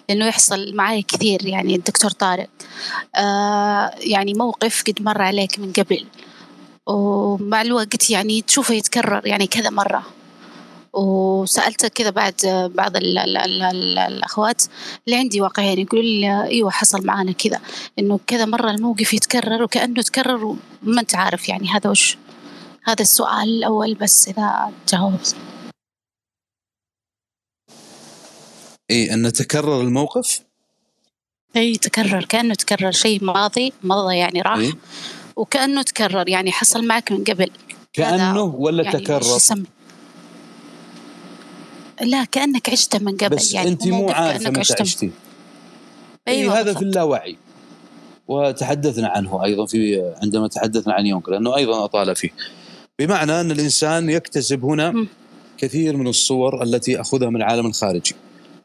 لأنه 0.10 0.26
يحصل 0.26 0.76
معي 0.76 1.02
كثير 1.02 1.46
يعني 1.46 1.76
الدكتور 1.76 2.12
طارق. 2.12 2.50
آه 3.16 3.92
يعني 4.00 4.34
موقف 4.34 4.84
قد 4.88 5.02
مر 5.02 5.22
عليك 5.22 5.60
من 5.60 5.72
قبل 5.74 6.06
ومع 6.88 7.62
الوقت 7.62 8.10
يعني 8.10 8.42
تشوفه 8.42 8.74
يتكرر 8.74 9.28
يعني 9.28 9.48
كذا 9.48 9.70
مرة. 9.70 10.04
وسألت 10.94 11.86
كذا 11.86 12.10
بعد 12.10 12.34
بعض 12.76 12.96
ال 12.98 13.18
ال 13.18 13.38
ال 13.38 13.62
ال 13.62 13.98
الأخوات 13.98 14.62
اللي 15.08 15.18
عندي 15.18 15.42
واقعيا 15.42 15.80
يقولوا 15.80 16.04
لي 16.06 16.44
أيوة 16.44 16.72
حصل 16.72 17.06
معانا 17.06 17.32
كذا 17.32 17.60
إنه 18.00 18.20
كذا 18.28 18.46
مرة 18.46 18.72
الموقف 18.72 19.14
يتكرر 19.14 19.64
وكأنه 19.64 20.02
تكرر 20.02 20.46
وما 20.46 21.02
أنت 21.02 21.16
عارف 21.16 21.50
يعني 21.50 21.68
هذا 21.70 21.90
وش. 21.90 22.18
هذا 22.86 23.02
السؤال 23.02 23.50
الأول 23.50 23.94
بس 23.96 24.28
إذا 24.28 24.72
جاوبت 24.90 25.36
إيه 28.90 29.14
أن 29.14 29.34
تكرر 29.34 29.82
الموقف؟ 29.82 30.42
أي 31.56 31.76
تكرر 31.76 32.26
كأنه 32.26 32.54
تكرر 32.54 32.92
شيء 32.92 33.24
ماضي 33.24 33.74
مضى 33.84 34.18
يعني 34.18 34.42
راح 34.42 34.58
إيه؟ 34.58 34.74
وكأنه 35.36 35.82
تكرر 35.82 36.30
يعني 36.30 36.52
حصل 36.52 36.88
معك 36.88 37.12
من 37.12 37.24
قبل 37.24 37.52
كأنه 37.94 38.44
ولا 38.44 38.84
يعني 38.84 39.00
تكرر؟ 39.00 39.64
لا 42.02 42.26
كأنك 42.26 42.70
عشته 42.70 43.00
من 43.00 43.18
قبل 43.18 43.36
بس 43.36 43.54
يعني 43.54 43.70
أنت 43.70 43.88
مو 43.88 44.06
كأنك 44.06 44.58
متى 44.58 44.74
عشتي 44.80 45.12
إيه 46.28 46.60
هذا. 46.60 46.74
في 46.74 46.82
اللاوعي 46.82 47.38
وتحدثنا 48.28 49.08
عنه 49.08 49.44
أيضا 49.44 49.66
في 49.66 50.14
عندما 50.22 50.48
تحدثنا 50.48 50.94
عن 50.94 51.06
يونغ 51.06 51.30
لأنه 51.30 51.56
أيضا 51.56 51.86
أطال 51.86 52.16
فيه 52.16 52.30
بمعنى 53.00 53.42
أن 53.42 53.52
الإنسان 53.52 54.10
يكتسب 54.10 54.66
هنا. 54.66 55.08
كثير 55.58 55.98
من 55.98 56.08
الصور 56.08 56.64
التي 56.64 57.02
أخذها 57.02 57.30
من 57.30 57.36
العالم 57.36 57.66
الخارجي 57.66 58.16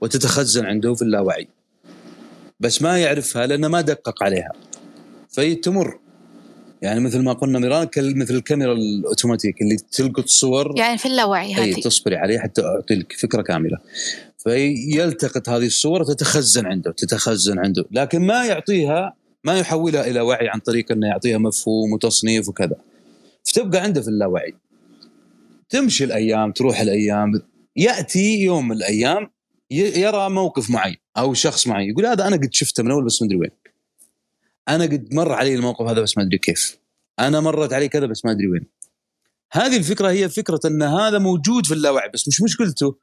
وتتخزن 0.00 0.66
عنده 0.66 0.94
في 0.94 1.02
اللاوعي. 1.02 1.48
بس 2.60 2.82
ما 2.82 2.98
يعرفها 2.98 3.46
لأنه 3.46 3.68
ما 3.68 3.80
دقق 3.80 4.22
عليها. 4.22 4.52
فهي 5.28 5.54
تمر. 5.54 5.98
يعني 6.82 7.00
مثل 7.00 7.18
ما 7.18 7.32
قلنا 7.32 7.84
كال- 7.84 8.18
مثل 8.18 8.34
الكاميرا 8.34 8.72
الأوتوماتيك 8.72 9.62
اللي 9.62 9.76
تلقط 9.92 10.26
صور 10.26 10.74
يعني 10.78 10.98
في 10.98 11.06
اللاوعي 11.06 11.46
أي 11.46 11.72
هذه. 11.72 11.80
تصبري 11.80 12.16
عليه 12.16 12.38
حتى 12.38 12.62
أعطي 12.62 12.94
لك 12.94 13.12
فكرة 13.12 13.42
كاملة. 13.42 13.78
فيلتقط 14.38 15.48
هذه 15.48 15.66
الصور 15.66 16.04
تتخزن 16.04 16.66
عنده 16.66 16.92
تتخزن 16.92 17.58
عنده. 17.58 17.84
لكن 17.90 18.26
ما 18.26 18.44
يعطيها 18.44 19.14
ما 19.44 19.58
يحولها 19.58 20.06
إلى 20.06 20.20
وعي 20.20 20.48
عن 20.48 20.58
طريق 20.60 20.92
إنه 20.92 21.06
يعطيها 21.06 21.38
مفهوم 21.38 21.92
وتصنيف 21.92 22.48
وكذا. 22.48 22.76
فتبقى 23.48 23.80
عنده 23.80 24.00
في 24.02 24.08
اللاوعي. 24.08 24.54
تمشي 25.68 26.04
الأيام 26.04 26.52
تروح 26.52 26.80
الأيام 26.80 27.32
يأتي 27.76 28.42
يوم 28.42 28.68
من 28.68 28.76
الأيام 28.76 29.30
يرى 29.70 30.30
موقف 30.30 30.70
معين 30.70 30.96
أو 31.16 31.34
شخص 31.34 31.66
معين 31.66 31.90
يقول 31.90 32.06
هذا 32.06 32.26
أنا 32.26 32.36
قد 32.36 32.48
شفته 32.52 32.82
من 32.82 32.90
أول 32.90 33.04
بس 33.04 33.22
ما 33.22 33.26
أدري 33.26 33.38
وين. 33.38 33.50
أنا 34.68 34.84
قد 34.84 35.14
مر 35.14 35.32
علي 35.32 35.54
الموقف 35.54 35.86
هذا 35.86 36.00
بس 36.00 36.18
ما 36.18 36.24
أدري 36.24 36.38
كيف. 36.38 36.78
أنا 37.18 37.40
مرت 37.40 37.72
علي 37.72 37.88
كذا 37.88 38.06
بس 38.06 38.24
ما 38.24 38.30
أدري 38.30 38.46
وين. 38.46 38.66
هذه 39.52 39.76
الفكرة 39.76 40.10
هي 40.10 40.28
فكرة 40.28 40.60
إن 40.64 40.82
هذا 40.82 41.18
موجود 41.18 41.66
في 41.66 41.74
اللاوعي 41.74 42.08
بس 42.14 42.28
مش 42.28 42.42
مشكلته 42.42 42.98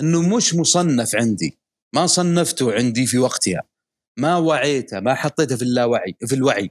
إنه 0.00 0.36
مش 0.36 0.54
مصنف 0.54 1.14
عندي. 1.14 1.58
ما 1.94 2.06
صنفته 2.06 2.72
عندي 2.72 3.06
في 3.06 3.18
وقتها. 3.18 3.62
ما 4.16 4.36
وعيته 4.36 5.00
ما 5.00 5.14
حطيته 5.14 5.56
في 5.56 5.62
اللاوعي 5.62 6.16
في 6.26 6.34
الوعي. 6.34 6.70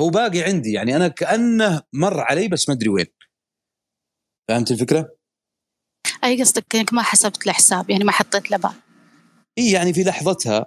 هو 0.00 0.10
باقي 0.10 0.42
عندي 0.42 0.72
يعني 0.72 0.96
أنا 0.96 1.08
كأنه 1.08 1.82
مر 1.92 2.20
علي 2.20 2.48
بس 2.48 2.68
ما 2.68 2.74
أدري 2.74 2.88
وين 2.88 3.06
فهمت 4.48 4.70
الفكرة؟ 4.70 5.08
أي 6.24 6.40
قصدك 6.40 6.76
إنك 6.76 6.92
ما 6.92 7.02
حسبت 7.02 7.46
له 7.46 7.52
حساب 7.52 7.90
يعني 7.90 8.04
ما 8.04 8.12
حطيت 8.12 8.50
له 8.50 8.56
بال 8.56 8.70
إي 9.58 9.70
يعني 9.70 9.92
في 9.92 10.04
لحظتها 10.04 10.66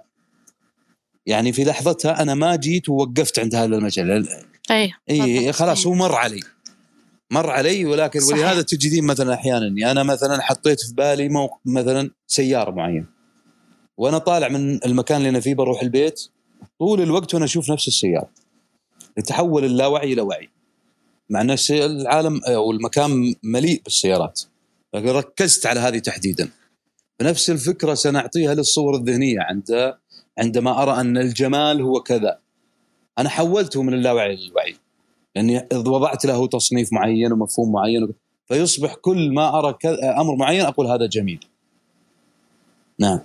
يعني 1.26 1.52
في 1.52 1.64
لحظتها 1.64 2.22
أنا 2.22 2.34
ما 2.34 2.56
جيت 2.56 2.88
ووقفت 2.88 3.38
عند 3.38 3.54
هذا 3.54 3.76
المجال 3.76 4.10
أي 4.70 4.92
بالضبط. 5.08 5.54
خلاص 5.54 5.86
هو 5.86 5.94
مر 5.94 6.14
علي 6.14 6.40
مر 7.30 7.50
علي 7.50 7.84
ولكن 7.84 8.20
صحيح. 8.20 8.38
ولهذا 8.38 8.62
تجدين 8.62 9.04
مثلا 9.04 9.34
أحيانا 9.34 9.66
اني 9.66 9.90
أنا 9.90 10.02
مثلا 10.02 10.42
حطيت 10.42 10.80
في 10.80 10.94
بالي 10.94 11.28
موقف 11.28 11.60
مثلا 11.64 12.10
سيارة 12.26 12.70
معين 12.70 13.06
وأنا 13.98 14.18
طالع 14.18 14.48
من 14.48 14.84
المكان 14.84 15.16
اللي 15.16 15.28
أنا 15.28 15.40
فيه 15.40 15.54
بروح 15.54 15.82
البيت 15.82 16.20
طول 16.78 17.00
الوقت 17.00 17.34
وأنا 17.34 17.44
أشوف 17.44 17.70
نفس 17.70 17.88
السيارة 17.88 18.30
يتحول 19.18 19.64
اللاوعي 19.64 20.12
إلى 20.12 20.22
وعي. 20.22 20.48
مع 21.30 21.40
أن 21.40 21.56
العالم 21.70 22.40
أو 22.44 22.70
المكان 22.70 23.34
مليء 23.42 23.82
بالسيارات 23.84 24.40
لكن 24.94 25.08
ركزت 25.08 25.66
على 25.66 25.80
هذه 25.80 25.98
تحديدا. 25.98 26.50
بنفس 27.20 27.50
الفكرة 27.50 27.94
سنعطيها 27.94 28.54
للصور 28.54 28.94
الذهنية 28.96 29.38
عند 29.40 29.94
عندما 30.38 30.82
أرى 30.82 31.00
أن 31.00 31.18
الجمال 31.18 31.82
هو 31.82 32.00
كذا. 32.00 32.38
أنا 33.18 33.28
حولته 33.28 33.82
من 33.82 33.94
اللاوعي 33.94 34.36
للوعي 34.36 34.76
لأني 35.36 35.68
وضعت 35.72 36.24
له 36.24 36.46
تصنيف 36.46 36.92
معين 36.92 37.32
ومفهوم 37.32 37.72
معين 37.72 38.08
فيصبح 38.48 38.94
كل 38.94 39.32
ما 39.34 39.58
أرى 39.58 39.78
أمر 40.20 40.36
معين 40.36 40.60
أقول 40.60 40.86
هذا 40.86 41.06
جميل. 41.06 41.40
نعم. 42.98 43.20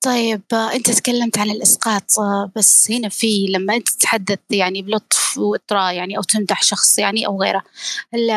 طيب 0.00 0.42
أنت 0.52 0.90
تكلمت 0.90 1.38
عن 1.38 1.50
الإسقاط 1.50 2.10
بس 2.56 2.90
هنا 2.90 3.08
في 3.08 3.46
لما 3.50 3.76
أنت 3.76 3.88
تتحدث 3.88 4.38
يعني 4.50 4.82
بلطف 4.82 5.38
وإطراء 5.38 5.94
يعني 5.94 6.16
أو 6.16 6.22
تمدح 6.22 6.62
شخص 6.62 6.98
يعني 6.98 7.26
أو 7.26 7.42
غيره 7.42 7.62
هل 8.14 8.28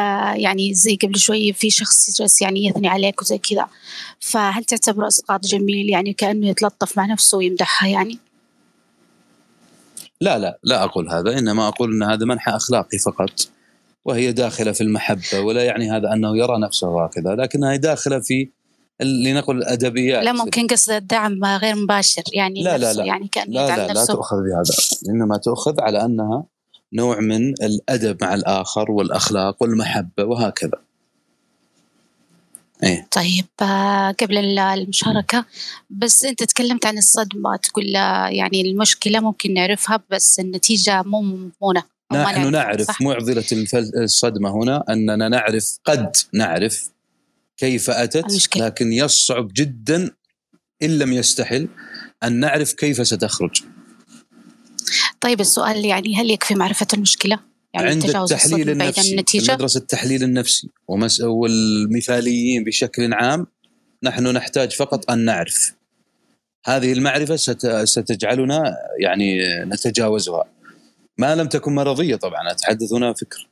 يعني 0.41 0.74
زي 0.74 0.95
قبل 0.95 1.20
شوي 1.20 1.53
في 1.53 1.70
شخص 1.70 2.18
جالس 2.18 2.41
يعني 2.41 2.66
يثني 2.66 2.88
عليك 2.88 3.22
وزي 3.22 3.38
كذا 3.38 3.68
فهل 4.20 4.64
تعتبره 4.64 5.07
إسقاط 5.07 5.45
جميل 5.45 5.89
يعني 5.89 6.14
كأنه 6.14 6.47
يتلطف 6.47 6.97
مع 6.97 7.05
نفسه 7.05 7.38
ويمدحها 7.38 7.89
يعني؟ 7.89 8.20
لا 10.22 10.39
لا 10.39 10.60
لا 10.64 10.84
أقول 10.84 11.10
هذا 11.10 11.38
إنما 11.38 11.68
أقول 11.68 11.93
إن 11.93 12.03
هذا 12.03 12.26
منحى 12.26 12.51
أخلاقي 12.51 12.97
فقط 12.97 13.49
وهي 14.05 14.32
داخلة 14.32 14.72
في 14.72 14.82
المحبة 14.82 15.39
ولا 15.39 15.64
يعني 15.64 15.91
هذا 15.91 16.14
أنه 16.14 16.38
يرى 16.38 16.60
نفسه 16.60 17.05
هكذا 17.05 17.36
لكنها 17.36 17.76
داخلة 17.76 18.20
في 18.20 18.49
لنقل 19.01 19.57
الأدبيات. 19.57 20.23
لا 20.23 20.33
ممكن 20.33 20.67
قصد 20.67 20.91
الدعم 20.91 21.45
غير 21.45 21.75
مباشر 21.75 22.23
يعني 22.33 22.63
لا 22.63 22.77
لا 22.77 22.93
لا. 22.93 23.05
يعني 23.05 23.27
كان 23.27 23.51
لا 23.51 23.87
لا, 23.87 23.93
لا 23.93 24.05
تؤخذ 24.05 24.37
بهذا. 24.37 24.73
إنما 25.09 25.37
تؤخذ 25.37 25.81
على 25.81 26.05
أنها 26.05 26.43
نوع 26.93 27.19
من 27.19 27.49
الأدب 27.49 28.23
مع 28.23 28.33
الآخر 28.33 28.91
والأخلاق 28.91 29.63
والمحبة 29.63 30.23
وهكذا. 30.23 30.81
إيه؟ 32.83 33.07
طيب 33.11 33.45
آه، 33.61 34.11
قبل 34.11 34.59
المشاركة 34.59 35.45
بس 35.89 36.25
أنت 36.25 36.43
تكلمت 36.43 36.85
عن 36.85 36.97
الصدمة 36.97 37.55
تقول 37.55 37.85
يعني 38.29 38.61
المشكلة 38.61 39.19
ممكن 39.19 39.53
نعرفها 39.53 39.99
بس 40.09 40.39
النتيجة 40.39 41.03
مو 41.03 41.21
مضمونة 41.21 41.83
نحن 42.13 42.51
نعرف 42.51 43.01
معضلة 43.01 43.45
الصدمة 44.03 44.49
هنا 44.49 44.83
أننا 44.89 45.29
نعرف 45.29 45.79
قد 45.85 46.11
نعرف 46.33 46.89
كيف 47.60 47.89
أتت 47.89 48.26
المشكلة. 48.30 48.66
لكن 48.66 48.93
يصعب 48.93 49.51
جدا 49.53 50.12
إن 50.84 50.99
لم 50.99 51.14
يستحل 51.14 51.68
أن 52.24 52.39
نعرف 52.39 52.74
كيف 52.74 53.07
ستخرج 53.07 53.62
طيب 55.22 55.39
السؤال 55.39 55.86
يعني 55.86 56.16
هل 56.16 56.32
يكفي 56.32 56.55
معرفة 56.55 56.88
المشكلة؟ 56.93 57.39
يعني 57.74 57.89
عند 57.89 58.03
التحليل 58.03 58.70
النفسي 58.70 59.12
النتيجة؟ 59.12 59.53
مدرسة 59.53 59.78
التحليل 59.78 60.24
النفسي 60.24 60.70
ومس... 60.88 61.22
والمثاليين 61.22 62.64
بشكل 62.64 63.14
عام 63.14 63.47
نحن 64.03 64.28
نحتاج 64.28 64.72
فقط 64.72 65.12
أن 65.12 65.26
نعرف 65.26 65.74
هذه 66.66 66.93
المعرفة 66.93 67.36
ست... 67.36 67.68
ستجعلنا 67.68 68.76
يعني 68.99 69.39
نتجاوزها 69.66 70.43
ما 71.18 71.36
لم 71.36 71.47
تكن 71.47 71.76
مرضية 71.76 72.16
طبعا 72.16 72.51
أتحدث 72.51 72.93
هنا 72.93 73.14
فكر 73.14 73.47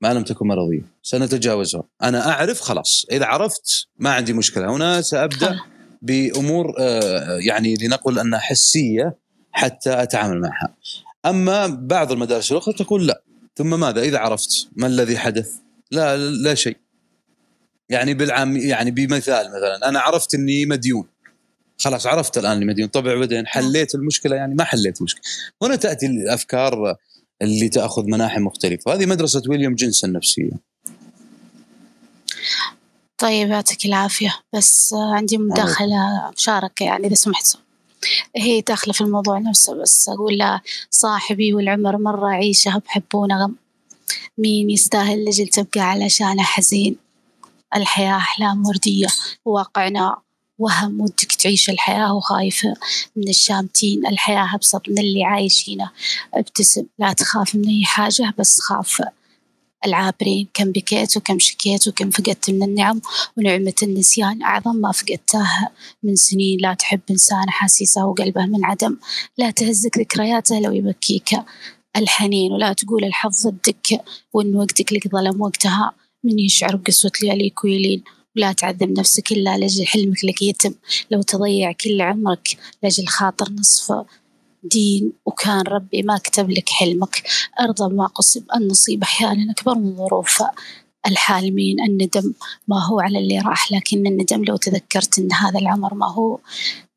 ما 0.00 0.14
لم 0.14 0.24
تكن 0.24 0.46
مرضية. 0.46 0.82
سنتجاوزها. 1.02 1.82
أنا 2.02 2.28
أعرف 2.30 2.60
خلاص. 2.60 3.06
إذا 3.12 3.24
عرفت 3.26 3.88
ما 3.98 4.10
عندي 4.10 4.32
مشكلة. 4.32 4.76
هنا 4.76 5.00
سأبدأ 5.00 5.58
بأمور 6.02 6.74
آه، 6.78 7.38
يعني 7.46 7.74
لنقل 7.74 8.18
أنها 8.18 8.38
حسية 8.38 9.16
حتى 9.52 10.02
أتعامل 10.02 10.40
معها. 10.40 10.74
أما 11.26 11.66
بعض 11.66 12.12
المدارس 12.12 12.52
الأخرى 12.52 12.74
تقول 12.74 13.06
لا. 13.06 13.22
ثم 13.56 13.80
ماذا؟ 13.80 14.02
إذا 14.02 14.18
عرفت. 14.18 14.68
ما 14.76 14.86
الذي 14.86 15.18
حدث؟ 15.18 15.52
لا 15.90 16.16
لا 16.16 16.54
شيء. 16.54 16.76
يعني 17.88 18.14
بالعام 18.14 18.56
يعني 18.56 18.90
بمثال 18.90 19.48
مثلا. 19.48 19.88
أنا 19.88 20.00
عرفت 20.00 20.34
أني 20.34 20.66
مديون. 20.66 21.06
خلاص 21.78 22.06
عرفت 22.06 22.38
الآن 22.38 22.56
أني 22.56 22.64
مديون. 22.64 22.88
طبعا 22.88 23.14
بعدين 23.14 23.46
حليت 23.46 23.94
المشكلة 23.94 24.36
يعني 24.36 24.54
ما 24.54 24.64
حليت 24.64 24.98
المشكلة. 24.98 25.22
هنا 25.62 25.76
تأتي 25.76 26.06
الأفكار 26.06 26.96
اللي 27.42 27.68
تأخذ 27.68 28.04
مناحي 28.04 28.40
مختلفة. 28.40 28.94
هذه 28.94 29.06
مدرسة 29.06 29.42
ويليام 29.48 29.74
جنس 29.74 30.04
النفسية 30.04 30.50
طيب 33.18 33.48
يعطيك 33.48 33.86
العافية. 33.86 34.34
بس 34.54 34.94
عندي 34.94 35.38
مداخلة 35.38 36.30
مشاركة 36.36 36.84
يعني 36.84 37.06
إذا 37.06 37.14
سمحت. 37.14 37.56
هي 38.36 38.60
داخلة 38.60 38.92
في 38.92 39.00
الموضوع 39.00 39.38
نفسه 39.38 39.74
بس 39.82 40.08
أقول 40.08 40.38
له 40.38 40.60
صاحبي 40.90 41.54
والعمر 41.54 41.96
مرة 41.96 42.28
عيشه 42.28 42.82
بحبونه 42.86 43.44
غم. 43.44 43.54
مين 44.38 44.70
يستاهل 44.70 45.24
لجل 45.24 45.48
تبقى 45.48 45.80
علشانه 45.80 46.42
حزين؟ 46.42 46.96
الحياة 47.76 48.16
أحلام 48.16 48.66
وردية 48.66 49.06
وواقعنا 49.44 50.16
وهم 50.58 51.00
ودك 51.00 51.32
تعيش 51.32 51.70
الحياة 51.70 52.14
وخايفة 52.14 52.74
من 53.16 53.28
الشامتين 53.28 54.06
الحياة 54.06 54.54
أبسط 54.54 54.88
من 54.88 54.98
اللي 54.98 55.24
عايشينه 55.24 55.90
ابتسم 56.34 56.84
لا 56.98 57.12
تخاف 57.12 57.54
من 57.54 57.68
أي 57.68 57.84
حاجة 57.84 58.34
بس 58.38 58.60
خاف 58.60 59.02
العابرين 59.86 60.48
كم 60.54 60.72
بكيت 60.72 61.16
وكم 61.16 61.38
شكيت 61.38 61.88
وكم 61.88 62.10
فقدت 62.10 62.50
من 62.50 62.62
النعم 62.62 63.00
ونعمة 63.36 63.74
النسيان. 63.82 64.42
أعظم 64.42 64.76
ما 64.76 64.92
فقدتها 64.92 65.70
من 66.02 66.16
سنين 66.16 66.60
لا 66.60 66.74
تحب 66.74 67.00
إنسان 67.10 67.50
حسيسه 67.50 68.06
وقلبه 68.06 68.46
من 68.46 68.64
عدم. 68.64 68.96
لا 69.38 69.50
تهزك 69.50 69.98
ذكرياته 69.98 70.60
لو 70.60 70.72
يبكيك 70.72 71.30
الحنين 71.96 72.52
ولا 72.52 72.72
تقول 72.72 73.04
الحظ 73.04 73.46
ضدك 73.46 74.00
وإن 74.32 74.56
وقتك 74.56 74.92
لك 74.92 75.08
ظلم 75.08 75.40
وقتها. 75.40 75.92
من 76.24 76.38
يشعر 76.38 76.76
بقسوة 76.76 77.12
لياليك 77.22 77.64
ويلين. 77.64 78.02
ولا 78.38 78.52
تعذب 78.52 78.98
نفسك 78.98 79.32
إلا 79.32 79.58
لأجل 79.58 79.86
حلمك 79.86 80.24
لك 80.24 80.42
يتم. 80.42 80.74
لو 81.10 81.22
تضيع 81.22 81.72
كل 81.72 82.00
عمرك 82.00 82.56
لأجل 82.82 83.06
خاطر 83.06 83.52
نصفه 83.52 84.06
دين 84.62 85.12
وكان 85.26 85.60
ربي 85.60 86.02
ما 86.02 86.18
كتب 86.18 86.50
لك 86.50 86.68
حلمك. 86.68 87.22
أرضى 87.60 87.94
بما 87.94 88.06
قسم 88.06 88.40
النصيب 88.56 89.02
أحيانا 89.02 89.52
أكبر 89.52 89.74
من 89.74 89.96
ظروفه 89.96 90.50
الحالمين. 91.06 91.80
الندم 91.80 92.34
ما 92.68 92.86
هو 92.86 93.00
على 93.00 93.18
اللي 93.18 93.38
راح 93.38 93.72
لكن 93.72 94.06
الندم 94.06 94.44
لو 94.44 94.56
تذكرت 94.56 95.18
إن 95.18 95.32
هذا 95.32 95.58
العمر 95.58 95.94
ما 95.94 96.12
هو 96.12 96.38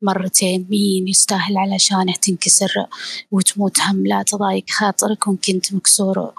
مرتين 0.02 0.66
مين 0.70 1.08
يستاهل 1.08 1.56
علشانه 1.56 2.12
تنكسر 2.12 2.86
وتموت 3.30 3.80
هم؟ 3.80 4.06
لا 4.06 4.22
تضايق 4.22 4.64
خاطرك 4.70 5.26
وإن 5.26 5.36
كنت 5.36 5.74
مكسور 5.74 6.32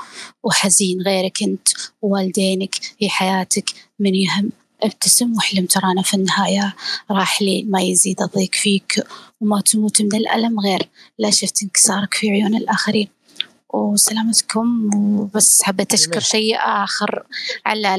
وحزين 0.43 1.01
غيرك 1.01 1.43
إنت 1.43 1.67
ووالدينك 2.01 2.75
في 2.75 3.09
حياتك 3.09 3.69
من 3.99 4.15
يهم؟ 4.15 4.51
ابتسم 4.83 5.35
واحلم 5.35 5.65
ترانا 5.65 6.01
في 6.01 6.13
النهاية 6.13 6.75
راحلين 7.11 7.71
ما 7.71 7.81
يزيد 7.81 8.21
الضيق 8.21 8.55
فيك 8.55 9.03
وما 9.41 9.61
تموت 9.61 10.01
من 10.01 10.15
الألم 10.15 10.59
غير 10.59 10.89
لا 11.19 11.29
شفت 11.29 11.63
انكسارك 11.63 12.13
في 12.13 12.29
عيون 12.31 12.55
الآخرين. 12.55 13.07
وسلامتكم. 13.73 14.89
وبس 14.95 15.63
حبيت 15.63 15.93
أشكر 15.93 16.19
شيء 16.19 16.55
آخر 16.57 17.23
على 17.65 17.95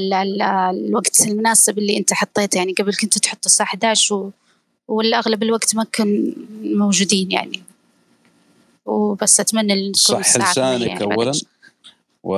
الوقت 0.71 1.21
المناسب 1.27 1.79
اللي 1.79 1.97
أنت 1.97 2.13
حطيته. 2.13 2.59
يعني 2.59 2.73
قبل 2.73 2.95
كنت 2.95 3.19
تحط 3.19 3.47
الساعة 3.47 3.67
11 3.67 4.15
و... 4.15 4.33
ولا 4.89 5.19
أغلب 5.19 5.43
الوقت 5.43 5.75
ما 5.77 5.85
كن 5.85 6.35
موجودين 6.63 7.31
يعني. 7.31 7.63
وبس 8.87 9.41
أتمنى 9.41 9.89
لكم 9.89 9.93
صح 10.01 10.19
لسانك 10.19 10.87
يعني 10.87 11.05
أولا. 11.05 11.33
و... 12.23 12.37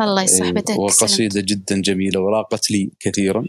الله 0.00 0.22
يصحبتك 0.22 0.78
وقصيدة 0.78 1.40
جدا 1.40 1.80
جميلة 1.80 2.20
وراقت 2.20 2.70
لي 2.70 2.90
كثيرا. 3.00 3.44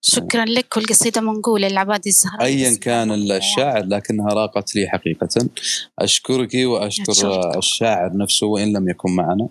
شكرا 0.00 0.44
لك. 0.44 0.76
والقصيدة 0.76 1.20
منقولة 1.20 1.68
لعبادي 1.68 2.08
الزهراء 2.08 2.42
أيا 2.42 2.76
كان 2.76 3.10
الشاعر 3.32 3.84
لكنها 3.84 4.28
راقت 4.28 4.76
لي 4.76 4.88
حقيقة. 4.88 5.48
أشكرك 5.98 6.50
وأشكر 6.54 7.58
الشاعر 7.58 8.16
نفسه 8.16 8.46
وإن 8.46 8.76
لم 8.76 8.88
يكن 8.88 9.16
معنا. 9.16 9.48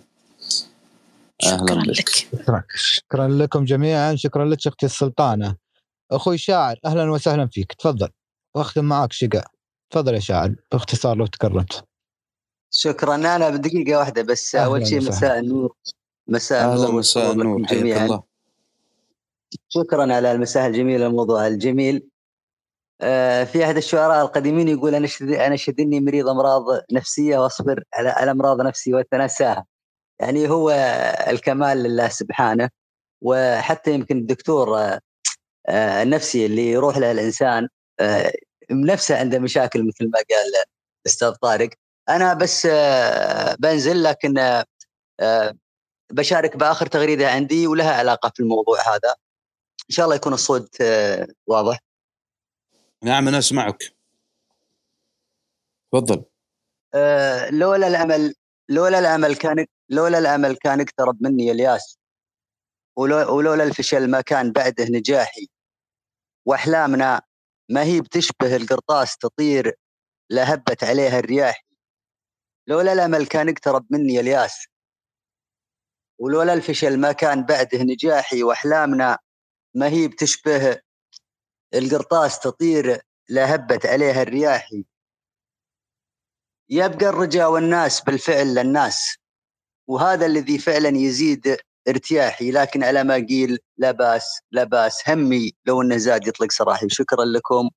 أهلا 1.44 1.66
شكرا 1.66 1.82
لك. 1.82 2.08
شكرا, 2.08 2.64
شكرا 2.74 3.28
لكم 3.28 3.64
جميعا. 3.64 4.14
شكرا 4.16 4.44
لك 4.44 4.66
أختي 4.66 4.86
السلطانة. 4.86 5.56
أخوي 6.12 6.38
شاعر 6.38 6.76
أهلا 6.84 7.10
وسهلا 7.10 7.48
فيك. 7.52 7.72
تفضل. 7.72 8.08
وأختم 8.54 8.84
معك 8.84 9.12
شقة. 9.12 9.44
تفضل 9.90 10.14
يا 10.14 10.20
شاعر. 10.20 10.54
باختصار 10.72 11.16
لو 11.16 11.26
تكرمت. 11.26 11.84
شكرا. 12.70 13.14
أنا 13.14 13.50
بدقيقة 13.50 13.98
واحدة 13.98 14.22
بس. 14.22 14.54
أول 14.54 14.86
شيء 14.86 15.00
مساء 15.00 15.38
النور. 15.38 15.76
مساء 16.28 16.64
النور. 16.64 16.86
أهلا 16.86 16.98
مساء 16.98 17.32
النور 17.32 17.62
جميعا. 17.62 18.04
الله. 18.04 18.25
شكرا 19.68 20.14
على 20.14 20.32
المساء 20.32 20.66
الجميل 20.66 21.02
الموضوع 21.02 21.46
الجميل. 21.46 22.08
آه، 23.00 23.44
في 23.44 23.64
أحد 23.64 23.76
الشعراء 23.76 24.22
القديمين 24.24 24.68
يقول 24.68 24.94
أنا 24.94 25.08
أنا 25.46 25.56
شدني 25.56 26.00
مريض 26.00 26.28
أمراض 26.28 26.64
نفسية 26.92 27.38
وأصبر 27.38 27.84
على 27.94 28.30
أمراض 28.30 28.60
نفسي 28.60 28.94
وأتناساها. 28.94 29.66
يعني 30.20 30.48
هو 30.50 30.70
الكمال 31.28 31.78
لله 31.82 32.08
سبحانه 32.08 32.70
وحتى 33.22 33.94
يمكن 33.94 34.18
الدكتور 34.18 34.78
آه، 35.68 36.02
النفسي 36.02 36.46
اللي 36.46 36.70
يروح 36.70 36.98
له 36.98 37.12
الإنسان 37.12 37.68
آه، 38.00 38.32
نفسه 38.70 39.18
عنده 39.18 39.38
مشاكل 39.38 39.86
مثل 39.86 40.10
ما 40.10 40.18
قال 40.30 40.52
الأستاذ 41.06 41.32
طارق. 41.32 41.70
أنا 42.08 42.34
بس 42.34 42.68
بنزل 43.58 44.02
لكن 44.02 44.62
بشارك 46.12 46.56
بآخر 46.56 46.86
تغريدة 46.86 47.30
عندي 47.30 47.66
ولها 47.66 47.94
علاقة 47.94 48.32
في 48.34 48.40
الموضوع 48.40 48.78
هذا. 48.80 49.14
إن 49.90 49.94
شاء 49.94 50.04
الله 50.04 50.16
يكون 50.16 50.32
الصوت 50.32 50.80
آه، 50.80 51.28
واضح. 51.46 51.78
نعم 53.04 53.28
أنا 53.28 53.38
أسمعك. 53.38 53.96
تفضل. 55.92 56.24
أه 56.94 57.50
لولا 57.50 57.86
الأمل 57.86 58.34
لولا 58.68 58.98
الأمل 58.98 59.36
كان 59.36 59.66
لولا 59.88 60.18
الأمل 60.18 60.56
كان 60.56 60.80
اقترب 60.80 61.22
مني 61.22 61.50
إلياس. 61.50 61.98
ولولا 62.96 63.64
الفشل 63.64 64.10
ما 64.10 64.20
كان 64.20 64.52
بعده 64.52 64.84
نجاحي. 64.84 65.48
وأحلامنا 66.46 67.22
ما 67.68 67.82
هي 67.82 68.00
بتشبه 68.00 68.56
القرطاس 68.56 69.16
تطير 69.16 69.74
لا 70.30 70.43
هبت 70.43 70.84
عليها 70.84 71.18
الرياح. 71.18 71.64
لولا 72.66 72.92
الأمل 72.92 73.26
كان 73.26 73.48
اقترب 73.48 73.86
مني 73.90 74.20
الياس. 74.20 74.66
ولولا 76.18 76.52
الفشل 76.52 77.00
ما 77.00 77.12
كان 77.12 77.42
بعده 77.42 77.82
نجاحي. 77.82 78.42
وأحلامنا 78.42 79.18
ما 79.76 79.88
هي 79.88 80.08
بتشبه 80.08 80.80
القرطاس 81.74 82.40
تطير 82.40 83.00
لا 83.28 83.54
هبت 83.54 83.86
عليها 83.86 84.22
الرياح 84.22 84.70
يبقى 86.70 87.08
الرجاء 87.08 87.50
والياس 87.52 88.00
بالفعل 88.00 88.54
للناس 88.54 89.16
وهذا 89.88 90.26
الذي 90.26 90.58
فعلا 90.58 90.88
يزيد 90.88 91.56
ارتياحي 91.88 92.50
لكن 92.50 92.84
على 92.84 93.04
ما 93.04 93.14
قيل 93.14 93.58
لا 93.78 93.90
باس 93.90 94.40
لا 94.52 94.64
باس 94.64 95.08
همي 95.08 95.52
لو 95.66 95.82
إنه 95.82 95.96
زاد 95.96 96.26
يطلق 96.26 96.50
سراحي. 96.52 96.88
شكرا 96.88 97.24
لكم. 97.24 97.70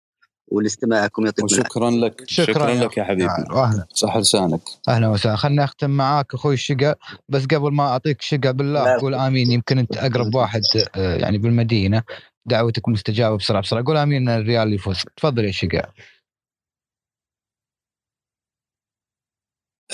ولاستماعكم 0.51 1.25
يعطيكم 1.25 1.45
وشكرا 1.45 1.91
لك. 1.91 2.23
شكراً 2.27 2.53
شكرا, 2.53 2.73
لك 2.73 2.97
يا 2.97 3.03
حبيبي. 3.03 3.31
أهلا 3.51 3.85
صح 3.93 4.17
لسانك. 4.17 4.61
أهلا 4.87 5.07
وسهلا. 5.07 5.35
خلنا 5.35 5.63
أختم 5.63 5.89
معاك 5.89 6.33
أخوي 6.33 6.53
الشقا 6.53 6.95
بس 7.29 7.45
قبل 7.45 7.71
ما 7.73 7.83
أعطيك 7.83 8.21
شقا 8.21 8.51
بالله. 8.51 8.99
قول 8.99 9.15
آمين. 9.15 9.51
يمكن 9.51 9.79
أنت 9.79 9.97
أقرب 9.97 10.35
واحد 10.35 10.61
آه، 10.95 11.15
يعني 11.15 11.37
بالمدينة. 11.37 12.03
دعوتك 12.45 12.89
مستجابة 12.89 13.37
بسرعة 13.37 13.61
بسرعة. 13.61 13.83
قول 13.85 13.97
آمين 13.97 14.29
الريال 14.29 14.73
يفوز. 14.73 15.03
تفضل 15.17 15.45
يا 15.45 15.51
شقا 15.51 15.83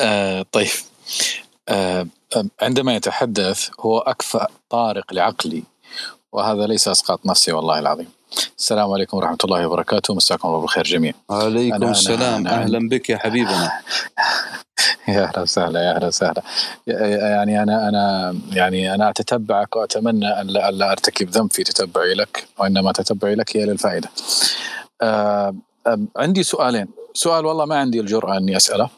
آه 0.01 0.41
طيب. 0.51 0.67
آه 1.69 2.07
عندما 2.61 2.95
يتحدث 2.95 3.69
هو 3.79 3.99
أكفأ 3.99 4.47
طارق 4.69 5.13
لعقلي 5.13 5.63
وهذا 6.31 6.67
ليس 6.67 6.87
أسقاط 6.87 7.25
نفسي 7.25 7.51
والله 7.51 7.79
العظيم. 7.79 8.07
السلام 8.57 8.91
عليكم 8.91 9.17
ورحمة 9.17 9.37
الله 9.43 9.67
وبركاته. 9.67 10.13
مساكم 10.15 10.47
الله 10.47 10.59
بالخير 10.61 10.83
جميعا. 10.83 11.13
عليكم 11.29 11.77
أنا- 11.77 11.81
أنا- 11.87 11.89
السلام. 11.89 12.47
أنا- 12.47 12.51
أهلا 12.51 12.89
بك 12.89 13.09
يا 13.09 13.17
حبيبنا. 13.17 13.71
يا 15.07 15.23
أهلا 15.23 15.39
وسهلا 15.41 15.79
يا 15.83 15.95
أهلا 15.95 16.07
وسهلا. 16.07 16.41
يعني 16.87 17.63
أنا 17.63 17.89
أنا 17.89 18.35
يعني 18.51 18.93
أنا 18.95 19.09
أتتبعك 19.09 19.75
وأتمنى 19.75 20.27
أن 20.41 20.47
لا, 20.47 20.91
أرتكب 20.91 21.29
ذنب 21.29 21.51
في 21.53 21.63
تتبعي 21.63 22.13
لك 22.13 22.47
وإنما 22.59 22.91
تتبعي 22.91 23.35
لك 23.35 23.57
هي 23.57 23.65
للفائدة. 23.65 24.09
آه، 25.01 25.55
عندي 26.17 26.43
سؤالين، 26.43 26.87
سؤال 27.13 27.45
والله 27.45 27.65
ما 27.65 27.75
عندي 27.79 27.99
الجرأة 27.99 28.37
أني 28.37 28.57
أسأله 28.57 28.89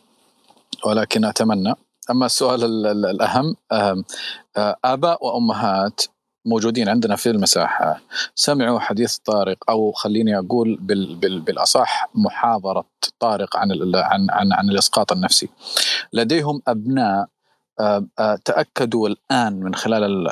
ولكن 0.85 1.25
أتمنى. 1.25 1.73
أما 2.11 2.25
السؤال 2.25 2.63
ال- 2.63 2.87
ال- 2.87 3.05
الأهم 3.05 3.55
آه، 3.71 4.03
آباء 4.85 5.25
وأمهات 5.25 6.01
موجودين 6.47 6.89
عندنا 6.89 7.15
في 7.15 7.29
المساحة 7.29 8.01
سمعوا 8.35 8.79
حديث 8.79 9.17
طارق 9.17 9.57
أو 9.69 9.91
خليني 9.91 10.39
أقول 10.39 10.77
بال 10.81 11.15
بال 11.15 11.39
بالأصح 11.39 12.09
محاضرة 12.15 12.85
طارق 13.19 13.57
عن 13.57 13.71
عن 13.95 14.27
عن 14.29 14.53
عن 14.53 14.69
الإسقاط 14.69 15.11
النفسي. 15.11 15.49
لديهم 16.13 16.61
أبناء 16.67 17.27
آه، 17.79 18.05
آه، 18.19 18.39
تأكدوا 18.45 19.07
الآن 19.07 19.59
من 19.59 19.75
خلال 19.75 20.27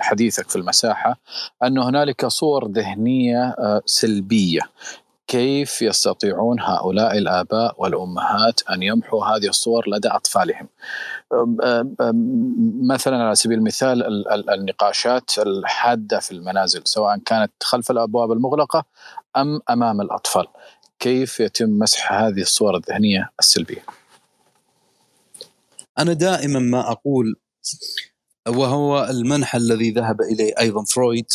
حديثك 0.00 0.50
في 0.50 0.56
المساحة 0.56 1.20
أن 1.62 1.78
هنالك 1.78 2.26
صور 2.26 2.68
ذهنية 2.68 3.42
آه، 3.58 3.82
سلبية 3.86 4.60
كيف 5.26 5.82
يستطيعون 5.82 6.60
هؤلاء 6.60 7.18
الآباء 7.18 7.74
والأمهات 7.78 8.60
أن 8.70 8.82
يمحوا 8.82 9.24
هذه 9.26 9.48
الصور 9.48 9.88
لدى 9.88 10.08
أطفالهم؟ 10.08 10.68
مثلا 12.82 13.16
على 13.24 13.34
سبيل 13.34 13.58
المثال 13.58 14.02
ال- 14.06 14.28
ال- 14.32 14.50
النقاشات 14.50 15.30
الحادة 15.38 16.18
في 16.20 16.32
المنازل 16.32 16.82
سواء 16.84 17.18
كانت 17.18 17.52
خلف 17.62 17.90
الأبواب 17.90 18.32
المغلقة 18.32 18.84
أم 19.36 19.60
أمام 19.70 20.00
الأطفال. 20.00 20.46
كيف 20.98 21.40
يتم 21.40 21.70
مسح 21.78 22.12
هذه 22.12 22.40
الصور 22.40 22.76
الذهنية 22.76 23.30
السلبية؟ 23.40 23.84
أنا 25.98 26.12
دائما 26.12 26.58
ما 26.58 26.90
أقول 26.92 27.36
وهو 28.48 29.04
المنحى 29.10 29.58
الذي 29.58 29.90
ذهب 29.90 30.20
إليه 30.20 30.52
أيضا 30.60 30.84
فرويد 30.84 31.26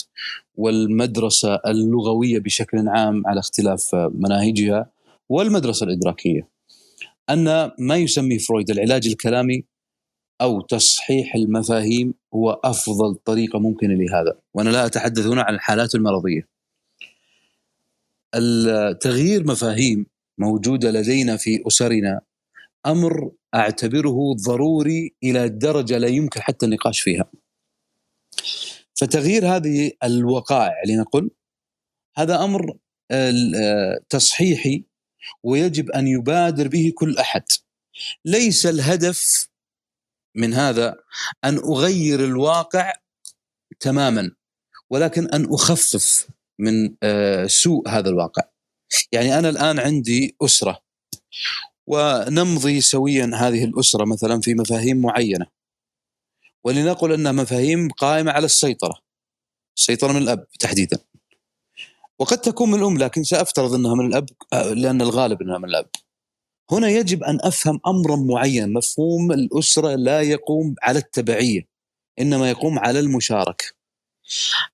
والمدرسة 0.60 1.56
اللغوية 1.56 2.40
بشكل 2.40 2.88
عام 2.88 3.28
على 3.28 3.40
اختلاف 3.40 3.96
مناهجها 3.96 4.90
والمدرسة 5.30 5.86
الإدراكية. 5.86 6.48
أن 7.30 7.72
ما 7.80 7.96
يسميه 7.96 8.38
فرويد 8.38 8.70
العلاج 8.70 9.08
الكلامي 9.08 9.64
أو 10.42 10.62
تصحيح 10.62 11.36
المفاهيم 11.36 12.14
هو 12.34 12.60
أفضل 12.64 13.16
طريقة 13.16 13.60
ممكنة 13.60 13.94
لهذا. 13.94 14.38
وأنا 14.54 14.70
لا 14.70 14.86
أتحدث 14.86 15.26
هنا 15.26 15.42
عن 15.42 15.54
الحالات 15.54 15.96
المرضية. 15.96 16.48
تغيير 19.02 19.48
مفاهيم 19.48 20.06
موجودة 20.38 20.92
لدينا 20.92 21.38
في 21.38 21.64
أسرنا 21.68 22.22
أمر 22.86 23.32
أعتبره 23.56 24.34
ضروري 24.34 25.14
إلى 25.24 25.50
درجة 25.50 25.98
لا 25.98 26.08
يمكن 26.08 26.42
حتى 26.42 26.66
النقاش 26.66 27.00
فيها. 27.02 27.26
فتغيير 29.00 29.56
هذه 29.56 29.92
الوقائع 30.04 30.82
لنقل 30.88 31.32
هذا 32.18 32.44
أمر 32.44 32.78
آه، 33.12 34.00
تصحيحي 34.10 34.84
ويجب 35.44 35.92
أن 35.92 36.08
يبادر 36.08 36.68
به 36.68 36.92
كل 36.96 37.18
أحد. 37.18 37.44
ليس 38.26 38.66
الهدف 38.66 39.50
من 40.36 40.54
هذا 40.54 40.96
أن 41.44 41.58
أغير 41.58 42.26
الواقع 42.26 42.94
تماما 43.80 44.32
ولكن 44.90 45.28
أن 45.28 45.54
أخفف 45.54 46.28
من 46.60 46.96
آه، 47.04 47.48
سوء 47.48 47.90
هذا 47.90 48.10
الواقع. 48.10 48.44
يعني 49.12 49.40
أنا 49.40 49.50
الآن 49.50 49.80
عندي 49.80 50.36
أسرة 50.42 50.82
ونمضي 51.88 52.82
سويا 52.82 53.32
هذه 53.36 53.64
الأسرة 53.64 54.06
مثلا 54.06 54.42
في 54.42 54.54
مفاهيم 54.54 55.02
معينة 55.02 55.59
ولنقل 56.64 57.12
انها 57.14 57.32
مفاهيم 57.32 57.90
قائمة 57.90 58.32
على 58.32 58.46
السيطرة. 58.46 59.02
السيطرة 59.78 60.12
من 60.12 60.22
الأب 60.22 60.48
تحديدا. 60.60 60.98
وقد 62.20 62.38
تكون 62.38 62.72
من 62.72 62.80
الأم 62.80 62.98
لكن 62.98 63.24
سأفترض 63.24 63.74
أنها 63.74 63.96
من 63.96 64.06
الأب 64.06 64.30
آه، 64.54 64.74
لأن 64.74 65.02
الغالب 65.02 65.42
أنها 65.42 65.58
من 65.58 65.70
الأب. 65.70 65.90
هنا 66.72 66.90
يجب 66.90 67.24
أن 67.24 67.40
أفهم 67.42 67.80
امرا 67.88 68.16
معين 68.16 68.74
مفهوم 68.74 69.32
الأسرة 69.32 69.96
لا 69.96 70.22
يقوم 70.22 70.76
على 70.84 71.00
التبعية 71.00 71.62
إنما 72.20 72.50
يقوم 72.50 72.80
على 72.80 73.00
المشاركة. 73.00 73.66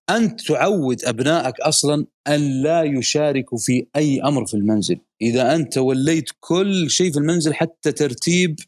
أنت 0.09 0.41
تعود 0.41 1.05
أبنائك 1.05 1.59
أصلا 1.59 2.05
أن 2.27 2.61
لا 2.61 2.83
يشاركوا 2.83 3.57
في 3.57 3.87
أي 3.95 4.21
أمر 4.21 4.45
في 4.45 4.53
المنزل. 4.53 4.99
إذا 5.21 5.55
أنت 5.55 5.77
وليت 5.77 6.29
كل 6.39 6.89
شيء 6.89 7.11
في 7.11 7.19
المنزل 7.19 7.53
حتى 7.53 7.91
ترتيب 7.91 8.59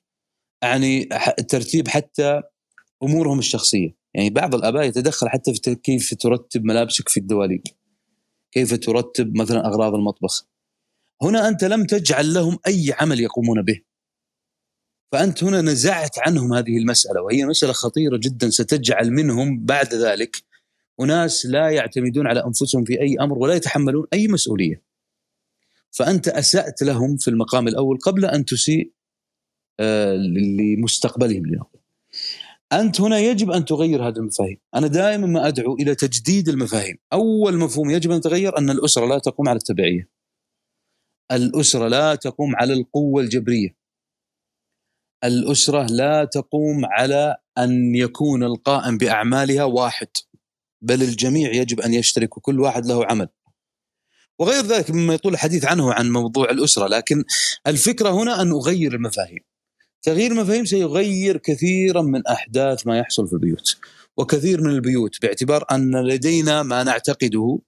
يعني 0.64 1.10
ترتيب 1.50 1.88
حتى 1.88 2.42
أمورهم 3.04 3.40
الشخصية 3.40 3.96
يعني 4.14 4.30
بعض 4.30 4.56
الآباء 4.56 4.84
يتدخل 4.84 5.30
حتى 5.30 5.54
في 5.54 5.76
كيف 5.76 6.14
ترتب 6.14 6.66
ملابسك 6.66 7.10
في 7.10 7.20
الدواليب 7.20 7.62
كيف 8.52 8.74
ترتب 8.74 9.38
مثلا 9.38 9.68
أغراض 9.68 9.94
المطبخ 9.94 10.46
هنا 11.22 11.48
أنت 11.48 11.64
لم 11.64 11.86
تجعل 11.86 12.34
لهم 12.34 12.58
أي 12.68 12.94
عمل 13.00 13.20
يقومون 13.20 13.62
به 13.62 13.82
فأنت 15.12 15.44
هنا 15.44 15.62
نزعت 15.62 16.20
عنهم 16.20 16.54
هذه 16.54 16.78
المسألة 16.78 17.22
وهي 17.22 17.46
مسألة 17.46 17.74
خطيرة 17.74 18.18
جدا 18.18 18.50
ستجعل 18.50 19.12
منهم 19.12 19.66
بعد 19.66 19.94
ذلك 19.94 20.44
أناس 21.02 21.46
لا 21.46 21.70
يعتمدون 21.70 22.28
على 22.28 22.46
أنفسهم 22.46 22.84
في 22.84 23.02
أي 23.02 23.16
أمر 23.22 23.38
ولا 23.38 23.54
يتحملون 23.54 24.08
أي 24.14 24.28
مسؤولية. 24.28 24.84
فأنت 25.92 26.28
أسأت 26.28 26.82
لهم 26.82 27.18
في 27.18 27.30
المقام 27.30 27.68
الأول 27.68 27.98
قبل 27.98 28.26
أن 28.26 28.46
تسيء 28.46 28.92
آه، 29.80 30.16
لمستقبلهم 30.16 31.46
لنقل. 31.46 31.77
أنت 32.74 33.02
هنا 33.02 33.20
يجب 33.20 33.52
أن 33.52 33.66
تغير 33.66 34.08
هذه 34.08 34.18
المفاهيم، 34.18 34.58
أنا 34.76 34.88
دائما 34.88 35.28
ما 35.28 35.48
أدعو 35.48 35.76
إلى 35.76 35.96
تجديد 35.96 36.50
المفاهيم، 36.50 36.98
أول 37.14 37.58
مفهوم 37.58 37.90
يجب 37.90 38.12
أن 38.12 38.18
يتغير 38.18 38.58
أن 38.58 38.70
الأسرة 38.70 39.06
لا 39.06 39.20
تقوم 39.20 39.50
على 39.50 39.58
التبعية. 39.58 40.10
الأسرة 41.32 41.88
لا 41.88 42.16
تقوم 42.16 42.56
على 42.56 42.74
القوة 42.74 43.22
الجبرية. 43.22 43.78
الأسرة 45.24 45.88
لا 45.90 46.26
تقوم 46.26 46.86
على 46.86 47.36
أن 47.58 47.96
يكون 47.96 48.44
القائم 48.44 48.98
بأعمالها 48.98 49.64
واحد. 49.64 50.08
بل 50.82 51.02
الجميع 51.04 51.54
يجب 51.54 51.82
أن 51.82 51.94
يشترك 51.94 52.38
وكل 52.38 52.60
واحد 52.60 52.86
له 52.86 53.06
عمل. 53.06 53.28
وغير 54.40 54.66
ذلك 54.66 54.92
مما 54.92 55.14
يطول 55.14 55.34
الحديث 55.34 55.66
عنه 55.66 55.94
عن 55.94 56.12
موضوع 56.12 56.50
الأسرة، 56.50 56.88
لكن 56.88 57.24
الفكرة 57.68 58.10
هنا 58.10 58.42
أن 58.42 58.52
أغير 58.52 58.94
المفاهيم. 58.94 59.44
تغيير 60.02 60.32
المفاهيم 60.32 60.66
سيغير 60.66 61.38
كثيرا 61.38 62.02
من 62.02 62.28
أحداث 62.28 62.88
ما 62.88 62.98
يحصل 62.98 63.28
في 63.28 63.34
البيوت. 63.34 63.78
وكثير 64.18 64.62
من 64.62 64.70
البيوت 64.70 65.22
باعتبار 65.22 65.66
أن 65.72 66.08
لدينا 66.08 66.64
ما 66.64 66.84
نعتقده 66.84 67.60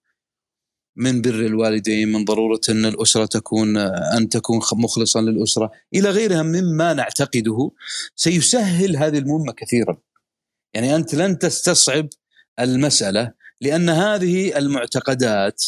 من 0.95 1.21
بر 1.21 1.45
الوالدين، 1.45 2.11
من 2.11 2.25
ضرورة 2.25 2.61
أن 2.69 2.85
الأسرة 2.85 3.25
تكون 3.25 3.77
أن 4.17 4.29
تكون 4.29 4.59
مخلصا 4.73 5.21
للأسرة، 5.21 5.71
إلى 5.95 6.09
غيرها 6.09 6.43
مما 6.43 6.93
نعتقده 6.93 7.71
سيسهل 8.15 8.97
هذه 8.97 9.17
المهمة 9.17 9.53
كثيرا. 9.53 9.97
يعني 10.73 10.95
أنت 10.95 11.15
لن 11.15 11.39
تستصعب 11.39 12.09
المسألة 12.59 13.33
لأن 13.61 13.89
هذه 13.89 14.57
المعتقدات 14.57 15.63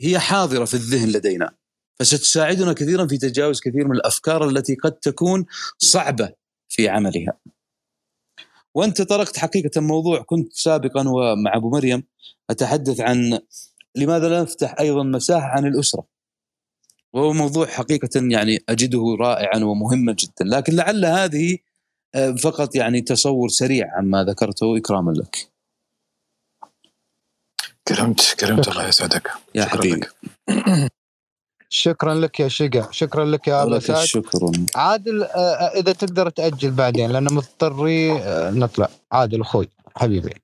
هي 0.00 0.18
حاضرة 0.18 0.64
في 0.64 0.74
الذهن 0.74 1.08
لدينا 1.08 1.54
فستساعدنا 1.98 2.72
كثيرا 2.72 3.06
في 3.06 3.18
تجاوز 3.18 3.60
كثير 3.60 3.84
من 3.88 3.96
الأفكار 3.96 4.48
التي 4.48 4.74
قد 4.74 4.92
تكون 4.92 5.46
صعبة 5.78 6.32
في 6.68 6.88
عملها. 6.88 7.32
وأنت 8.74 9.02
طرقت 9.02 9.38
حقيقة 9.38 9.80
موضوع 9.80 10.22
كنت 10.22 10.52
سابقا 10.52 11.08
ومع 11.08 11.56
أبو 11.56 11.70
مريم 11.70 12.04
أتحدث 12.50 13.00
عن 13.00 13.40
لماذا 13.96 14.28
لا 14.28 14.42
نفتح 14.42 14.74
أيضا 14.80 15.02
مساحة 15.02 15.46
عن 15.46 15.66
الأسرة. 15.66 16.06
وهو 17.12 17.32
موضوع 17.32 17.66
حقيقة 17.66 18.08
يعني 18.14 18.64
أجده 18.68 19.16
رائعا 19.20 19.64
ومهما 19.64 20.12
جدا. 20.12 20.44
لكن 20.44 20.72
لعل 20.72 21.04
هذه 21.04 21.58
آه، 22.14 22.30
فقط 22.30 22.76
يعني 22.76 23.00
تصور 23.00 23.48
سريع 23.48 23.98
عما 23.98 24.24
ذكرته. 24.24 24.76
إكراما 24.76 25.10
لك. 25.10 25.52
كرمت 27.88 28.36
كرمت 28.40 28.68
الله 28.68 28.88
يسعدك. 28.88 29.30
يا 29.54 29.64
حبيبي. 29.64 30.06
شكرا 31.74 32.14
لك 32.14 32.40
يا 32.40 32.48
شقا. 32.48 32.88
شكرا 32.90 33.24
لك 33.24 33.48
يا 33.48 33.62
ابو 33.62 33.78
سعد 33.78 33.96
الشكر. 34.02 34.38
عادل 34.76 35.22
آه، 35.22 35.26
آه، 35.38 35.80
إذا 35.80 35.92
تقدر 35.92 36.28
تأجل 36.30 36.70
بعدين 36.70 37.10
لأن 37.10 37.24
مضطري 37.34 38.12
آه، 38.12 38.50
نطلع. 38.50 38.88
عادل 39.12 39.40
أخوي 39.40 39.68
حبيبي. 39.96 40.34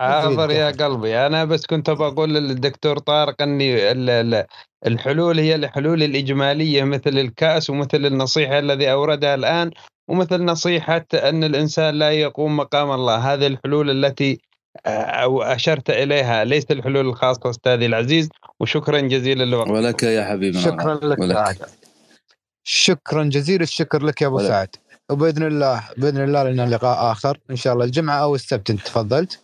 حاضر 0.00 0.50
يا 0.50 0.70
قلبي 0.70 1.26
أنا 1.26 1.44
بس 1.44 1.66
كنت 1.66 1.90
بقول 1.90 2.34
للدكتور 2.34 2.98
طارق 2.98 3.42
إني 3.42 3.90
ال- 3.92 4.10
ال- 4.10 4.44
الحلول 4.86 5.38
هي 5.38 5.54
الحلول 5.54 6.02
الإجمالية 6.02 6.84
مثل 6.84 7.18
الكأس 7.18 7.70
ومثل 7.70 8.06
النصيحة 8.06 8.58
الذي 8.58 8.92
أوردها 8.92 9.34
الآن 9.34 9.70
ومثل 10.08 10.44
نصيحة 10.44 11.04
أن 11.14 11.44
الإنسان 11.44 11.94
لا 11.94 12.10
يقوم 12.10 12.56
مقام 12.56 12.90
الله. 12.90 13.16
هذه 13.34 13.46
الحلول 13.46 14.04
التي 14.04 14.40
أو 14.86 15.42
أشرت 15.42 15.90
إليها. 15.90 16.44
ليس 16.44 16.64
الحلول 16.70 17.06
الخاصة 17.08 17.50
أستاذي 17.50 17.86
العزيز 17.86 18.28
وشكرا 18.60 19.00
جزيلا 19.00 19.44
لوقتك. 19.44 19.70
ولك 19.70 20.02
يا 20.02 20.24
حبيبنا 20.24 20.60
شكرا 20.60 20.94
لك 20.94 21.36
عادل 21.36 21.66
شكرا 22.64 23.24
جزيل 23.24 23.62
الشكر 23.62 24.02
لك 24.02 24.22
يا 24.22 24.26
أبو 24.26 24.36
ولك. 24.36 24.48
سعد. 24.48 24.68
وبإذن 25.10 25.42
الله 25.42 25.88
بإذن 25.96 26.24
الله 26.24 26.50
لنا 26.50 26.66
لقاء 26.74 27.12
آخر 27.12 27.38
إن 27.50 27.56
شاء 27.56 27.72
الله. 27.74 27.84
الجمعة 27.84 28.16
أو 28.16 28.34
السبت 28.34 28.70
انت 28.70 28.80
تفضلت. 28.80 29.40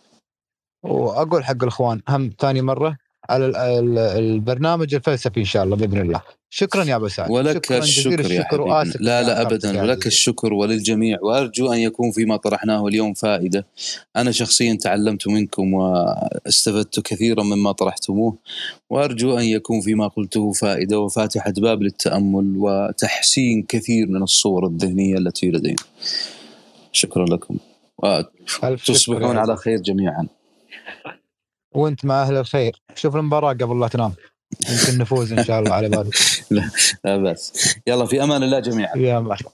وأقول 0.83 1.45
حق 1.45 1.63
الإخوان 1.63 2.01
هم 2.09 2.33
ثاني 2.39 2.61
مرة 2.61 2.97
على 3.29 3.45
ال- 3.45 3.55
ال- 3.57 3.97
البرنامج 3.97 4.95
الفلسفي 4.95 5.39
إن 5.39 5.45
شاء 5.45 5.63
الله 5.63 5.75
بإذن 5.75 6.01
الله. 6.01 6.21
شكرا 6.53 6.83
يا 6.83 6.95
أبو 6.95 7.07
سعد. 7.07 7.31
ولك 7.31 7.71
الشكر 7.71 8.31
يا 8.31 8.41
الشكر 8.41 8.61
وآسف 8.61 9.01
لا 9.01 9.21
لا 9.21 9.41
ابدا. 9.41 9.81
ولك. 9.81 10.07
الشكر 10.07 10.53
وللجميع. 10.53 11.17
وأرجو 11.21 11.73
أن 11.73 11.79
يكون 11.79 12.11
فيما 12.11 12.37
طرحناه 12.37 12.87
اليوم 12.87 13.13
فائدة. 13.13 13.67
أنا 14.15 14.31
شخصيا 14.31 14.73
تعلمت 14.73 15.27
منكم 15.27 15.73
واستفدت 15.73 16.99
كثيرا 16.99 17.43
مما 17.43 17.71
طرحتموه. 17.71 18.37
وأرجو 18.89 19.37
أن 19.37 19.43
يكون 19.43 19.81
فيما 19.81 20.07
قلته 20.07 20.51
فائدة 20.51 20.99
وفاتحة 20.99 21.53
باب 21.57 21.81
للتأمل 21.81 22.53
وتحسين 22.57 23.63
كثير 23.63 24.07
من 24.07 24.23
الصور 24.23 24.67
الذهنية 24.67 25.17
التي 25.17 25.51
لدينا. 25.51 25.83
شكرا 26.91 27.25
لكم. 27.25 27.57
يا 28.03 28.27
على. 29.23 29.57
خير 29.57 29.77
جميعا. 29.77 30.27
وأنت 31.75 32.05
مع 32.05 32.23
أهل 32.23 32.37
الخير. 32.37 32.81
شوف 32.95 33.15
المباراة 33.15 33.53
قبل 33.53 33.79
لا 33.79 33.87
تنام. 33.87 34.13
يمكن 34.69 34.97
نفوز 34.97 35.33
إن 35.33 35.43
شاء 35.43 35.59
الله 35.59 35.73
على 35.73 35.89
بالك 35.95 36.15
لا 36.51 36.69
لا 37.05 37.17
بس 37.17 37.75
يلا 37.87 38.05
في 38.05 38.23
أمان 38.23 38.43
الله 38.43 38.59
جميعا. 38.59 38.97
يا 38.97 39.19
مرحبا 39.19 39.49